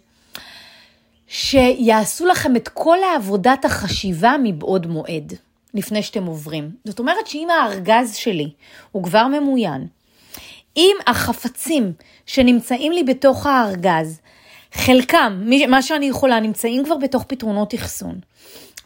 שיעשו 1.27 2.25
לכם 2.25 2.55
את 2.55 2.67
כל 2.67 2.97
העבודת 3.03 3.65
החשיבה 3.65 4.35
מבעוד 4.43 4.87
מועד, 4.87 5.33
לפני 5.73 6.03
שאתם 6.03 6.25
עוברים. 6.25 6.71
זאת 6.85 6.99
אומרת 6.99 7.27
שאם 7.27 7.47
הארגז 7.49 8.15
שלי 8.15 8.49
הוא 8.91 9.03
כבר 9.03 9.27
ממוין, 9.27 9.87
אם 10.77 10.95
החפצים 11.07 11.93
שנמצאים 12.25 12.91
לי 12.91 13.03
בתוך 13.03 13.45
הארגז, 13.45 14.21
חלקם, 14.73 15.43
מה 15.67 15.81
שאני 15.81 16.05
יכולה, 16.05 16.39
נמצאים 16.39 16.85
כבר 16.85 16.97
בתוך 16.97 17.23
פתרונות 17.27 17.75
אחסון, 17.75 18.19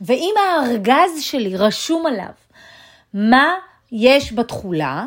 ואם 0.02 0.34
הארגז 0.40 1.22
שלי 1.22 1.58
רשום 1.58 2.06
עליו 2.06 2.34
מה 3.14 3.54
יש 3.92 4.34
בתכולה, 4.34 5.06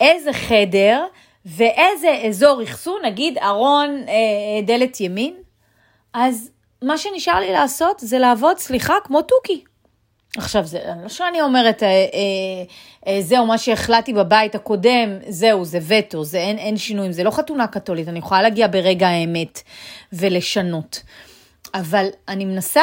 איזה 0.00 0.32
חדר 0.32 1.04
ואיזה 1.46 2.20
אזור 2.28 2.62
אחסון, 2.62 3.00
נגיד 3.04 3.38
ארון 3.38 4.04
אה, 4.08 4.62
דלת 4.66 5.00
ימין, 5.00 5.34
אז 6.14 6.50
מה 6.82 6.98
שנשאר 6.98 7.40
לי 7.40 7.52
לעשות 7.52 8.00
זה 8.00 8.18
לעבוד, 8.18 8.58
סליחה, 8.58 8.94
כמו 9.04 9.22
תוכי. 9.22 9.64
עכשיו, 10.38 10.66
זה 10.66 10.78
לא 11.02 11.08
שאני 11.08 11.40
אומרת, 11.40 11.82
אה, 11.82 11.88
אה, 11.88 12.04
אה, 13.06 13.22
זהו, 13.22 13.46
מה 13.46 13.58
שהחלטתי 13.58 14.12
בבית 14.12 14.54
הקודם, 14.54 15.18
זהו, 15.28 15.64
זה 15.64 15.78
וטו, 15.88 16.24
זה 16.24 16.38
אין, 16.38 16.58
אין 16.58 16.76
שינויים, 16.76 17.12
זה 17.12 17.24
לא 17.24 17.30
חתונה 17.30 17.66
קתולית, 17.66 18.08
אני 18.08 18.18
יכולה 18.18 18.42
להגיע 18.42 18.66
ברגע 18.66 19.08
האמת 19.08 19.62
ולשנות. 20.12 21.02
אבל 21.74 22.06
אני 22.28 22.44
מנסה 22.44 22.82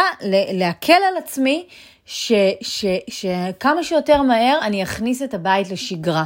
להקל 0.52 0.94
על 0.94 1.18
עצמי 1.18 1.66
שכמה 2.06 3.84
שיותר 3.84 4.22
מהר 4.22 4.60
אני 4.62 4.84
אכניס 4.84 5.22
את 5.22 5.34
הבית 5.34 5.70
לשגרה. 5.70 6.24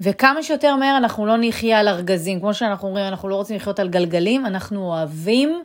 וכמה 0.00 0.42
שיותר 0.42 0.76
מהר 0.76 0.96
אנחנו 0.96 1.26
לא 1.26 1.34
נחיה 1.40 1.80
על 1.80 1.88
ארגזים. 1.88 2.40
כמו 2.40 2.54
שאנחנו 2.54 2.88
אומרים, 2.88 3.04
אנחנו 3.04 3.28
לא 3.28 3.34
רוצים 3.34 3.56
לחיות 3.56 3.80
על 3.80 3.88
גלגלים, 3.88 4.46
אנחנו 4.46 4.86
אוהבים, 4.86 5.62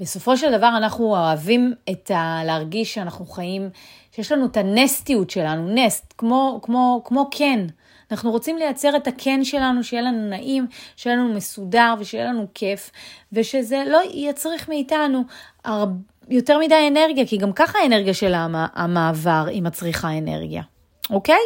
בסופו 0.00 0.36
של 0.36 0.56
דבר 0.56 0.68
אנחנו 0.76 1.16
אוהבים 1.16 1.74
את 1.90 2.10
ה... 2.10 2.40
להרגיש 2.44 2.94
שאנחנו 2.94 3.26
חיים, 3.26 3.70
שיש 4.12 4.32
לנו 4.32 4.46
את 4.46 4.56
הנסטיות 4.56 5.30
שלנו, 5.30 5.68
נסט, 5.74 6.14
כמו, 6.18 6.60
כמו, 6.62 7.02
כמו 7.04 7.28
כן. 7.30 7.66
אנחנו 8.10 8.30
רוצים 8.30 8.58
לייצר 8.58 8.96
את 8.96 9.06
הקן 9.06 9.44
שלנו, 9.44 9.84
שיהיה 9.84 10.02
לנו 10.02 10.28
נעים, 10.28 10.66
שיהיה 10.96 11.16
לנו 11.16 11.34
מסודר 11.34 11.94
ושיהיה 11.98 12.24
לנו 12.24 12.46
כיף, 12.54 12.90
ושזה 13.32 13.82
לא 13.86 14.00
יצריך 14.14 14.68
מאיתנו 14.68 15.22
הרבה, 15.64 15.94
יותר 16.28 16.58
מדי 16.58 16.88
אנרגיה, 16.88 17.26
כי 17.26 17.36
גם 17.36 17.52
ככה 17.52 17.78
האנרגיה 17.78 18.14
של 18.14 18.32
המעבר 18.74 19.44
היא 19.48 19.62
מצריכה 19.62 20.18
אנרגיה, 20.18 20.62
אוקיי? 21.10 21.40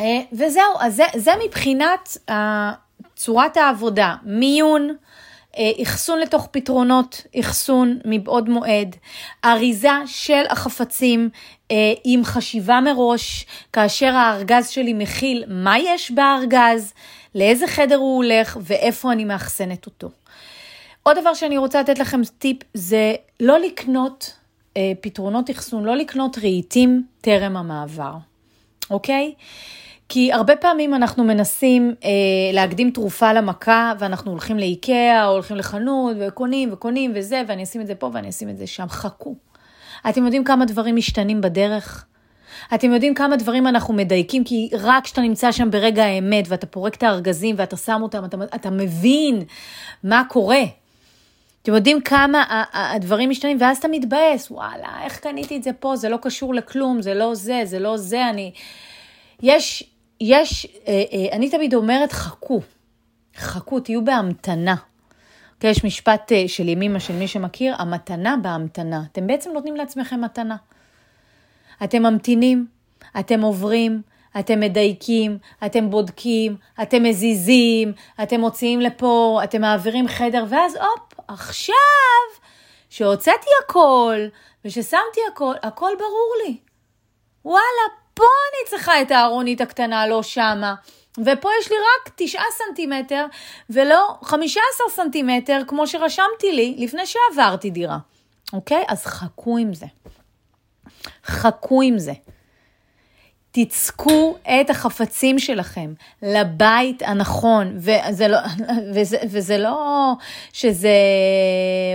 אה, 0.00 0.20
וזהו, 0.32 0.74
אז 0.80 0.96
זה, 0.96 1.04
זה 1.16 1.32
מבחינת 1.44 2.16
צורת 3.16 3.56
העבודה, 3.56 4.14
מיון, 4.22 4.90
אה, 4.90 4.94
אחסון 5.82 6.18
לתוך 6.18 6.48
פתרונות, 6.50 7.22
אחסון 7.40 7.98
מבעוד 8.04 8.48
מועד, 8.48 8.96
אריזה 9.44 9.88
של 10.06 10.42
החפצים 10.50 11.28
אה, 11.70 11.92
עם 12.04 12.24
חשיבה 12.24 12.80
מראש, 12.80 13.46
כאשר 13.72 14.14
הארגז 14.14 14.68
שלי 14.68 14.92
מכיל 14.92 15.44
מה 15.48 15.78
יש 15.78 16.10
בארגז, 16.10 16.92
לאיזה 17.34 17.66
חדר 17.66 17.96
הוא 17.96 18.16
הולך 18.16 18.58
ואיפה 18.60 19.12
אני 19.12 19.24
מאחסנת 19.24 19.86
אותו. 19.86 20.10
עוד 21.02 21.18
דבר 21.18 21.34
שאני 21.34 21.58
רוצה 21.58 21.80
לתת 21.80 21.98
לכם 21.98 22.20
טיפ 22.38 22.56
זה 22.74 23.14
לא 23.40 23.58
לקנות 23.58 24.32
אה, 24.76 24.92
פתרונות 25.00 25.50
אחסון, 25.50 25.84
לא 25.84 25.96
לקנות 25.96 26.38
רהיטים 26.38 27.06
טרם 27.20 27.56
המעבר, 27.56 28.14
אוקיי? 28.90 29.34
כי 30.08 30.32
הרבה 30.32 30.56
פעמים 30.56 30.94
אנחנו 30.94 31.24
מנסים 31.24 31.94
אה, 32.04 32.10
להקדים 32.52 32.90
תרופה 32.90 33.32
למכה, 33.32 33.92
ואנחנו 33.98 34.30
הולכים 34.30 34.58
לאיקאה, 34.58 35.26
או 35.26 35.32
הולכים 35.32 35.56
לחנות, 35.56 36.16
וקונים 36.20 36.72
וקונים 36.72 37.12
וזה, 37.14 37.42
ואני 37.48 37.62
אשים 37.62 37.80
את 37.80 37.86
זה 37.86 37.94
פה 37.94 38.10
ואני 38.12 38.28
אשים 38.28 38.48
את 38.48 38.56
זה 38.56 38.66
שם. 38.66 38.86
חכו. 38.88 39.34
אתם 40.08 40.24
יודעים 40.24 40.44
כמה 40.44 40.64
דברים 40.64 40.96
משתנים 40.96 41.40
בדרך? 41.40 42.04
אתם 42.74 42.92
יודעים 42.92 43.14
כמה 43.14 43.36
דברים 43.36 43.66
אנחנו 43.66 43.94
מדייקים, 43.94 44.44
כי 44.44 44.70
רק 44.80 45.04
כשאתה 45.04 45.20
נמצא 45.20 45.52
שם 45.52 45.70
ברגע 45.70 46.04
האמת, 46.04 46.44
ואתה 46.48 46.66
פורק 46.66 46.94
את 46.94 47.02
הארגזים 47.02 47.54
ואתה 47.58 47.76
שם 47.76 48.00
אותם, 48.02 48.24
אתה, 48.24 48.36
אתה 48.54 48.70
מבין 48.70 49.42
מה 50.04 50.22
קורה. 50.28 50.62
אתם 51.62 51.74
יודעים 51.74 52.00
כמה 52.00 52.64
הדברים 52.72 53.30
משתנים, 53.30 53.56
ואז 53.60 53.76
אתה 53.76 53.88
מתבאס, 53.88 54.50
וואלה, 54.50 54.88
איך 55.04 55.18
קניתי 55.18 55.56
את 55.56 55.62
זה 55.62 55.70
פה, 55.72 55.96
זה 55.96 56.08
לא 56.08 56.16
קשור 56.22 56.54
לכלום, 56.54 57.02
זה 57.02 57.14
לא 57.14 57.34
זה, 57.34 57.60
זה 57.64 57.78
לא 57.78 57.96
זה, 57.96 58.28
אני... 58.28 58.52
יש, 59.42 59.93
יש, 60.26 60.66
אה, 60.88 61.02
אה, 61.12 61.36
אני 61.36 61.50
תמיד 61.50 61.74
אומרת, 61.74 62.12
חכו. 62.12 62.60
חכו, 63.36 63.80
תהיו 63.80 64.04
בהמתנה. 64.04 64.74
אוקיי, 65.54 65.70
יש 65.70 65.84
משפט 65.84 66.32
אה, 66.32 66.44
של 66.46 66.68
ימימה, 66.68 67.00
של 67.00 67.14
מי 67.14 67.28
שמכיר, 67.28 67.74
המתנה 67.78 68.36
בהמתנה. 68.42 69.02
אתם 69.12 69.26
בעצם 69.26 69.50
נותנים 69.52 69.76
לעצמכם 69.76 70.20
מתנה. 70.20 70.56
אתם 71.84 72.02
ממתינים, 72.02 72.66
אתם 73.20 73.40
עוברים, 73.40 74.02
אתם 74.38 74.60
מדייקים, 74.60 75.38
אתם 75.66 75.90
בודקים, 75.90 76.56
אתם 76.82 77.02
מזיזים, 77.02 77.92
אתם 78.22 78.40
מוציאים 78.40 78.80
לפה, 78.80 79.40
אתם 79.44 79.60
מעבירים 79.60 80.08
חדר, 80.08 80.44
ואז 80.48 80.74
הופ, 80.74 81.20
עכשיו, 81.28 81.74
שהוצאתי 82.90 83.50
הכל, 83.64 84.18
וששמתי 84.64 85.20
הכל, 85.32 85.54
הכל 85.62 85.90
ברור 85.98 86.34
לי. 86.44 86.56
וואלה, 87.44 88.03
פה 88.14 88.24
אני 88.24 88.70
צריכה 88.70 89.02
את 89.02 89.10
הארונית 89.10 89.60
הקטנה, 89.60 90.06
לא 90.06 90.22
שמה. 90.22 90.74
ופה 91.18 91.48
יש 91.60 91.70
לי 91.70 91.76
רק 91.76 92.12
תשעה 92.16 92.44
סנטימטר, 92.58 93.26
ולא 93.70 94.14
חמישה 94.22 94.60
עשר 94.74 95.02
סנטימטר, 95.02 95.60
כמו 95.66 95.86
שרשמתי 95.86 96.52
לי 96.52 96.74
לפני 96.78 97.02
שעברתי 97.06 97.70
דירה. 97.70 97.98
אוקיי? 98.52 98.84
אז 98.88 99.06
חכו 99.06 99.58
עם 99.58 99.74
זה. 99.74 99.86
חכו 101.24 101.82
עם 101.82 101.98
זה. 101.98 102.12
תצקו 103.50 104.36
את 104.42 104.70
החפצים 104.70 105.38
שלכם 105.38 105.94
לבית 106.22 107.02
הנכון, 107.02 107.76
וזה 107.76 108.28
לא, 108.28 108.38
וזה, 108.94 109.18
וזה 109.30 109.58
לא 109.58 110.12
שזה 110.52 110.90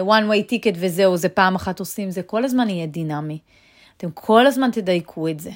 one 0.01 0.31
way 0.31 0.51
ticket 0.51 0.75
וזהו, 0.75 1.17
זה 1.17 1.29
פעם 1.29 1.55
אחת 1.55 1.79
עושים, 1.79 2.11
זה 2.11 2.23
כל 2.23 2.45
הזמן 2.45 2.69
יהיה 2.69 2.85
דינמי. 2.85 3.39
אתם 3.97 4.11
כל 4.11 4.47
הזמן 4.47 4.71
תדייקו 4.71 5.27
את 5.27 5.39
זה. 5.39 5.51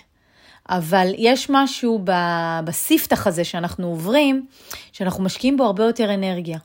אבל 0.70 1.11
יש 1.18 1.49
משהו 1.49 2.05
בספתח 2.64 3.28
הזה 3.28 3.43
שאנחנו 3.43 3.88
עוברים, 3.88 4.45
שאנחנו 4.91 5.24
משקיעים 5.24 5.57
בו 5.57 5.64
הרבה 5.64 5.84
יותר 5.84 6.14
אנרגיה. 6.14 6.57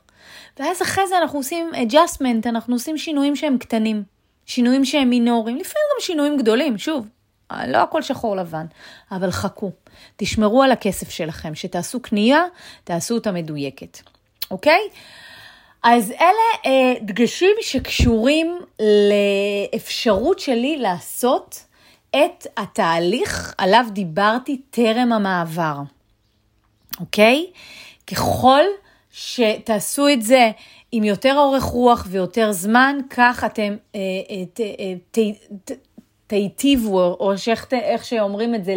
ואז 0.59 0.81
אחרי 0.81 1.07
זה 1.07 1.17
אנחנו 1.17 1.39
עושים 1.39 1.71
adjustment, 1.73 2.49
אנחנו 2.49 2.75
עושים 2.75 2.97
שינויים 2.97 3.35
שהם 3.35 3.57
קטנים, 3.57 4.03
שינויים 4.45 4.85
שהם 4.85 5.09
מינוריים, 5.09 5.57
לפעמים 5.57 5.85
גם 5.93 6.01
שינויים 6.01 6.37
גדולים, 6.37 6.77
שוב, 6.77 7.07
לא 7.67 7.77
הכל 7.77 8.01
שחור 8.01 8.35
לבן, 8.35 8.65
אבל 9.11 9.31
חכו, 9.31 9.71
תשמרו 10.17 10.63
על 10.63 10.71
הכסף 10.71 11.09
שלכם, 11.09 11.55
שתעשו 11.55 11.99
קנייה, 11.99 12.43
תעשו 12.83 13.15
אותה 13.15 13.31
מדויקת, 13.31 13.99
אוקיי? 14.51 14.79
אז 15.83 16.11
אלה 16.11 16.31
אה, 16.65 16.93
דגשים 17.01 17.55
שקשורים 17.61 18.59
לאפשרות 19.09 20.39
שלי 20.39 20.77
לעשות 20.77 21.63
את 22.15 22.47
התהליך 22.57 23.53
עליו 23.57 23.85
דיברתי 23.91 24.61
טרם 24.69 25.13
המעבר, 25.13 25.77
אוקיי? 26.99 27.45
ככל 28.07 28.61
שתעשו 29.11 30.07
את 30.07 30.21
זה 30.21 30.51
עם 30.91 31.03
יותר 31.03 31.35
אורך 31.37 31.63
רוח 31.63 32.07
ויותר 32.09 32.51
זמן, 32.51 32.97
כך 33.09 33.43
אתם 33.43 33.75
אה, 33.95 33.99
אה, 34.29 34.93
אה, 35.19 35.31
תיטיבו, 36.27 37.17
או 37.19 37.33
איך 37.71 38.05
שאומרים 38.05 38.55
את 38.55 38.65
זה, 38.65 38.73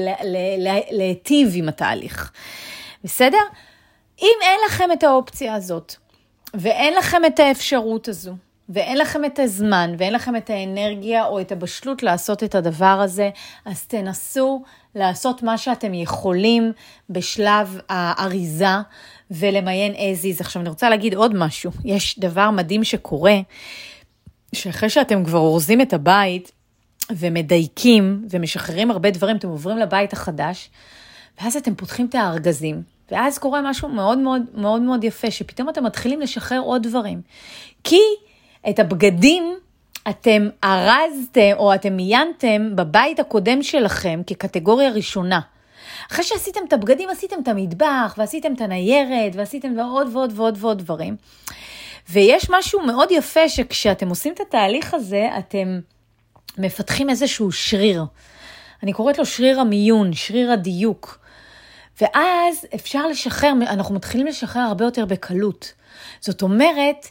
להיטיב 0.90 1.52
עם 1.54 1.68
התהליך. 1.68 2.32
בסדר? 3.04 3.42
אם 4.22 4.36
אין 4.42 4.60
לכם 4.66 4.92
את 4.92 5.02
האופציה 5.02 5.54
הזאת, 5.54 5.94
ואין 6.54 6.94
לכם 6.94 7.24
את 7.24 7.40
האפשרות 7.40 8.08
הזו, 8.08 8.32
ואין 8.68 8.98
לכם 8.98 9.24
את 9.24 9.38
הזמן, 9.38 9.94
ואין 9.98 10.12
לכם 10.12 10.36
את 10.36 10.50
האנרגיה 10.50 11.26
או 11.26 11.40
את 11.40 11.52
הבשלות 11.52 12.02
לעשות 12.02 12.42
את 12.42 12.54
הדבר 12.54 13.00
הזה, 13.04 13.30
אז 13.64 13.84
תנסו 13.84 14.62
לעשות 14.94 15.42
מה 15.42 15.58
שאתם 15.58 15.94
יכולים 15.94 16.72
בשלב 17.10 17.80
האריזה 17.88 18.66
ולמיין 19.30 19.92
as 19.92 20.36
is. 20.36 20.40
עכשיו 20.40 20.62
אני 20.62 20.68
רוצה 20.68 20.90
להגיד 20.90 21.14
עוד 21.14 21.34
משהו, 21.34 21.70
יש 21.84 22.18
דבר 22.18 22.50
מדהים 22.50 22.84
שקורה, 22.84 23.36
שאחרי 24.54 24.90
שאתם 24.90 25.24
כבר 25.24 25.38
אורזים 25.38 25.80
את 25.80 25.92
הבית, 25.92 26.52
ומדייקים 27.10 28.26
ומשחררים 28.30 28.90
הרבה 28.90 29.10
דברים, 29.10 29.36
אתם 29.36 29.48
עוברים 29.48 29.78
לבית 29.78 30.12
החדש, 30.12 30.70
ואז 31.40 31.56
אתם 31.56 31.74
פותחים 31.74 32.06
את 32.06 32.14
הארגזים, 32.14 32.82
ואז 33.10 33.38
קורה 33.38 33.70
משהו 33.70 33.88
מאוד 33.88 34.18
מאוד 34.18 34.42
מאוד 34.54 34.82
מאוד 34.82 35.04
יפה, 35.04 35.30
שפתאום 35.30 35.68
אתם 35.68 35.84
מתחילים 35.84 36.20
לשחרר 36.20 36.60
עוד 36.60 36.82
דברים. 36.82 37.20
כי 37.84 38.00
את 38.70 38.78
הבגדים 38.78 39.54
אתם 40.08 40.48
ארזתם 40.64 41.52
או 41.56 41.74
אתם 41.74 41.96
מיינתם 41.96 42.76
בבית 42.76 43.20
הקודם 43.20 43.62
שלכם 43.62 44.20
כקטגוריה 44.26 44.90
ראשונה. 44.90 45.40
אחרי 46.12 46.24
שעשיתם 46.24 46.60
את 46.68 46.72
הבגדים, 46.72 47.10
עשיתם 47.10 47.36
את 47.42 47.48
המטבח, 47.48 48.14
ועשיתם 48.18 48.54
את 48.54 48.60
הניירת, 48.60 49.32
ועשיתם 49.34 49.78
עוד 49.78 50.08
ועוד 50.16 50.32
ועוד 50.36 50.54
ועוד 50.58 50.78
דברים. 50.78 51.16
ויש 52.10 52.50
משהו 52.50 52.86
מאוד 52.86 53.10
יפה 53.10 53.48
שכשאתם 53.48 54.08
עושים 54.08 54.32
את 54.32 54.40
התהליך 54.40 54.94
הזה, 54.94 55.28
אתם 55.38 55.80
מפתחים 56.58 57.10
איזשהו 57.10 57.52
שריר. 57.52 58.04
אני 58.82 58.92
קוראת 58.92 59.18
לו 59.18 59.26
שריר 59.26 59.60
המיון, 59.60 60.12
שריר 60.12 60.52
הדיוק. 60.52 61.18
ואז 62.00 62.66
אפשר 62.74 63.06
לשחרר, 63.06 63.52
אנחנו 63.60 63.94
מתחילים 63.94 64.26
לשחרר 64.26 64.62
הרבה 64.62 64.84
יותר 64.84 65.04
בקלות. 65.04 65.72
זאת 66.22 66.42
אומרת, 66.42 67.06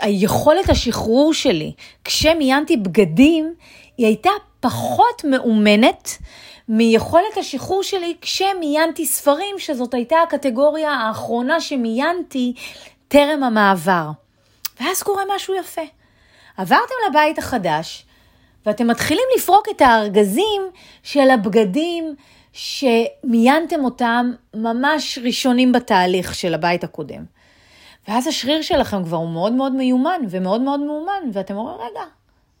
היכולת 0.00 0.68
השחרור 0.68 1.34
שלי, 1.34 1.72
כשמיינתי 2.04 2.76
בגדים, 2.76 3.54
היא 3.96 4.06
הייתה 4.06 4.30
פחות 4.60 5.24
מאומנת 5.24 6.18
מיכולת 6.68 7.36
השחרור 7.36 7.82
שלי 7.82 8.16
כשמיינתי 8.20 9.06
ספרים, 9.06 9.58
שזאת 9.58 9.94
הייתה 9.94 10.16
הקטגוריה 10.22 10.90
האחרונה 10.90 11.60
שמיינתי 11.60 12.54
טרם 13.08 13.42
המעבר. 13.42 14.10
ואז 14.80 15.02
קורה 15.02 15.22
משהו 15.36 15.54
יפה. 15.54 15.82
עברתם 16.56 16.94
לבית 17.10 17.38
החדש, 17.38 18.06
ואתם 18.66 18.86
מתחילים 18.86 19.24
לפרוק 19.36 19.66
את 19.76 19.80
הארגזים 19.80 20.62
של 21.02 21.30
הבגדים 21.30 22.14
שמיינתם 22.52 23.84
אותם 23.84 24.32
ממש 24.54 25.18
ראשונים 25.22 25.72
בתהליך 25.72 26.34
של 26.34 26.54
הבית 26.54 26.84
הקודם. 26.84 27.35
ואז 28.08 28.26
השריר 28.26 28.62
שלכם 28.62 29.04
כבר 29.04 29.16
הוא 29.16 29.28
מאוד 29.28 29.52
מאוד 29.52 29.72
מיומן 29.72 30.20
ומאוד 30.30 30.60
מאוד 30.60 30.80
מאומן, 30.80 31.22
ואתם 31.32 31.56
אומרים, 31.56 31.76
רגע, 31.76 32.02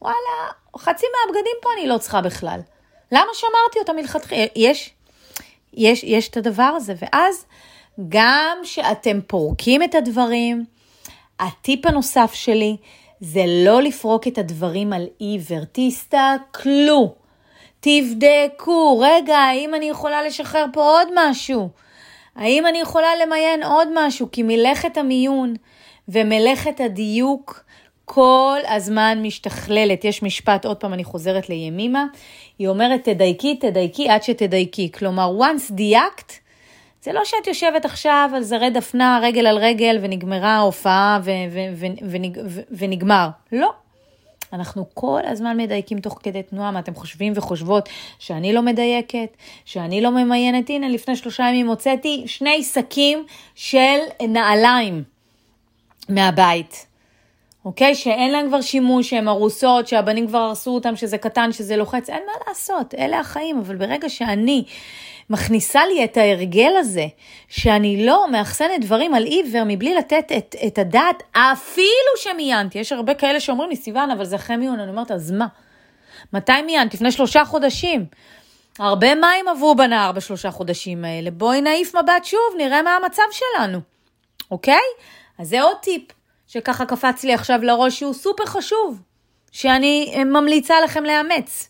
וואלה, 0.02 0.52
חצי 0.78 1.06
מהבגדים 1.12 1.56
פה 1.62 1.68
אני 1.78 1.86
לא 1.86 1.98
צריכה 1.98 2.20
בכלל. 2.20 2.60
למה 3.12 3.30
שמרתי 3.34 3.78
אותם 3.78 3.96
מלכתחילה? 3.96 4.44
יש, 4.56 4.94
יש, 5.74 6.04
יש 6.04 6.28
את 6.28 6.36
הדבר 6.36 6.72
הזה, 6.76 6.94
ואז 6.98 7.46
גם 8.08 8.58
שאתם 8.62 9.20
פורקים 9.26 9.82
את 9.82 9.94
הדברים, 9.94 10.64
הטיפ 11.40 11.86
הנוסף 11.86 12.30
שלי, 12.34 12.76
זה 13.20 13.44
לא 13.46 13.82
לפרוק 13.82 14.26
את 14.26 14.38
הדברים 14.38 14.92
על 14.92 15.06
עיוור. 15.18 15.60
תסתכלו, 15.72 17.14
תבדקו, 17.80 18.98
רגע, 18.98 19.38
האם 19.38 19.74
אני 19.74 19.88
יכולה 19.88 20.22
לשחרר 20.22 20.64
פה 20.72 20.82
עוד 20.82 21.08
משהו? 21.14 21.68
האם 22.36 22.66
אני 22.66 22.78
יכולה 22.78 23.08
למיין 23.22 23.62
עוד 23.62 23.88
משהו? 23.94 24.28
כי 24.32 24.42
מלאכת 24.42 24.96
המיון 24.96 25.54
ומלאכת 26.08 26.80
הדיוק 26.80 27.64
כל 28.04 28.58
הזמן 28.68 29.18
משתכללת. 29.22 30.04
יש 30.04 30.22
משפט, 30.22 30.64
עוד 30.64 30.76
פעם 30.76 30.92
אני 30.92 31.04
חוזרת 31.04 31.48
לימימה, 31.48 32.04
היא 32.58 32.68
אומרת 32.68 33.04
תדייקי, 33.04 33.56
תדייקי 33.56 34.08
עד 34.08 34.22
שתדייקי. 34.22 34.92
כלומר, 34.92 35.32
once 35.40 35.72
דייקת, 35.72 36.32
זה 37.02 37.12
לא 37.12 37.20
שאת 37.24 37.46
יושבת 37.46 37.84
עכשיו 37.84 38.30
על 38.34 38.42
זרי 38.42 38.70
דפנה, 38.70 39.20
רגל 39.22 39.46
על 39.46 39.58
רגל, 39.58 39.98
ונגמרה 40.02 40.56
ההופעה 40.56 41.20
ונגמר. 42.70 43.28
לא. 43.52 43.70
אנחנו 44.52 44.84
כל 44.94 45.20
הזמן 45.24 45.56
מדייקים 45.56 46.00
תוך 46.00 46.18
כדי 46.22 46.42
תנועה, 46.42 46.70
מה 46.70 46.78
אתם 46.78 46.94
חושבים 46.94 47.32
וחושבות 47.36 47.88
שאני 48.18 48.52
לא 48.52 48.62
מדייקת, 48.62 49.36
שאני 49.64 50.00
לא 50.00 50.10
ממיינת? 50.10 50.70
הנה, 50.70 50.88
לפני 50.88 51.16
שלושה 51.16 51.42
ימים 51.48 51.68
הוצאתי 51.68 52.22
שני 52.26 52.62
שקים 52.62 53.24
של 53.54 53.98
נעליים 54.28 55.02
מהבית. 56.08 56.86
אוקיי? 57.64 57.94
שאין 57.94 58.32
להם 58.32 58.48
כבר 58.48 58.60
שימוש, 58.60 59.10
שהן 59.10 59.28
ארוסות, 59.28 59.88
שהבנים 59.88 60.26
כבר 60.26 60.38
הרסו 60.38 60.70
אותם, 60.70 60.96
שזה 60.96 61.18
קטן, 61.18 61.52
שזה 61.52 61.76
לוחץ, 61.76 62.10
אין 62.10 62.22
מה 62.26 62.32
לעשות, 62.48 62.94
אלה 62.94 63.20
החיים. 63.20 63.58
אבל 63.58 63.76
ברגע 63.76 64.08
שאני 64.08 64.64
מכניסה 65.30 65.86
לי 65.86 66.04
את 66.04 66.16
ההרגל 66.16 66.72
הזה, 66.76 67.06
שאני 67.48 68.06
לא 68.06 68.26
מאחסנת 68.32 68.80
דברים 68.80 69.14
על 69.14 69.24
עיוור 69.24 69.62
מבלי 69.66 69.94
לתת 69.94 70.32
את, 70.38 70.54
את 70.66 70.78
הדעת, 70.78 71.22
אפילו 71.32 72.12
שמיינתי. 72.16 72.78
יש 72.78 72.92
הרבה 72.92 73.14
כאלה 73.14 73.40
שאומרים 73.40 73.70
לי, 73.70 73.76
סיוון, 73.76 74.10
אבל 74.10 74.24
זה 74.24 74.36
אחרי 74.36 74.56
מיון. 74.56 74.80
אני 74.80 74.90
אומרת, 74.90 75.10
אז 75.10 75.30
מה? 75.30 75.46
מתי 76.32 76.62
מיינת? 76.62 76.94
לפני 76.94 77.12
שלושה 77.12 77.44
חודשים. 77.44 78.06
הרבה 78.78 79.14
מים 79.14 79.48
עברו 79.48 79.74
בנהר 79.74 80.12
בשלושה 80.12 80.50
חודשים 80.50 81.04
האלה. 81.04 81.30
בואי 81.30 81.60
נעיף 81.60 81.96
מבט 81.96 82.24
שוב, 82.24 82.40
נראה 82.56 82.82
מה 82.82 82.96
המצב 82.96 83.22
שלנו, 83.32 83.78
אוקיי? 84.50 84.82
אז 85.38 85.48
זה 85.48 85.62
עוד 85.62 85.76
טיפ 85.82 86.02
שככה 86.46 86.86
קפץ 86.86 87.24
לי 87.24 87.34
עכשיו 87.34 87.58
לראש, 87.62 87.98
שהוא 87.98 88.14
סופר 88.14 88.46
חשוב, 88.46 89.02
שאני 89.52 90.24
ממליצה 90.24 90.80
לכם 90.80 91.04
לאמץ. 91.04 91.68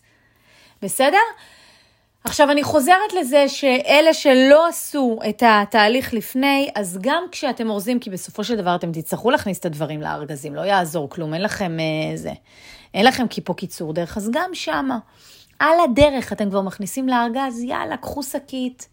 בסדר? 0.81 1.17
עכשיו, 2.23 2.51
אני 2.51 2.63
חוזרת 2.63 3.13
לזה 3.19 3.49
שאלה 3.49 4.13
שלא 4.13 4.67
עשו 4.67 5.19
את 5.29 5.43
התהליך 5.45 6.13
לפני, 6.13 6.69
אז 6.75 6.97
גם 7.01 7.23
כשאתם 7.31 7.69
אורזים, 7.69 7.99
כי 7.99 8.09
בסופו 8.09 8.43
של 8.43 8.55
דבר 8.55 8.75
אתם 8.75 8.91
תצטרכו 8.91 9.31
להכניס 9.31 9.59
את 9.59 9.65
הדברים 9.65 10.01
לארגזים, 10.01 10.55
לא 10.55 10.61
יעזור 10.61 11.09
כלום, 11.09 11.33
אין 11.33 11.41
לכם 11.41 11.77
אה, 11.79 12.17
זה, 12.17 12.31
אין 12.93 13.05
לכם 13.05 13.25
פה 13.43 13.53
קיצור 13.53 13.93
דרך, 13.93 14.17
אז 14.17 14.29
גם 14.33 14.49
שמה, 14.53 14.97
על 15.59 15.79
הדרך 15.83 16.33
אתם 16.33 16.49
כבר 16.49 16.61
מכניסים 16.61 17.09
לארגז, 17.09 17.63
יאללה, 17.63 17.97
קחו 17.97 18.23
שקית, 18.23 18.87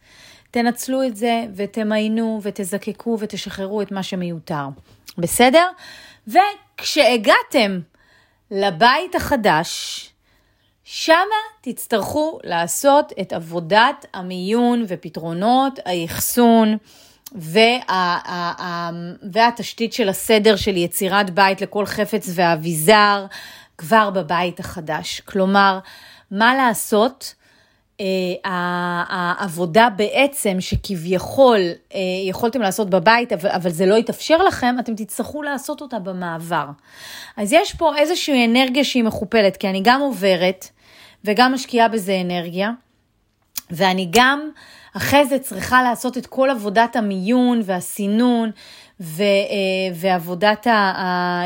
תנצלו 0.50 1.02
את 1.02 1.16
זה 1.16 1.44
ותמיינו 1.54 2.40
ותזקקו 2.42 3.16
ותשחררו 3.20 3.82
את 3.82 3.92
מה 3.92 4.02
שמיותר, 4.02 4.66
בסדר? 5.18 5.66
וכשהגעתם 6.28 7.80
לבית 8.50 9.14
החדש, 9.14 10.10
שמה 10.84 11.16
תצטרכו 11.60 12.38
לעשות 12.44 13.12
את 13.20 13.32
עבודת 13.32 14.06
המיון 14.14 14.84
ופתרונות 14.88 15.78
האחסון 15.84 16.76
וה, 17.32 18.18
והתשתית 19.32 19.92
של 19.92 20.08
הסדר 20.08 20.56
של 20.56 20.76
יצירת 20.76 21.30
בית 21.30 21.60
לכל 21.60 21.86
חפץ 21.86 22.28
ואביזר 22.34 23.26
כבר 23.78 24.10
בבית 24.10 24.60
החדש. 24.60 25.20
כלומר, 25.20 25.78
מה 26.30 26.54
לעשות? 26.54 27.34
Uh, 27.94 27.96
העבודה 28.44 29.88
בעצם 29.96 30.56
שכביכול 30.60 31.60
uh, 31.60 31.94
יכולתם 32.28 32.60
לעשות 32.60 32.90
בבית, 32.90 33.32
אבל 33.32 33.70
זה 33.70 33.86
לא 33.86 33.94
יתאפשר 33.94 34.36
לכם, 34.36 34.76
אתם 34.80 34.94
תצטרכו 34.94 35.42
לעשות 35.42 35.80
אותה 35.80 35.98
במעבר. 35.98 36.66
אז 37.36 37.52
יש 37.52 37.74
פה 37.74 37.96
איזושהי 37.96 38.46
אנרגיה 38.46 38.84
שהיא 38.84 39.04
מכופלת, 39.04 39.56
כי 39.56 39.68
אני 39.68 39.80
גם 39.84 40.00
עוברת 40.00 40.68
וגם 41.24 41.54
משקיעה 41.54 41.88
בזה 41.88 42.20
אנרגיה. 42.20 42.70
ואני 43.70 44.08
גם 44.10 44.50
אחרי 44.96 45.26
זה 45.26 45.38
צריכה 45.38 45.82
לעשות 45.82 46.18
את 46.18 46.26
כל 46.26 46.50
עבודת 46.50 46.96
המיון 46.96 47.60
והסינון 47.64 48.50
ו, 49.00 49.22
אה, 49.22 49.94
ועבודת 49.94 50.66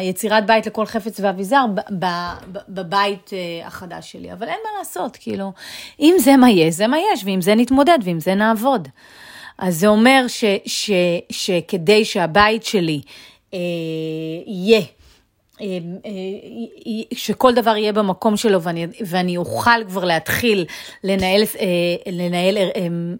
היצירת 0.00 0.46
בית 0.46 0.66
לכל 0.66 0.86
חפץ 0.86 1.20
ואביזר 1.20 1.64
בבית 2.68 3.30
אה, 3.32 3.66
החדש 3.66 4.12
שלי. 4.12 4.32
אבל 4.32 4.46
אין 4.46 4.58
מה 4.64 4.78
לעשות, 4.78 5.16
כאילו, 5.16 5.52
אם 6.00 6.14
זה 6.18 6.36
מה 6.36 6.50
יש, 6.50 6.74
זה 6.74 6.86
מה 6.86 6.96
יש, 7.12 7.24
ועם 7.24 7.40
זה 7.40 7.54
נתמודד 7.54 7.98
ועם 8.04 8.20
זה 8.20 8.34
נעבוד. 8.34 8.88
אז 9.58 9.76
זה 9.80 9.86
אומר 9.86 10.24
ש, 10.28 10.44
ש, 10.66 10.90
שכדי 11.30 12.04
שהבית 12.04 12.64
שלי 12.64 13.00
אה, 13.54 13.58
יהיה 14.46 14.82
שכל 17.14 17.54
דבר 17.54 17.76
יהיה 17.76 17.92
במקום 17.92 18.36
שלו 18.36 18.62
ואני, 18.62 18.86
ואני 19.06 19.36
אוכל 19.36 19.84
כבר 19.88 20.04
להתחיל 20.04 20.64
לנהל, 21.04 21.42
אה, 21.60 21.66
לנהל, 22.12 22.58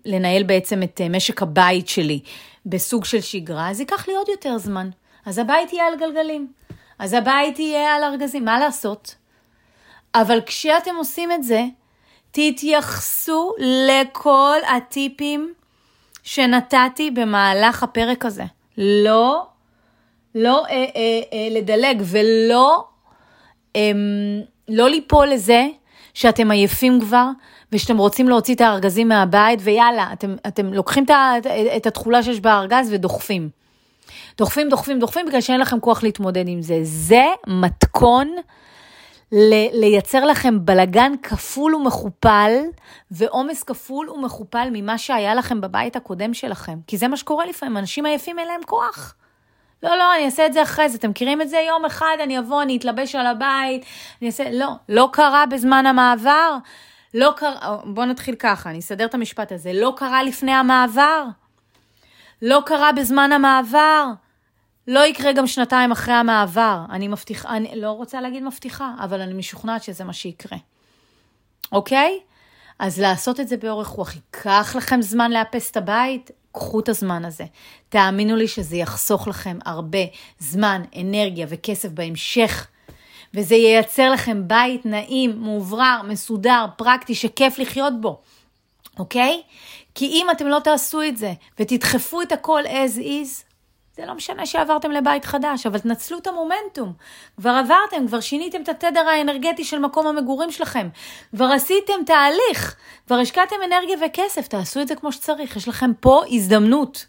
לנהל 0.04 0.42
בעצם 0.42 0.82
את 0.82 1.00
אה, 1.00 1.08
משק 1.08 1.42
הבית 1.42 1.88
שלי 1.88 2.20
בסוג 2.66 3.04
של 3.04 3.20
שגרה, 3.20 3.70
אז 3.70 3.80
ייקח 3.80 4.08
לי 4.08 4.14
עוד 4.14 4.28
יותר 4.28 4.58
זמן. 4.58 4.90
אז 5.26 5.38
הבית 5.38 5.72
יהיה 5.72 5.86
על 5.86 5.94
גלגלים, 5.98 6.52
אז 6.98 7.14
הבית 7.14 7.58
יהיה 7.58 7.94
על 7.94 8.04
ארגזים, 8.04 8.44
מה 8.44 8.60
לעשות? 8.60 9.14
אבל 10.14 10.40
כשאתם 10.46 10.96
עושים 10.96 11.32
את 11.32 11.42
זה, 11.42 11.64
תתייחסו 12.30 13.54
לכל 13.58 14.56
הטיפים 14.76 15.54
שנתתי 16.22 17.10
במהלך 17.10 17.82
הפרק 17.82 18.24
הזה. 18.24 18.44
לא 18.78 19.46
לא 20.38 20.66
אה, 20.66 20.72
אה, 20.72 20.84
אה, 21.32 21.48
לדלג 21.50 22.02
ולא 22.04 22.84
אה, 23.76 23.92
לא 24.68 24.88
ליפול 24.88 25.28
לזה 25.28 25.66
שאתם 26.14 26.50
עייפים 26.50 27.00
כבר 27.00 27.26
ושאתם 27.72 27.98
רוצים 27.98 28.28
להוציא 28.28 28.54
את 28.54 28.60
הארגזים 28.60 29.08
מהבית 29.08 29.60
ויאללה, 29.62 30.08
אתם, 30.12 30.36
אתם 30.46 30.72
לוקחים 30.72 31.04
את, 31.04 31.46
את 31.76 31.86
התכולה 31.86 32.22
שיש 32.22 32.40
בארגז 32.40 32.92
ודוחפים. 32.92 33.48
דוחפים, 34.38 34.68
דוחפים, 34.68 34.98
דוחפים 34.98 35.26
בגלל 35.26 35.40
שאין 35.40 35.60
לכם 35.60 35.80
כוח 35.80 36.02
להתמודד 36.02 36.48
עם 36.48 36.62
זה. 36.62 36.78
זה 36.82 37.24
מתכון 37.46 38.36
ל- 39.32 39.80
לייצר 39.80 40.24
לכם 40.24 40.64
בלגן 40.64 41.12
כפול 41.22 41.74
ומכופל 41.74 42.52
ועומס 43.10 43.62
כפול 43.62 44.10
ומכופל 44.10 44.68
ממה 44.72 44.98
שהיה 44.98 45.34
לכם 45.34 45.60
בבית 45.60 45.96
הקודם 45.96 46.34
שלכם. 46.34 46.78
כי 46.86 46.96
זה 46.96 47.08
מה 47.08 47.16
שקורה 47.16 47.46
לפעמים, 47.46 47.76
אנשים 47.76 48.06
עייפים 48.06 48.38
אין 48.38 48.48
להם 48.48 48.60
כוח. 48.66 49.14
לא, 49.82 49.96
לא, 49.96 50.14
אני 50.14 50.24
אעשה 50.24 50.46
את 50.46 50.52
זה 50.52 50.62
אחרי 50.62 50.88
זה. 50.88 50.98
אתם 50.98 51.10
מכירים 51.10 51.42
את 51.42 51.48
זה? 51.48 51.56
יום 51.56 51.84
אחד 51.84 52.16
אני 52.22 52.38
אבוא, 52.38 52.62
אני 52.62 52.76
אתלבש 52.76 53.14
על 53.14 53.26
הבית, 53.26 53.84
אני 54.22 54.26
אעשה... 54.26 54.50
לא, 54.50 54.68
לא 54.88 55.08
קרה 55.12 55.46
בזמן 55.46 55.86
המעבר. 55.86 56.56
לא 57.14 57.32
קרה, 57.36 57.76
בואו 57.84 58.06
נתחיל 58.06 58.34
ככה, 58.34 58.70
אני 58.70 58.78
אסדר 58.78 59.04
את 59.04 59.14
המשפט 59.14 59.52
הזה. 59.52 59.72
לא 59.72 59.92
קרה 59.96 60.22
לפני 60.22 60.52
המעבר. 60.52 61.24
לא 62.42 62.62
קרה 62.66 62.92
בזמן 62.92 63.32
המעבר. 63.32 64.06
לא 64.88 65.06
יקרה 65.06 65.32
גם 65.32 65.46
שנתיים 65.46 65.92
אחרי 65.92 66.14
המעבר. 66.14 66.80
אני 66.90 67.08
מבטיחה, 67.08 67.56
אני 67.56 67.72
לא 67.76 67.90
רוצה 67.90 68.20
להגיד 68.20 68.42
מבטיחה, 68.42 68.94
אבל 69.00 69.20
אני 69.20 69.34
משוכנעת 69.34 69.82
שזה 69.82 70.04
מה 70.04 70.12
שיקרה. 70.12 70.58
אוקיי? 71.72 72.20
אז 72.78 73.00
לעשות 73.00 73.40
את 73.40 73.48
זה 73.48 73.56
באורך 73.56 73.86
רוח, 73.86 74.14
ייקח 74.14 74.74
לכם 74.76 75.02
זמן 75.02 75.30
לאפס 75.30 75.70
את 75.70 75.76
הבית? 75.76 76.30
קחו 76.58 76.80
את 76.80 76.88
הזמן 76.88 77.24
הזה. 77.24 77.44
תאמינו 77.88 78.36
לי 78.36 78.48
שזה 78.48 78.76
יחסוך 78.76 79.28
לכם 79.28 79.58
הרבה 79.64 79.98
זמן, 80.38 80.82
אנרגיה 81.00 81.46
וכסף 81.48 81.88
בהמשך. 81.88 82.66
וזה 83.34 83.54
ייצר 83.54 84.10
לכם 84.10 84.48
בית 84.48 84.86
נעים, 84.86 85.42
מאוברר, 85.42 86.00
מסודר, 86.08 86.66
פרקטי, 86.76 87.14
שכיף 87.14 87.58
לחיות 87.58 88.00
בו, 88.00 88.20
אוקיי? 88.98 89.42
כי 89.94 90.06
אם 90.06 90.26
אתם 90.32 90.46
לא 90.46 90.58
תעשו 90.64 91.02
את 91.02 91.16
זה 91.16 91.32
ותדחפו 91.58 92.22
את 92.22 92.32
הכל 92.32 92.62
as 92.66 92.98
is, 92.98 93.47
זה 93.98 94.06
לא 94.06 94.14
משנה 94.14 94.46
שעברתם 94.46 94.90
לבית 94.90 95.24
חדש, 95.24 95.66
אבל 95.66 95.78
תנצלו 95.78 96.18
את 96.18 96.26
המומנטום. 96.26 96.92
כבר 97.36 97.50
עברתם, 97.50 98.06
כבר 98.06 98.20
שיניתם 98.20 98.62
את 98.62 98.68
התדר 98.68 99.08
האנרגטי 99.08 99.64
של 99.64 99.78
מקום 99.78 100.06
המגורים 100.06 100.50
שלכם. 100.50 100.88
כבר 101.36 101.44
עשיתם 101.44 101.92
תהליך, 102.06 102.76
כבר 103.06 103.16
השקעתם 103.16 103.56
אנרגיה 103.66 103.96
וכסף, 104.06 104.48
תעשו 104.48 104.80
את 104.80 104.88
זה 104.88 104.94
כמו 104.94 105.12
שצריך. 105.12 105.56
יש 105.56 105.68
לכם 105.68 105.90
פה 106.00 106.22
הזדמנות, 106.30 107.06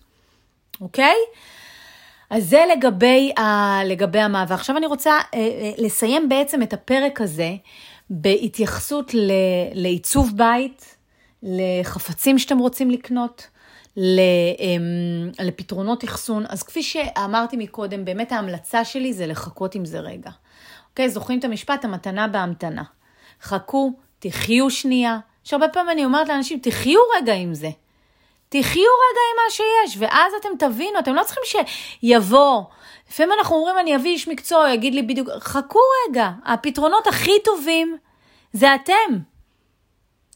אוקיי? 0.81 1.15
אז 2.29 2.49
זה 2.49 2.65
לגבי, 2.75 3.31
ה, 3.37 3.79
לגבי 3.85 4.19
המעבר. 4.19 4.55
עכשיו 4.55 4.77
אני 4.77 4.85
רוצה 4.85 5.11
אה, 5.11 5.19
אה, 5.33 5.71
לסיים 5.77 6.29
בעצם 6.29 6.63
את 6.63 6.73
הפרק 6.73 7.21
הזה 7.21 7.51
בהתייחסות 8.09 9.13
ל, 9.13 9.31
לעיצוב 9.73 10.31
בית, 10.35 10.95
לחפצים 11.43 12.39
שאתם 12.39 12.57
רוצים 12.57 12.91
לקנות. 12.91 13.47
אמ, 14.59 15.31
לפתרונות 15.39 16.03
אחסון. 16.03 16.43
אז 16.49 16.63
כפי 16.63 16.83
שאמרתי 16.83 17.57
מקודם, 17.57 18.05
באמת 18.05 18.31
ההמלצה 18.31 18.85
שלי 18.85 19.13
זה 19.13 19.27
לחכות 19.27 19.75
עם 19.75 19.85
זה 19.85 19.99
רגע. 19.99 20.31
אוקיי, 20.89 21.09
זוכרים 21.09 21.39
את 21.39 21.43
המשפט, 21.43 21.85
המתנה 21.85 22.27
בהמתנה. 22.27 22.83
חכו, 23.41 23.93
תחיו 24.19 24.69
שנייה. 24.69 25.19
שהרבה 25.43 25.67
פעמים 25.67 25.89
אני 25.89 26.05
אומרת 26.05 26.29
לאנשים, 26.29 26.59
תחיו 26.59 26.99
רגע 27.17 27.33
עם 27.33 27.53
זה. 27.53 27.69
תחיו 28.49 28.83
רגע 28.83 29.21
עם 29.31 29.35
מה 29.45 29.51
שיש, 29.51 29.97
ואז 29.99 30.33
אתם 30.41 30.49
תבינו, 30.59 30.99
אתם 30.99 31.15
לא 31.15 31.23
צריכים 31.23 31.43
שיבוא. 32.01 32.63
לפעמים 33.09 33.33
אנחנו 33.37 33.55
אומרים, 33.55 33.79
אני 33.79 33.95
אביא 33.95 34.11
איש 34.11 34.27
מקצוע, 34.27 34.73
יגיד 34.73 34.93
לי 34.93 35.03
בדיוק, 35.03 35.29
חכו 35.39 35.79
רגע, 36.09 36.29
הפתרונות 36.45 37.07
הכי 37.07 37.39
טובים 37.43 37.97
זה 38.53 38.75
אתם. 38.75 39.19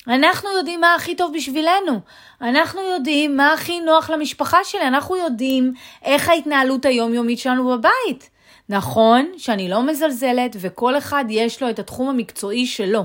אנחנו 0.08 0.50
יודעים 0.58 0.82
מה 0.82 0.96
הכי 0.96 1.16
טוב 1.16 1.34
בשבילנו. 1.36 2.00
אנחנו 2.42 2.82
יודעים 2.82 3.38
מה 3.38 3.54
הכי 3.54 3.80
נוח 3.80 4.10
למשפחה 4.10 4.58
שלי. 4.64 4.88
אנחנו 4.88 5.18
יודעים 5.18 5.74
איך 6.04 6.30
ההתנהלות 6.30 6.86
היומיומית 6.86 7.40
שלנו 7.40 7.78
בבית. 7.78 8.30
נכון 8.70 9.32
שאני 9.38 9.70
לא 9.70 9.84
מזלזלת 9.84 10.56
וכל 10.60 10.98
אחד 10.98 11.26
יש 11.30 11.62
לו 11.62 11.70
את 11.70 11.80
התחום 11.80 12.10
המקצועי 12.10 12.66
שלו, 12.66 13.04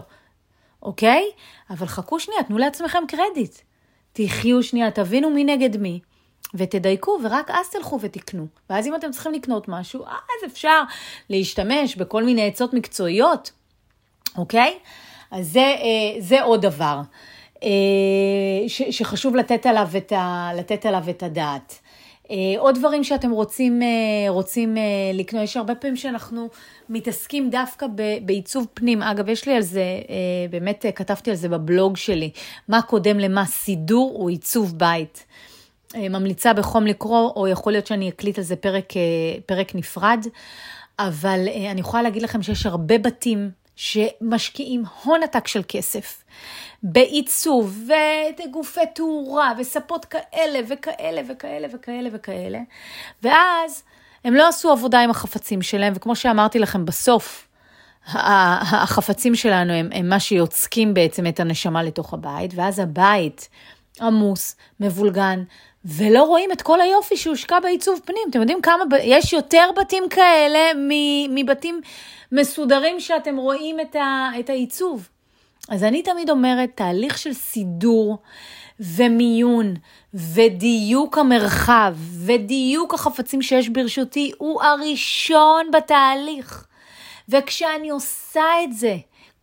אוקיי? 0.83 1.25
אבל 1.71 1.87
חכו 1.87 2.21
שנייה, 2.21 2.43
תנו 2.43 2.59
לעצמכם 2.59 3.03
קרדיט. 3.09 3.55
תחיו 4.13 4.63
שנייה, 4.63 4.91
תבינו 4.91 5.31
מי 5.31 5.45
נגד 5.45 5.77
מי, 5.77 6.01
ותדייקו, 6.55 7.19
ורק 7.23 7.51
אז 7.51 7.71
תלכו 7.71 7.99
ותקנו. 8.01 8.47
ואז 8.71 8.87
אם 8.87 8.95
אתם 8.95 9.11
צריכים 9.11 9.33
לקנות 9.33 9.69
משהו, 9.69 10.05
אז 10.05 10.51
אפשר 10.53 10.83
להשתמש 11.31 11.97
בכל 11.97 12.25
מיני 12.25 12.47
עצות 12.47 12.75
מקצועיות, 12.75 13.51
אוקיי? 14.37 14.79
אז 15.31 15.53
זה, 15.53 15.61
אה, 15.61 16.21
זה 16.21 16.43
עוד 16.43 16.63
דבר 16.63 17.01
אה, 17.63 17.69
שחשוב 18.69 19.37
לתת 19.37 19.67
עליו 19.67 19.89
את, 19.97 20.13
ה, 20.13 20.51
לתת 20.57 20.87
עליו 20.87 21.05
את 21.11 21.23
הדעת. 21.23 21.79
אה, 22.31 22.37
עוד 22.59 22.79
דברים 22.79 23.05
שאתם 23.05 23.31
רוצים, 23.31 23.81
רוצים 24.29 24.77
לקנות, 25.15 25.43
יש 25.43 25.57
הרבה 25.57 25.75
פעמים 25.75 25.97
שאנחנו 25.97 26.49
מתעסקים 26.89 27.51
דווקא 27.51 27.87
בעיצוב 28.23 28.67
פנים. 28.75 29.03
אגב, 29.03 29.29
יש 29.29 29.47
לי 29.47 29.55
על 29.55 29.63
זה, 29.63 29.83
באמת 30.51 30.85
כתבתי 30.95 31.31
על 31.31 31.37
זה 31.37 31.49
בבלוג 31.49 31.97
שלי, 31.97 32.31
מה 32.69 32.83
קודם 32.83 33.19
למה, 33.19 33.45
סידור 33.45 34.17
או 34.19 34.29
עיצוב 34.29 34.79
בית. 34.79 35.25
ממליצה 35.97 36.53
בחום 36.53 36.87
לקרוא, 36.87 37.31
או 37.37 37.49
יכול 37.49 37.73
להיות 37.73 37.87
שאני 37.87 38.09
אקליט 38.09 38.39
על 38.39 38.45
זה 38.45 38.57
פרק, 38.57 38.93
פרק 39.47 39.75
נפרד, 39.75 40.27
אבל 40.99 41.49
אני 41.71 41.81
יכולה 41.81 42.03
להגיד 42.03 42.23
לכם 42.23 42.43
שיש 42.43 42.67
הרבה 42.67 42.99
בתים 42.99 43.51
שמשקיעים 43.79 44.83
הון 45.03 45.23
עתק 45.23 45.47
של 45.47 45.61
כסף 45.69 46.25
בעיצוב 46.83 47.89
וגופי 48.39 48.81
תאורה 48.95 49.53
וספות 49.59 50.05
כאלה 50.05 50.59
וכאלה 50.69 51.23
וכאלה 51.29 51.69
וכאלה 51.73 52.09
וכאלה, 52.13 52.59
ואז 53.23 53.83
הם 54.25 54.35
לא 54.35 54.49
עשו 54.49 54.71
עבודה 54.73 55.01
עם 55.01 55.11
החפצים 55.11 55.63
שלהם, 55.63 55.93
וכמו 55.97 56.17
שאמרתי 56.17 56.59
לכם, 56.59 56.85
בסוף 56.85 57.49
החפצים 58.07 59.35
שלנו 59.35 59.73
הם, 59.73 59.89
הם 59.93 60.09
מה 60.09 60.21
שיוצקים 60.21 60.95
בעצם 60.95 61.27
את 61.27 61.41
הנשמה 61.41 61.83
לתוך 61.83 62.15
הבית, 62.15 62.51
ואז 62.55 62.79
הבית 62.79 63.49
עמוס, 64.01 64.57
מבולגן, 64.81 65.43
ולא 65.85 66.23
רואים 66.23 66.53
את 66.53 66.63
כל 66.63 66.81
היופי 66.81 67.17
שהושקע 67.17 67.61
בעיצוב 67.61 68.01
פנים. 68.05 68.23
אתם 68.31 68.41
יודעים 68.41 68.63
כמה, 68.63 68.85
יש 69.03 69.33
יותר 69.33 69.71
בתים 69.81 70.05
כאלה 70.11 70.59
מבתים 71.29 71.81
מסודרים 72.33 73.01
שאתם 73.01 73.37
רואים 73.37 73.81
את, 73.81 73.97
ה, 73.97 74.31
את 74.41 74.51
העיצוב. 74.51 75.09
אז 75.69 75.85
אני 75.85 76.03
תמיד 76.03 76.31
אומרת, 76.31 76.71
תהליך 76.75 77.19
של 77.19 77.33
סידור 77.33 78.19
ומיון 78.81 79.75
ודיוק 80.15 81.19
המרחב 81.19 81.95
ודיוק 82.25 82.95
החפצים 82.95 83.43
שיש 83.43 83.69
ברשותי 83.69 84.33
הוא 84.39 84.63
הראשון 84.63 85.71
בתהליך. 85.73 86.67
וכשאני 87.29 87.91
עושה 87.91 88.45
את 88.65 88.73
זה, 88.73 88.97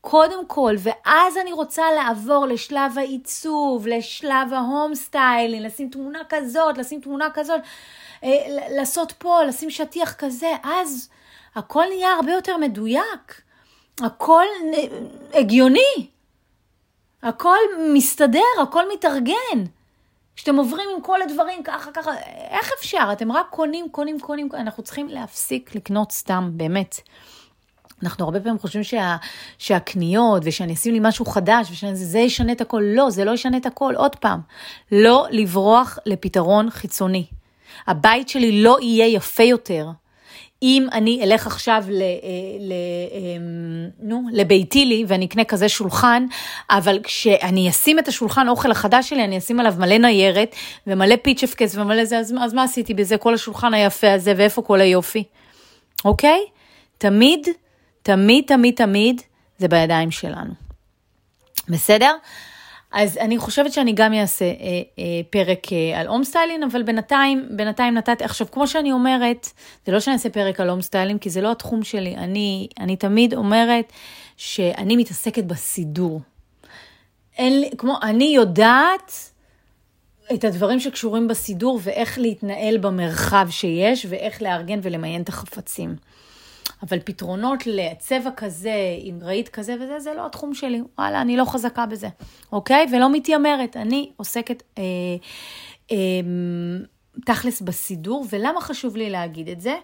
קודם 0.07 0.47
כל, 0.47 0.75
ואז 0.79 1.37
אני 1.37 1.51
רוצה 1.51 1.83
לעבור 1.91 2.45
לשלב 2.45 2.97
העיצוב, 2.97 3.87
לשלב 3.87 4.53
ה 4.53 4.61
home 4.61 4.95
styling, 4.95 5.65
לשים 5.65 5.89
תמונה 5.89 6.19
כזאת, 6.29 6.77
לשים 6.77 7.01
תמונה 7.01 7.27
כזאת, 7.33 7.61
אה, 8.23 8.29
לעשות 8.69 9.11
פה, 9.11 9.43
לשים 9.43 9.69
שטיח 9.69 10.13
כזה, 10.13 10.51
אז 10.63 11.09
הכל 11.55 11.83
נהיה 11.89 12.13
הרבה 12.13 12.31
יותר 12.31 12.57
מדויק, 12.57 13.41
הכל 14.01 14.45
הגיוני, 15.33 16.07
הכל 17.23 17.57
מסתדר, 17.93 18.61
הכל 18.61 18.83
מתארגן. 18.93 19.63
כשאתם 20.35 20.55
עוברים 20.55 20.89
עם 20.95 21.01
כל 21.01 21.21
הדברים 21.21 21.63
ככה, 21.63 21.91
ככה, 21.91 22.11
איך 22.49 22.71
אפשר? 22.79 23.09
אתם 23.11 23.31
רק 23.31 23.47
קונים, 23.49 23.89
קונים, 23.89 24.19
קונים, 24.19 24.49
אנחנו 24.53 24.83
צריכים 24.83 25.07
להפסיק 25.07 25.75
לקנות 25.75 26.11
סתם, 26.11 26.49
באמת. 26.53 26.95
אנחנו 28.03 28.25
הרבה 28.25 28.39
פעמים 28.39 28.59
חושבים 28.59 28.83
שה, 28.83 29.15
שהקניות 29.57 30.41
ושאני 30.45 30.73
אשים 30.73 30.93
לי 30.93 30.99
משהו 31.01 31.25
חדש 31.25 31.71
ושזה 31.71 32.19
ישנה 32.19 32.51
את 32.51 32.61
הכל. 32.61 32.83
לא, 32.85 33.09
זה 33.09 33.25
לא 33.25 33.31
ישנה 33.31 33.57
את 33.57 33.65
הכל. 33.65 33.93
עוד 33.97 34.15
פעם, 34.15 34.39
לא 34.91 35.25
לברוח 35.31 35.99
לפתרון 36.05 36.69
חיצוני. 36.69 37.25
הבית 37.87 38.29
שלי 38.29 38.63
לא 38.63 38.77
יהיה 38.81 39.07
יפה 39.07 39.43
יותר. 39.43 39.87
אם 40.63 40.87
אני 40.93 41.23
אלך 41.23 41.47
עכשיו 41.47 41.83
ל, 41.89 42.01
אה, 42.01 42.07
ל, 42.59 42.73
אמ, 43.11 43.89
נו, 43.99 44.21
לביתי 44.31 44.85
לי 44.85 45.05
ואני 45.07 45.25
אקנה 45.25 45.43
כזה 45.43 45.69
שולחן, 45.69 46.25
אבל 46.69 46.99
כשאני 47.03 47.69
אשים 47.69 47.99
את 47.99 48.07
השולחן 48.07 48.47
אוכל 48.47 48.71
החדש 48.71 49.09
שלי, 49.09 49.23
אני 49.23 49.37
אשים 49.37 49.59
עליו 49.59 49.73
מלא 49.77 49.97
ניירת 49.97 50.55
ומלא 50.87 51.15
פיצ'פקס 51.21 51.75
ומלא 51.75 52.05
זה, 52.05 52.17
אז, 52.19 52.33
אז 52.41 52.53
מה 52.53 52.63
עשיתי 52.63 52.93
בזה? 52.93 53.17
כל 53.17 53.33
השולחן 53.33 53.73
היפה 53.73 54.13
הזה 54.13 54.33
ואיפה 54.37 54.61
כל 54.61 54.81
היופי? 54.81 55.23
אוקיי? 56.05 56.39
תמיד 56.97 57.47
תמיד, 58.05 58.43
תמיד, 58.47 58.75
תמיד 58.75 59.21
זה 59.57 59.67
בידיים 59.67 60.11
שלנו. 60.11 60.53
בסדר? 61.69 62.11
אז 62.91 63.17
אני 63.17 63.37
חושבת 63.37 63.73
שאני 63.73 63.93
גם 63.93 64.13
אעשה 64.13 64.45
אה, 64.45 64.51
אה, 64.99 65.03
פרק 65.29 65.73
אה, 65.73 65.99
על 65.99 66.07
home 66.07 66.23
styling, 66.23 66.63
אבל 66.71 66.83
בינתיים, 66.83 67.47
בינתיים 67.51 67.93
נתתי, 67.93 68.23
עכשיו, 68.23 68.47
כמו 68.51 68.67
שאני 68.67 68.91
אומרת, 68.91 69.49
זה 69.85 69.91
לא 69.91 69.99
שאני 69.99 70.13
אעשה 70.13 70.29
פרק 70.29 70.59
על 70.59 70.69
home 70.69 70.81
styling, 70.81 71.19
כי 71.19 71.29
זה 71.29 71.41
לא 71.41 71.51
התחום 71.51 71.83
שלי. 71.83 72.15
אני, 72.15 72.67
אני 72.79 72.95
תמיד 72.95 73.33
אומרת 73.33 73.93
שאני 74.37 74.95
מתעסקת 74.95 75.43
בסידור. 75.43 76.21
אין 77.37 77.61
לי, 77.61 77.69
כמו, 77.77 77.97
אני 78.03 78.33
יודעת 78.35 79.11
את 80.33 80.43
הדברים 80.43 80.79
שקשורים 80.79 81.27
בסידור 81.27 81.79
ואיך 81.83 82.19
להתנהל 82.19 82.77
במרחב 82.77 83.47
שיש, 83.49 84.05
ואיך 84.09 84.41
לארגן 84.41 84.79
ולמיין 84.83 85.21
את 85.21 85.29
החפצים. 85.29 85.95
אבל 86.83 86.99
פתרונות 86.99 87.67
לצבע 87.67 88.29
כזה, 88.37 88.73
עם 88.99 89.19
רהיט 89.21 89.49
כזה 89.49 89.75
וזה, 89.75 89.99
זה 89.99 90.13
לא 90.13 90.25
התחום 90.25 90.53
שלי. 90.53 90.81
וואלה, 90.97 91.21
אני 91.21 91.37
לא 91.37 91.45
חזקה 91.45 91.85
בזה, 91.85 92.07
אוקיי? 92.51 92.85
ולא 92.91 93.11
מתיימרת. 93.11 93.77
אני 93.77 94.11
עוסקת 94.17 94.63
אה, 94.77 94.83
אה, 95.91 95.97
תכלס 97.25 97.61
בסידור, 97.61 98.25
ולמה 98.29 98.61
חשוב 98.61 98.95
לי 98.95 99.09
להגיד 99.09 99.49
את 99.49 99.61
זה? 99.61 99.75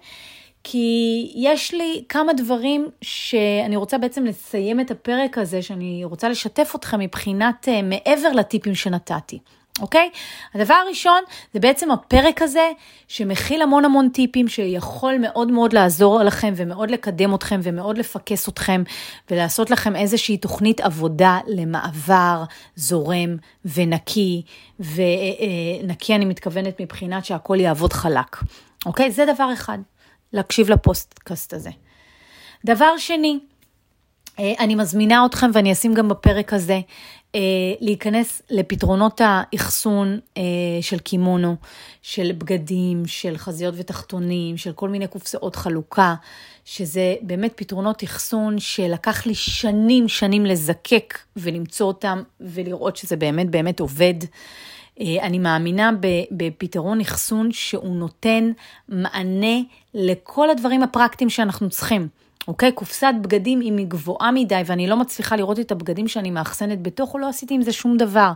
כי 0.64 1.32
יש 1.36 1.74
לי 1.74 2.04
כמה 2.10 2.34
דברים 2.34 2.88
שאני 3.02 3.76
רוצה 3.76 3.98
בעצם 3.98 4.26
לסיים 4.26 4.80
את 4.80 4.92
הפרק 4.92 5.38
הזה, 5.38 5.62
שאני 5.62 6.04
רוצה 6.04 6.30
לשתף 6.30 6.74
אתכם 6.76 7.00
מבחינת 7.00 7.70
אה, 7.70 7.82
מעבר 7.82 8.32
לטיפים 8.32 8.76
שנתתי. 8.76 9.40
אוקיי? 9.80 10.10
הדבר 10.54 10.74
הראשון 10.74 11.24
זה 11.54 11.60
בעצם 11.60 11.92
הפרק 11.92 12.42
הזה 12.42 12.72
שמכיל 13.08 13.62
המון 13.62 13.86
המון 13.86 14.10
טיפים 14.10 14.48
שיכול 14.48 15.18
מאוד 15.18 15.52
מאוד 15.52 15.74
לעזור 15.74 16.24
לכם 16.24 16.54
ומאוד 16.56 16.92
לקדם 16.92 17.36
אתכם 17.36 17.60
ומאוד 17.64 17.98
לפקס 17.98 18.50
אתכם 18.50 18.84
ולעשות 19.32 19.70
לכם 19.70 19.96
איזושהי 19.96 20.38
תוכנית 20.38 20.82
עבודה 20.82 21.40
למעבר 21.48 22.44
זורם 22.76 23.38
ונקי, 23.66 24.42
ונקי 24.80 26.16
אני 26.16 26.26
מתכוונת 26.26 26.82
מבחינת 26.82 27.26
שהכל 27.26 27.60
יעבוד 27.60 27.94
חלק, 27.94 28.38
אוקיי? 28.86 29.12
זה 29.12 29.26
דבר 29.36 29.54
אחד, 29.54 29.78
להקשיב 30.34 30.70
לפוסטקאסט 30.70 31.54
הזה. 31.54 31.70
דבר 32.66 32.98
שני, 32.98 33.40
אה, 34.40 34.54
אני 34.60 34.76
מזמינה 34.76 35.26
אתכם 35.26 35.52
ואני 35.54 35.72
אשים 35.72 35.94
גם 35.94 36.10
בפרק 36.10 36.54
הזה 36.54 36.80
להיכנס 37.82 38.42
לפתרונות 38.50 39.22
האחסון 39.24 40.20
אה, 40.38 40.44
של 40.82 41.00
קימונו, 41.00 41.56
של 42.02 42.32
בגדים, 42.38 43.04
של 43.06 43.38
חזיות 43.38 43.74
ותחתונים, 43.78 44.58
של 44.58 44.72
כל 44.72 44.90
מיני 44.90 45.08
קופסאות 45.08 45.56
חלוקה, 45.56 46.16
שזה 46.66 47.16
באמת 47.22 47.54
פתרונות 47.56 48.04
אחסון 48.04 48.60
שלקח 48.60 49.26
לי 49.26 49.36
שנים 49.36 50.08
שנים 50.08 50.46
לזקק 50.46 51.18
ולמצוא 51.38 51.88
אותם 51.88 52.22
ולראות 52.40 52.98
שזה 52.98 53.16
באמת 53.16 53.50
באמת 53.50 53.80
עובד. 53.80 54.14
אני 55.00 55.40
מאמינה 55.40 55.92
בפתרון 56.32 57.02
אחסון 57.02 57.52
שהוא 57.52 57.96
נותן 57.96 58.52
מענה 58.90 59.58
לכל 59.94 60.50
הדברים 60.50 60.84
הפרקטיים 60.84 61.30
שאנחנו 61.30 61.70
צריכים. 61.70 62.08
אוקיי? 62.48 62.72
קופסת 62.72 63.14
בגדים 63.22 63.62
אם 63.62 63.78
היא 63.78 63.86
גבוהה 63.88 64.32
מדי 64.32 64.62
ואני 64.66 64.88
לא 64.88 64.98
מצליחה 64.98 65.36
לראות 65.36 65.60
את 65.60 65.72
הבגדים 65.72 66.08
שאני 66.08 66.32
מאחסנת 66.32 66.82
בתוכו, 66.82 67.18
לא 67.18 67.30
עשיתי 67.30 67.54
עם 67.54 67.62
זה 67.62 67.72
שום 67.72 67.98
דבר. 67.98 68.32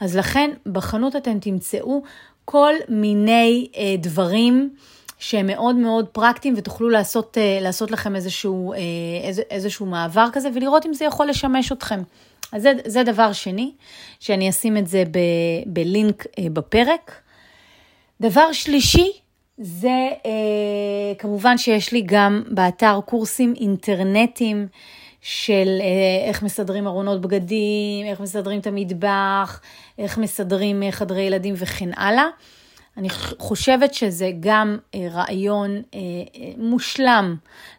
אז 0.00 0.16
לכן 0.16 0.50
בחנות 0.66 1.16
אתם 1.16 1.38
תמצאו 1.38 2.02
כל 2.44 2.74
מיני 2.88 3.68
אה, 3.76 3.94
דברים 3.98 4.70
שהם 5.18 5.46
מאוד 5.46 5.76
מאוד 5.76 6.08
פרקטיים 6.08 6.54
ותוכלו 6.56 6.88
לעשות, 6.88 7.38
אה, 7.38 7.58
לעשות 7.60 7.90
לכם 7.90 8.16
איזשהו, 8.16 8.72
אה, 8.72 8.78
איז, 9.22 9.40
איזשהו 9.50 9.86
מעבר 9.86 10.26
כזה 10.32 10.48
ולראות 10.54 10.86
אם 10.86 10.94
זה 10.94 11.04
יכול 11.04 11.26
לשמש 11.26 11.72
אתכם. 11.72 12.02
אז 12.52 12.62
זה, 12.62 12.72
זה 12.86 13.02
דבר 13.02 13.32
שני, 13.32 13.72
שאני 14.20 14.50
אשים 14.50 14.76
את 14.76 14.86
זה 14.86 15.04
ב, 15.10 15.18
בלינק 15.66 16.26
אה, 16.38 16.44
בפרק. 16.52 17.12
דבר 18.20 18.52
שלישי, 18.52 19.12
זה 19.58 20.08
אה, 20.26 21.14
כמובן 21.18 21.58
שיש 21.58 21.92
לי 21.92 22.02
גם 22.06 22.42
באתר 22.50 23.00
קורסים 23.06 23.54
אינטרנטיים 23.60 24.66
של 25.20 25.78
אה, 25.80 26.28
איך 26.28 26.42
מסדרים 26.42 26.86
ארונות 26.86 27.20
בגדים, 27.20 28.06
איך 28.06 28.20
מסדרים 28.20 28.60
את 28.60 28.66
המטבח, 28.66 29.60
איך 29.98 30.18
מסדרים 30.18 30.82
אה, 30.82 30.92
חדרי 30.92 31.22
ילדים 31.22 31.54
וכן 31.56 31.90
הלאה. 31.96 32.26
אני 32.96 33.08
חושבת 33.38 33.94
שזה 33.94 34.30
גם 34.40 34.78
אה, 34.94 35.08
רעיון 35.10 35.70
אה, 35.76 36.00
אה, 36.36 36.52
מושלם 36.58 37.36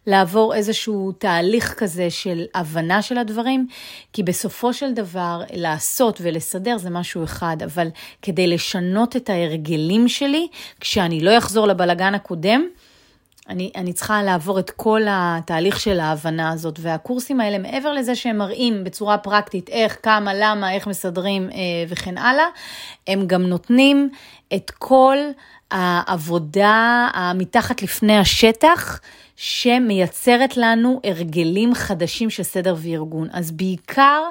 לעבור 0.07 0.55
איזשהו 0.55 1.11
תהליך 1.11 1.73
כזה 1.77 2.09
של 2.09 2.45
הבנה 2.55 3.01
של 3.01 3.17
הדברים, 3.17 3.67
כי 4.13 4.23
בסופו 4.23 4.73
של 4.73 4.93
דבר 4.93 5.41
לעשות 5.53 6.19
ולסדר 6.23 6.77
זה 6.77 6.89
משהו 6.89 7.23
אחד, 7.23 7.57
אבל 7.63 7.87
כדי 8.21 8.47
לשנות 8.47 9.15
את 9.15 9.29
ההרגלים 9.29 10.07
שלי, 10.07 10.47
כשאני 10.79 11.19
לא 11.19 11.37
אחזור 11.37 11.67
לבלגן 11.67 12.15
הקודם, 12.15 12.61
אני, 13.49 13.71
אני 13.75 13.93
צריכה 13.93 14.23
לעבור 14.23 14.59
את 14.59 14.69
כל 14.69 15.01
התהליך 15.07 15.79
של 15.79 15.99
ההבנה 15.99 16.51
הזאת, 16.51 16.79
והקורסים 16.81 17.39
האלה, 17.39 17.57
מעבר 17.57 17.93
לזה 17.93 18.15
שהם 18.15 18.37
מראים 18.37 18.83
בצורה 18.83 19.17
פרקטית 19.17 19.69
איך, 19.69 19.97
כמה, 20.03 20.33
למה, 20.33 20.73
איך 20.73 20.87
מסדרים 20.87 21.49
אה, 21.49 21.57
וכן 21.87 22.17
הלאה, 22.17 22.45
הם 23.07 23.27
גם 23.27 23.43
נותנים 23.43 24.09
את 24.55 24.71
כל 24.77 25.17
העבודה 25.71 27.09
המתחת 27.13 27.81
לפני 27.81 28.17
השטח, 28.17 28.99
שמייצרת 29.35 30.57
לנו 30.57 31.01
הרגלים 31.03 31.73
חדשים 31.73 32.29
של 32.29 32.43
סדר 32.43 32.75
וארגון. 32.77 33.27
אז 33.31 33.51
בעיקר, 33.51 34.21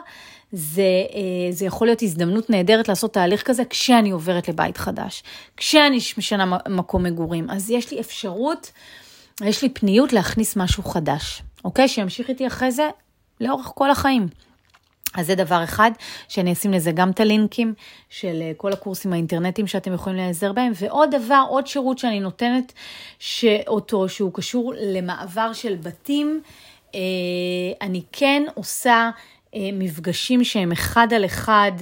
זה, 0.53 0.83
אה, 0.83 1.53
זה 1.53 1.67
יכול 1.67 1.87
להיות 1.87 2.03
הזדמנות 2.03 2.51
נהדרת 2.51 2.89
לעשות 2.89 3.13
תהליך 3.13 3.43
כזה 3.43 3.65
כשאני 3.65 4.11
עוברת 4.11 4.49
לבית 4.49 4.77
חדש, 4.77 5.23
כשאני 5.57 5.99
משנה 6.19 6.59
מקום 6.69 7.03
מגורים. 7.03 7.51
אז 7.51 7.71
יש 7.71 7.91
לי 7.91 8.01
אפשרות 8.01 8.73
יש 9.45 9.63
לי 9.63 9.69
פניות 9.69 10.13
להכניס 10.13 10.57
משהו 10.57 10.83
חדש, 10.83 11.43
אוקיי? 11.65 11.89
שימשיך 11.89 12.29
איתי 12.29 12.47
אחרי 12.47 12.73
זה 12.73 12.89
לאורך 13.41 13.73
כל 13.75 13.91
החיים. 13.91 14.29
אז 15.15 15.27
זה 15.27 15.35
דבר 15.35 15.65
אחד, 15.65 15.91
שאני 16.29 16.53
אשים 16.53 16.73
לזה 16.73 16.93
גם 16.93 17.11
את 17.11 17.21
הלינקים 17.21 17.75
של 18.11 18.39
אה, 18.43 18.53
כל 18.57 18.73
הקורסים 18.73 19.13
האינטרנטיים 19.13 19.67
שאתם 19.67 19.93
יכולים 19.93 20.19
להיעזר 20.19 20.53
בהם. 20.53 20.73
ועוד 20.75 21.15
דבר, 21.15 21.45
עוד 21.49 21.67
שירות 21.67 21.99
שאני 21.99 22.21
נותנת 22.21 22.73
שאותו, 23.19 24.09
שהוא 24.09 24.31
קשור 24.35 24.75
למעבר 24.77 25.53
של 25.53 25.77
בתים, 25.77 26.41
אה, 26.95 27.01
אני 27.81 28.03
כן 28.13 28.43
עושה 28.55 29.11
אה, 29.55 29.61
מפגשים 29.73 30.45
שהם 30.45 30.73
אחד 30.73 31.09
על 31.13 31.25
אחד 31.25 31.73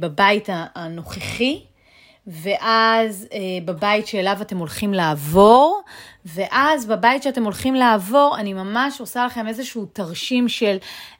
בבית 0.00 0.48
הנוכחי. 0.52 1.60
ואז 2.26 3.26
אה, 3.32 3.38
בבית 3.64 4.06
שאליו 4.06 4.36
אתם 4.40 4.58
הולכים 4.58 4.94
לעבור, 4.94 5.82
ואז 6.24 6.86
בבית 6.86 7.22
שאתם 7.22 7.44
הולכים 7.44 7.74
לעבור, 7.74 8.36
אני 8.38 8.52
ממש 8.52 9.00
עושה 9.00 9.26
לכם 9.26 9.48
איזשהו 9.48 9.86
תרשים 9.92 10.48
של 10.48 10.76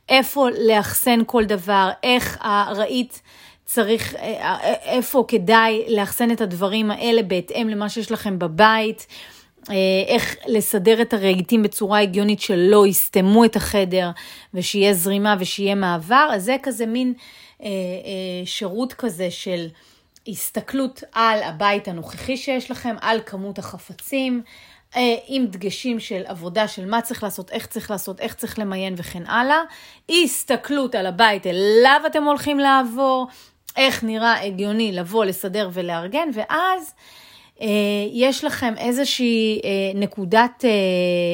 איפה 0.08 0.48
לאחסן 0.68 1.20
כל 1.26 1.44
דבר, 1.44 1.90
איך 2.02 2.38
ראית 2.76 3.22
צריך, 3.64 4.14
אה, 4.14 4.20
אה, 4.20 4.72
איפה 4.84 5.24
כדאי 5.28 5.84
לאחסן 5.88 6.30
את 6.30 6.40
הדברים 6.40 6.90
האלה 6.90 7.22
בהתאם 7.22 7.68
למה 7.68 7.88
שיש 7.88 8.12
לכם 8.12 8.38
בבית. 8.38 9.06
אה, 9.70 9.74
איך 10.06 10.36
לסדר 10.46 11.02
את 11.02 11.14
הרהיטים 11.14 11.62
בצורה 11.62 12.00
הגיונית 12.00 12.40
שלא 12.40 12.86
יסתמו 12.86 13.44
את 13.44 13.56
החדר 13.56 14.10
ושיהיה 14.54 14.94
זרימה 14.94 15.36
ושיהיה 15.38 15.74
מעבר, 15.74 16.28
אז 16.32 16.44
זה 16.44 16.56
כזה 16.62 16.86
מין 16.86 17.14
אה, 17.62 17.66
אה, 17.66 18.46
שירות 18.46 18.92
כזה 18.92 19.30
של 19.30 19.66
הסתכלות 20.28 21.02
על 21.12 21.42
הבית 21.42 21.88
הנוכחי 21.88 22.36
שיש 22.36 22.70
לכם, 22.70 22.96
על 23.00 23.20
כמות 23.26 23.58
החפצים, 23.58 24.42
עם 25.26 25.46
דגשים 25.46 26.00
של 26.00 26.22
עבודה 26.26 26.68
של 26.68 26.86
מה 26.86 27.02
צריך 27.02 27.22
לעשות, 27.22 27.50
איך 27.50 27.66
צריך 27.66 27.90
לעשות, 27.90 28.20
איך 28.20 28.34
צריך 28.34 28.58
למיין 28.58 28.94
וכן 28.96 29.26
הלאה. 29.26 29.60
הסתכלות 30.10 30.94
על 30.94 31.06
הבית 31.06 31.46
אליו 31.46 32.00
אתם 32.06 32.24
הולכים 32.24 32.58
לעבור, 32.58 33.26
איך 33.76 34.04
נראה 34.04 34.44
הגיוני 34.44 34.92
לבוא, 34.92 35.24
לסדר 35.24 35.70
ולארגן, 35.72 36.28
ואז 36.34 36.94
אה, 37.60 37.66
יש 38.12 38.44
לכם 38.44 38.74
איזושהי 38.78 39.60
אה, 39.64 39.70
נקודת, 40.00 40.64
אה, 40.64 40.70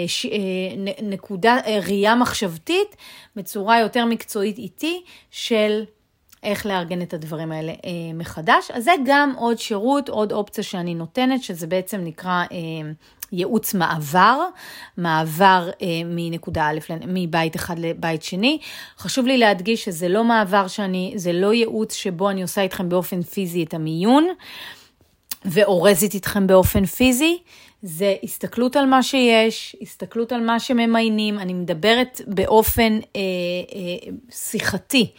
ש, 0.07 0.27
אה, 0.27 0.93
נקודה, 1.03 1.59
אה, 1.67 1.79
ראייה 1.87 2.15
מחשבתית 2.15 2.97
בצורה 3.37 3.79
יותר 3.79 4.05
מקצועית 4.05 4.59
איתי 4.59 5.03
של 5.31 5.85
איך 6.43 6.67
לארגן 6.67 7.03
את 7.03 7.15
הדברים 7.15 7.53
האלה 7.53 7.73
אה, 7.73 8.13
מחדש. 8.15 8.71
אז 8.71 8.85
זה 8.85 8.93
גם 9.07 9.33
עוד 9.37 9.59
שירות, 9.59 10.09
עוד 10.09 10.33
אופציה 10.33 10.65
שאני 10.65 10.95
נותנת, 10.95 11.43
שזה 11.43 11.67
בעצם 11.67 12.01
נקרא 12.05 12.45
אה, 12.53 12.91
ייעוץ 13.33 13.75
מעבר, 13.75 14.39
מעבר 14.97 15.71
אה, 15.83 15.87
מנקודה 16.05 16.71
א', 16.71 16.79
מבית 17.07 17.57
אחד 17.57 17.79
לבית 17.79 18.23
שני. 18.23 18.59
חשוב 18.99 19.27
לי 19.27 19.39
להדגיש 19.39 19.85
שזה 19.85 20.09
לא 20.09 20.25
מעבר 20.25 20.69
שאני, 20.69 21.13
זה 21.17 21.33
לא 21.33 21.55
ייעוץ 21.55 21.95
שבו 21.95 22.31
אני 22.31 22.43
עושה 22.43 22.63
איתכם 22.63 22.89
באופן 22.89 23.23
פיזי 23.23 23.63
את 23.63 23.75
המיון. 23.75 24.29
ואורזת 25.45 26.15
איתכם 26.15 26.47
באופן 26.47 26.85
פיזי, 26.85 27.39
זה 27.83 28.15
הסתכלות 28.23 28.77
על 28.77 28.87
מה 28.87 29.03
שיש, 29.03 29.77
הסתכלות 29.83 30.33
על 30.33 30.41
מה 30.41 30.61
שממיינים, 30.61 31.39
אני 31.39 31.55
מדברת 31.55 32.21
באופן 32.27 32.99
אה, 33.17 33.21
אה, 33.75 34.13
שיחתי 34.31 35.13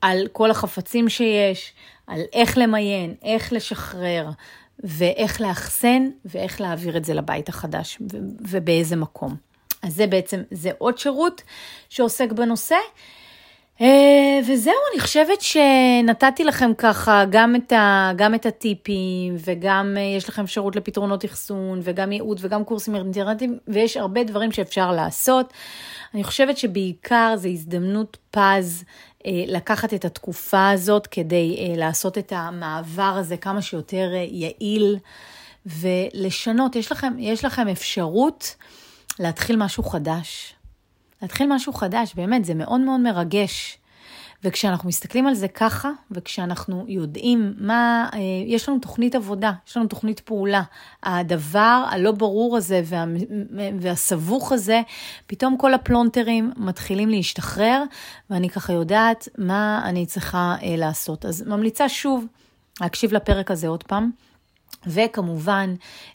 על 0.00 0.26
כל 0.32 0.50
החפצים 0.50 1.08
שיש, 1.08 1.72
על 2.06 2.20
איך 2.32 2.58
למיין, 2.58 3.14
איך 3.22 3.52
לשחרר, 3.52 4.30
ואיך 4.82 5.40
לאחסן, 5.40 6.08
ואיך 6.24 6.60
להעביר 6.60 6.96
את 6.96 7.04
זה 7.04 7.14
לבית 7.14 7.48
החדש, 7.48 7.98
ובאיזה 8.40 8.96
מקום. 8.96 9.36
אז 9.82 9.94
זה 9.94 10.06
בעצם, 10.06 10.42
זה 10.50 10.70
עוד 10.78 10.98
שירות 10.98 11.42
שעוסק 11.88 12.32
בנושא. 12.32 12.76
אה, 13.80 14.40
וזהו, 14.46 14.74
אני 14.92 15.00
חושבת 15.00 15.40
שנתתי 15.40 16.44
לכם 16.44 16.70
ככה 16.78 17.24
גם 17.30 17.56
את, 17.56 17.72
ה, 17.72 18.12
גם 18.16 18.34
את 18.34 18.46
הטיפים, 18.46 19.36
וגם 19.44 19.94
אה, 19.96 20.02
יש 20.02 20.28
לכם 20.28 20.42
אפשרות 20.42 20.76
לפתרונות 20.76 21.24
אחסון, 21.24 21.80
וגם 21.82 22.12
ייעוד, 22.12 22.38
וגם 22.42 22.64
קורסים 22.64 22.94
אינטרנטיים, 22.94 23.58
ויש 23.68 23.96
הרבה 23.96 24.24
דברים 24.24 24.52
שאפשר 24.52 24.92
לעשות. 24.92 25.52
אני 26.14 26.24
חושבת 26.24 26.58
שבעיקר 26.58 27.34
זו 27.36 27.48
הזדמנות 27.48 28.16
פז 28.30 28.84
לקחת 29.26 29.94
את 29.94 30.04
התקופה 30.04 30.70
הזאת 30.70 31.06
כדי 31.06 31.56
אה, 31.58 31.76
לעשות 31.76 32.18
את 32.18 32.32
המעבר 32.36 33.02
הזה 33.02 33.36
כמה 33.36 33.62
שיותר 33.62 34.10
אה, 34.14 34.26
יעיל 34.30 34.98
ולשנות. 35.66 36.76
יש 36.76 36.92
לכם, 36.92 37.12
יש 37.18 37.44
לכם 37.44 37.68
אפשרות 37.68 38.56
להתחיל 39.18 39.56
משהו 39.56 39.82
חדש. 39.82 40.54
להתחיל 41.22 41.46
משהו 41.54 41.72
חדש, 41.72 42.14
באמת, 42.14 42.44
זה 42.44 42.54
מאוד 42.54 42.80
מאוד 42.80 43.00
מרגש. 43.00 43.78
וכשאנחנו 44.44 44.88
מסתכלים 44.88 45.26
על 45.26 45.34
זה 45.34 45.48
ככה, 45.48 45.90
וכשאנחנו 46.10 46.84
יודעים 46.88 47.54
מה, 47.58 48.08
אה, 48.14 48.18
יש 48.46 48.68
לנו 48.68 48.78
תוכנית 48.78 49.14
עבודה, 49.14 49.52
יש 49.68 49.76
לנו 49.76 49.86
תוכנית 49.86 50.20
פעולה. 50.20 50.62
הדבר 51.02 51.84
הלא 51.90 52.12
ברור 52.12 52.56
הזה 52.56 52.82
וה, 52.84 53.04
והסבוך 53.80 54.52
הזה, 54.52 54.80
פתאום 55.26 55.56
כל 55.56 55.74
הפלונטרים 55.74 56.52
מתחילים 56.56 57.08
להשתחרר, 57.08 57.82
ואני 58.30 58.50
ככה 58.50 58.72
יודעת 58.72 59.28
מה 59.38 59.82
אני 59.84 60.06
צריכה 60.06 60.56
אה, 60.62 60.76
לעשות. 60.76 61.24
אז 61.24 61.42
ממליצה 61.46 61.88
שוב 61.88 62.26
להקשיב 62.80 63.12
לפרק 63.12 63.50
הזה 63.50 63.68
עוד 63.68 63.82
פעם. 63.82 64.10
וכמובן, 64.86 65.74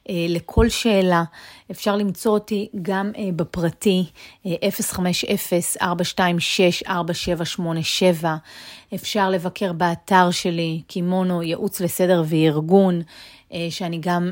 אה, 0.10 0.26
לכל 0.30 0.70
שאלה 0.70 1.24
אפשר 1.72 1.96
למצוא 1.96 2.32
אותי 2.32 2.70
גם 2.82 3.12
אה, 3.18 3.30
בפרטי, 3.36 4.06
050-426-4787. 4.46 4.50
אה, 8.26 8.36
אפשר 8.96 9.30
לבקר 9.30 9.74
באתר 9.74 10.32
שלי, 10.32 10.82
קימונו, 10.88 11.44
ייעוץ 11.44 11.82
לסדר 11.82 12.24
וארגון, 12.26 13.02
שאני 13.70 13.98
גם 14.02 14.32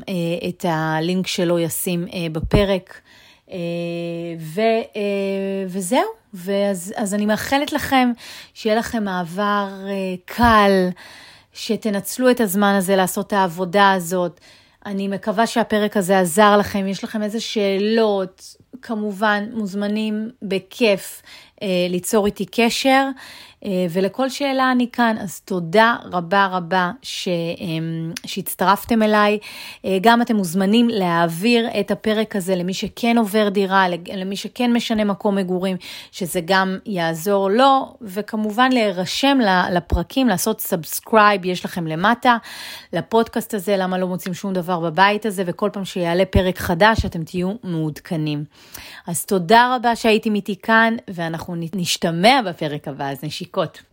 את 0.49 0.65
הלינק 0.69 1.27
שלו 1.27 1.65
אשים 1.65 2.05
בפרק. 2.31 3.01
ו, 4.39 4.61
וזהו, 5.67 6.07
ואז, 6.33 6.93
אז 6.95 7.13
אני 7.13 7.25
מאחלת 7.25 7.73
לכם 7.73 8.11
שיהיה 8.53 8.75
לכם 8.75 9.03
מעבר 9.03 9.67
קל. 10.25 10.89
שתנצלו 11.57 12.31
את 12.31 12.41
הזמן 12.41 12.75
הזה 12.77 12.95
לעשות 12.95 13.27
את 13.27 13.33
העבודה 13.33 13.91
הזאת. 13.91 14.39
אני 14.85 15.07
מקווה 15.07 15.47
שהפרק 15.47 15.97
הזה 15.97 16.19
עזר 16.19 16.57
לכם, 16.57 16.87
יש 16.87 17.03
לכם 17.03 17.23
איזה 17.23 17.39
שאלות, 17.39 18.55
כמובן 18.81 19.43
מוזמנים 19.53 20.29
בכיף 20.41 21.21
אה, 21.61 21.67
ליצור 21.89 22.25
איתי 22.25 22.45
קשר. 22.45 23.07
אה, 23.65 23.85
ולכל 23.89 24.29
שאלה 24.29 24.71
אני 24.71 24.87
כאן, 24.91 25.15
אז 25.19 25.39
תודה 25.39 25.95
רבה 26.11 26.47
רבה 26.51 26.91
ש, 27.01 27.27
אמ, 27.59 28.11
שהצטרפתם 28.25 29.03
אליי. 29.03 29.37
אה, 29.85 29.97
גם 30.01 30.21
אתם 30.21 30.35
מוזמנים 30.35 30.89
להעביר 30.89 31.67
את 31.79 31.91
הפרק 31.91 32.35
הזה 32.35 32.55
למי 32.55 32.73
שכן 32.73 33.17
עובר 33.17 33.49
דירה, 33.49 33.85
למי 34.13 34.35
שכן 34.35 34.73
משנה 34.73 35.03
מקום 35.03 35.35
מגורים, 35.35 35.77
שזה 36.11 36.39
גם 36.45 36.77
יעזור 36.85 37.49
לו, 37.49 37.95
וכמובן 38.01 38.71
להירשם 38.71 39.37
לפרקים, 39.71 40.27
לעשות 40.27 40.61
subscribe, 40.61 41.45
יש 41.45 41.65
לכם 41.65 41.87
למטה, 41.87 42.37
לפודקאסט 42.93 43.53
הזה, 43.53 43.77
למה 43.77 43.97
לא 43.97 44.07
מוצאים 44.07 44.33
שום 44.33 44.53
דבר 44.53 44.79
בבית 44.79 45.25
הזה, 45.25 45.43
וכל 45.45 45.69
פעם 45.73 45.85
שיעלה 45.85 46.25
פרק 46.25 46.57
חדש 46.57 47.05
אתם 47.05 47.23
תהיו 47.23 47.53
מעודכנים. 47.63 48.43
אז 49.07 49.25
תודה 49.25 49.75
רבה 49.75 49.95
שהייתם 49.95 50.35
איתי 50.35 50.55
כאן, 50.61 50.95
ואנחנו 51.07 51.55
נשתמע 51.75 52.41
בפרק 52.45 52.87
הבא, 52.87 53.09
אז 53.09 53.23
chicote. 53.47 53.85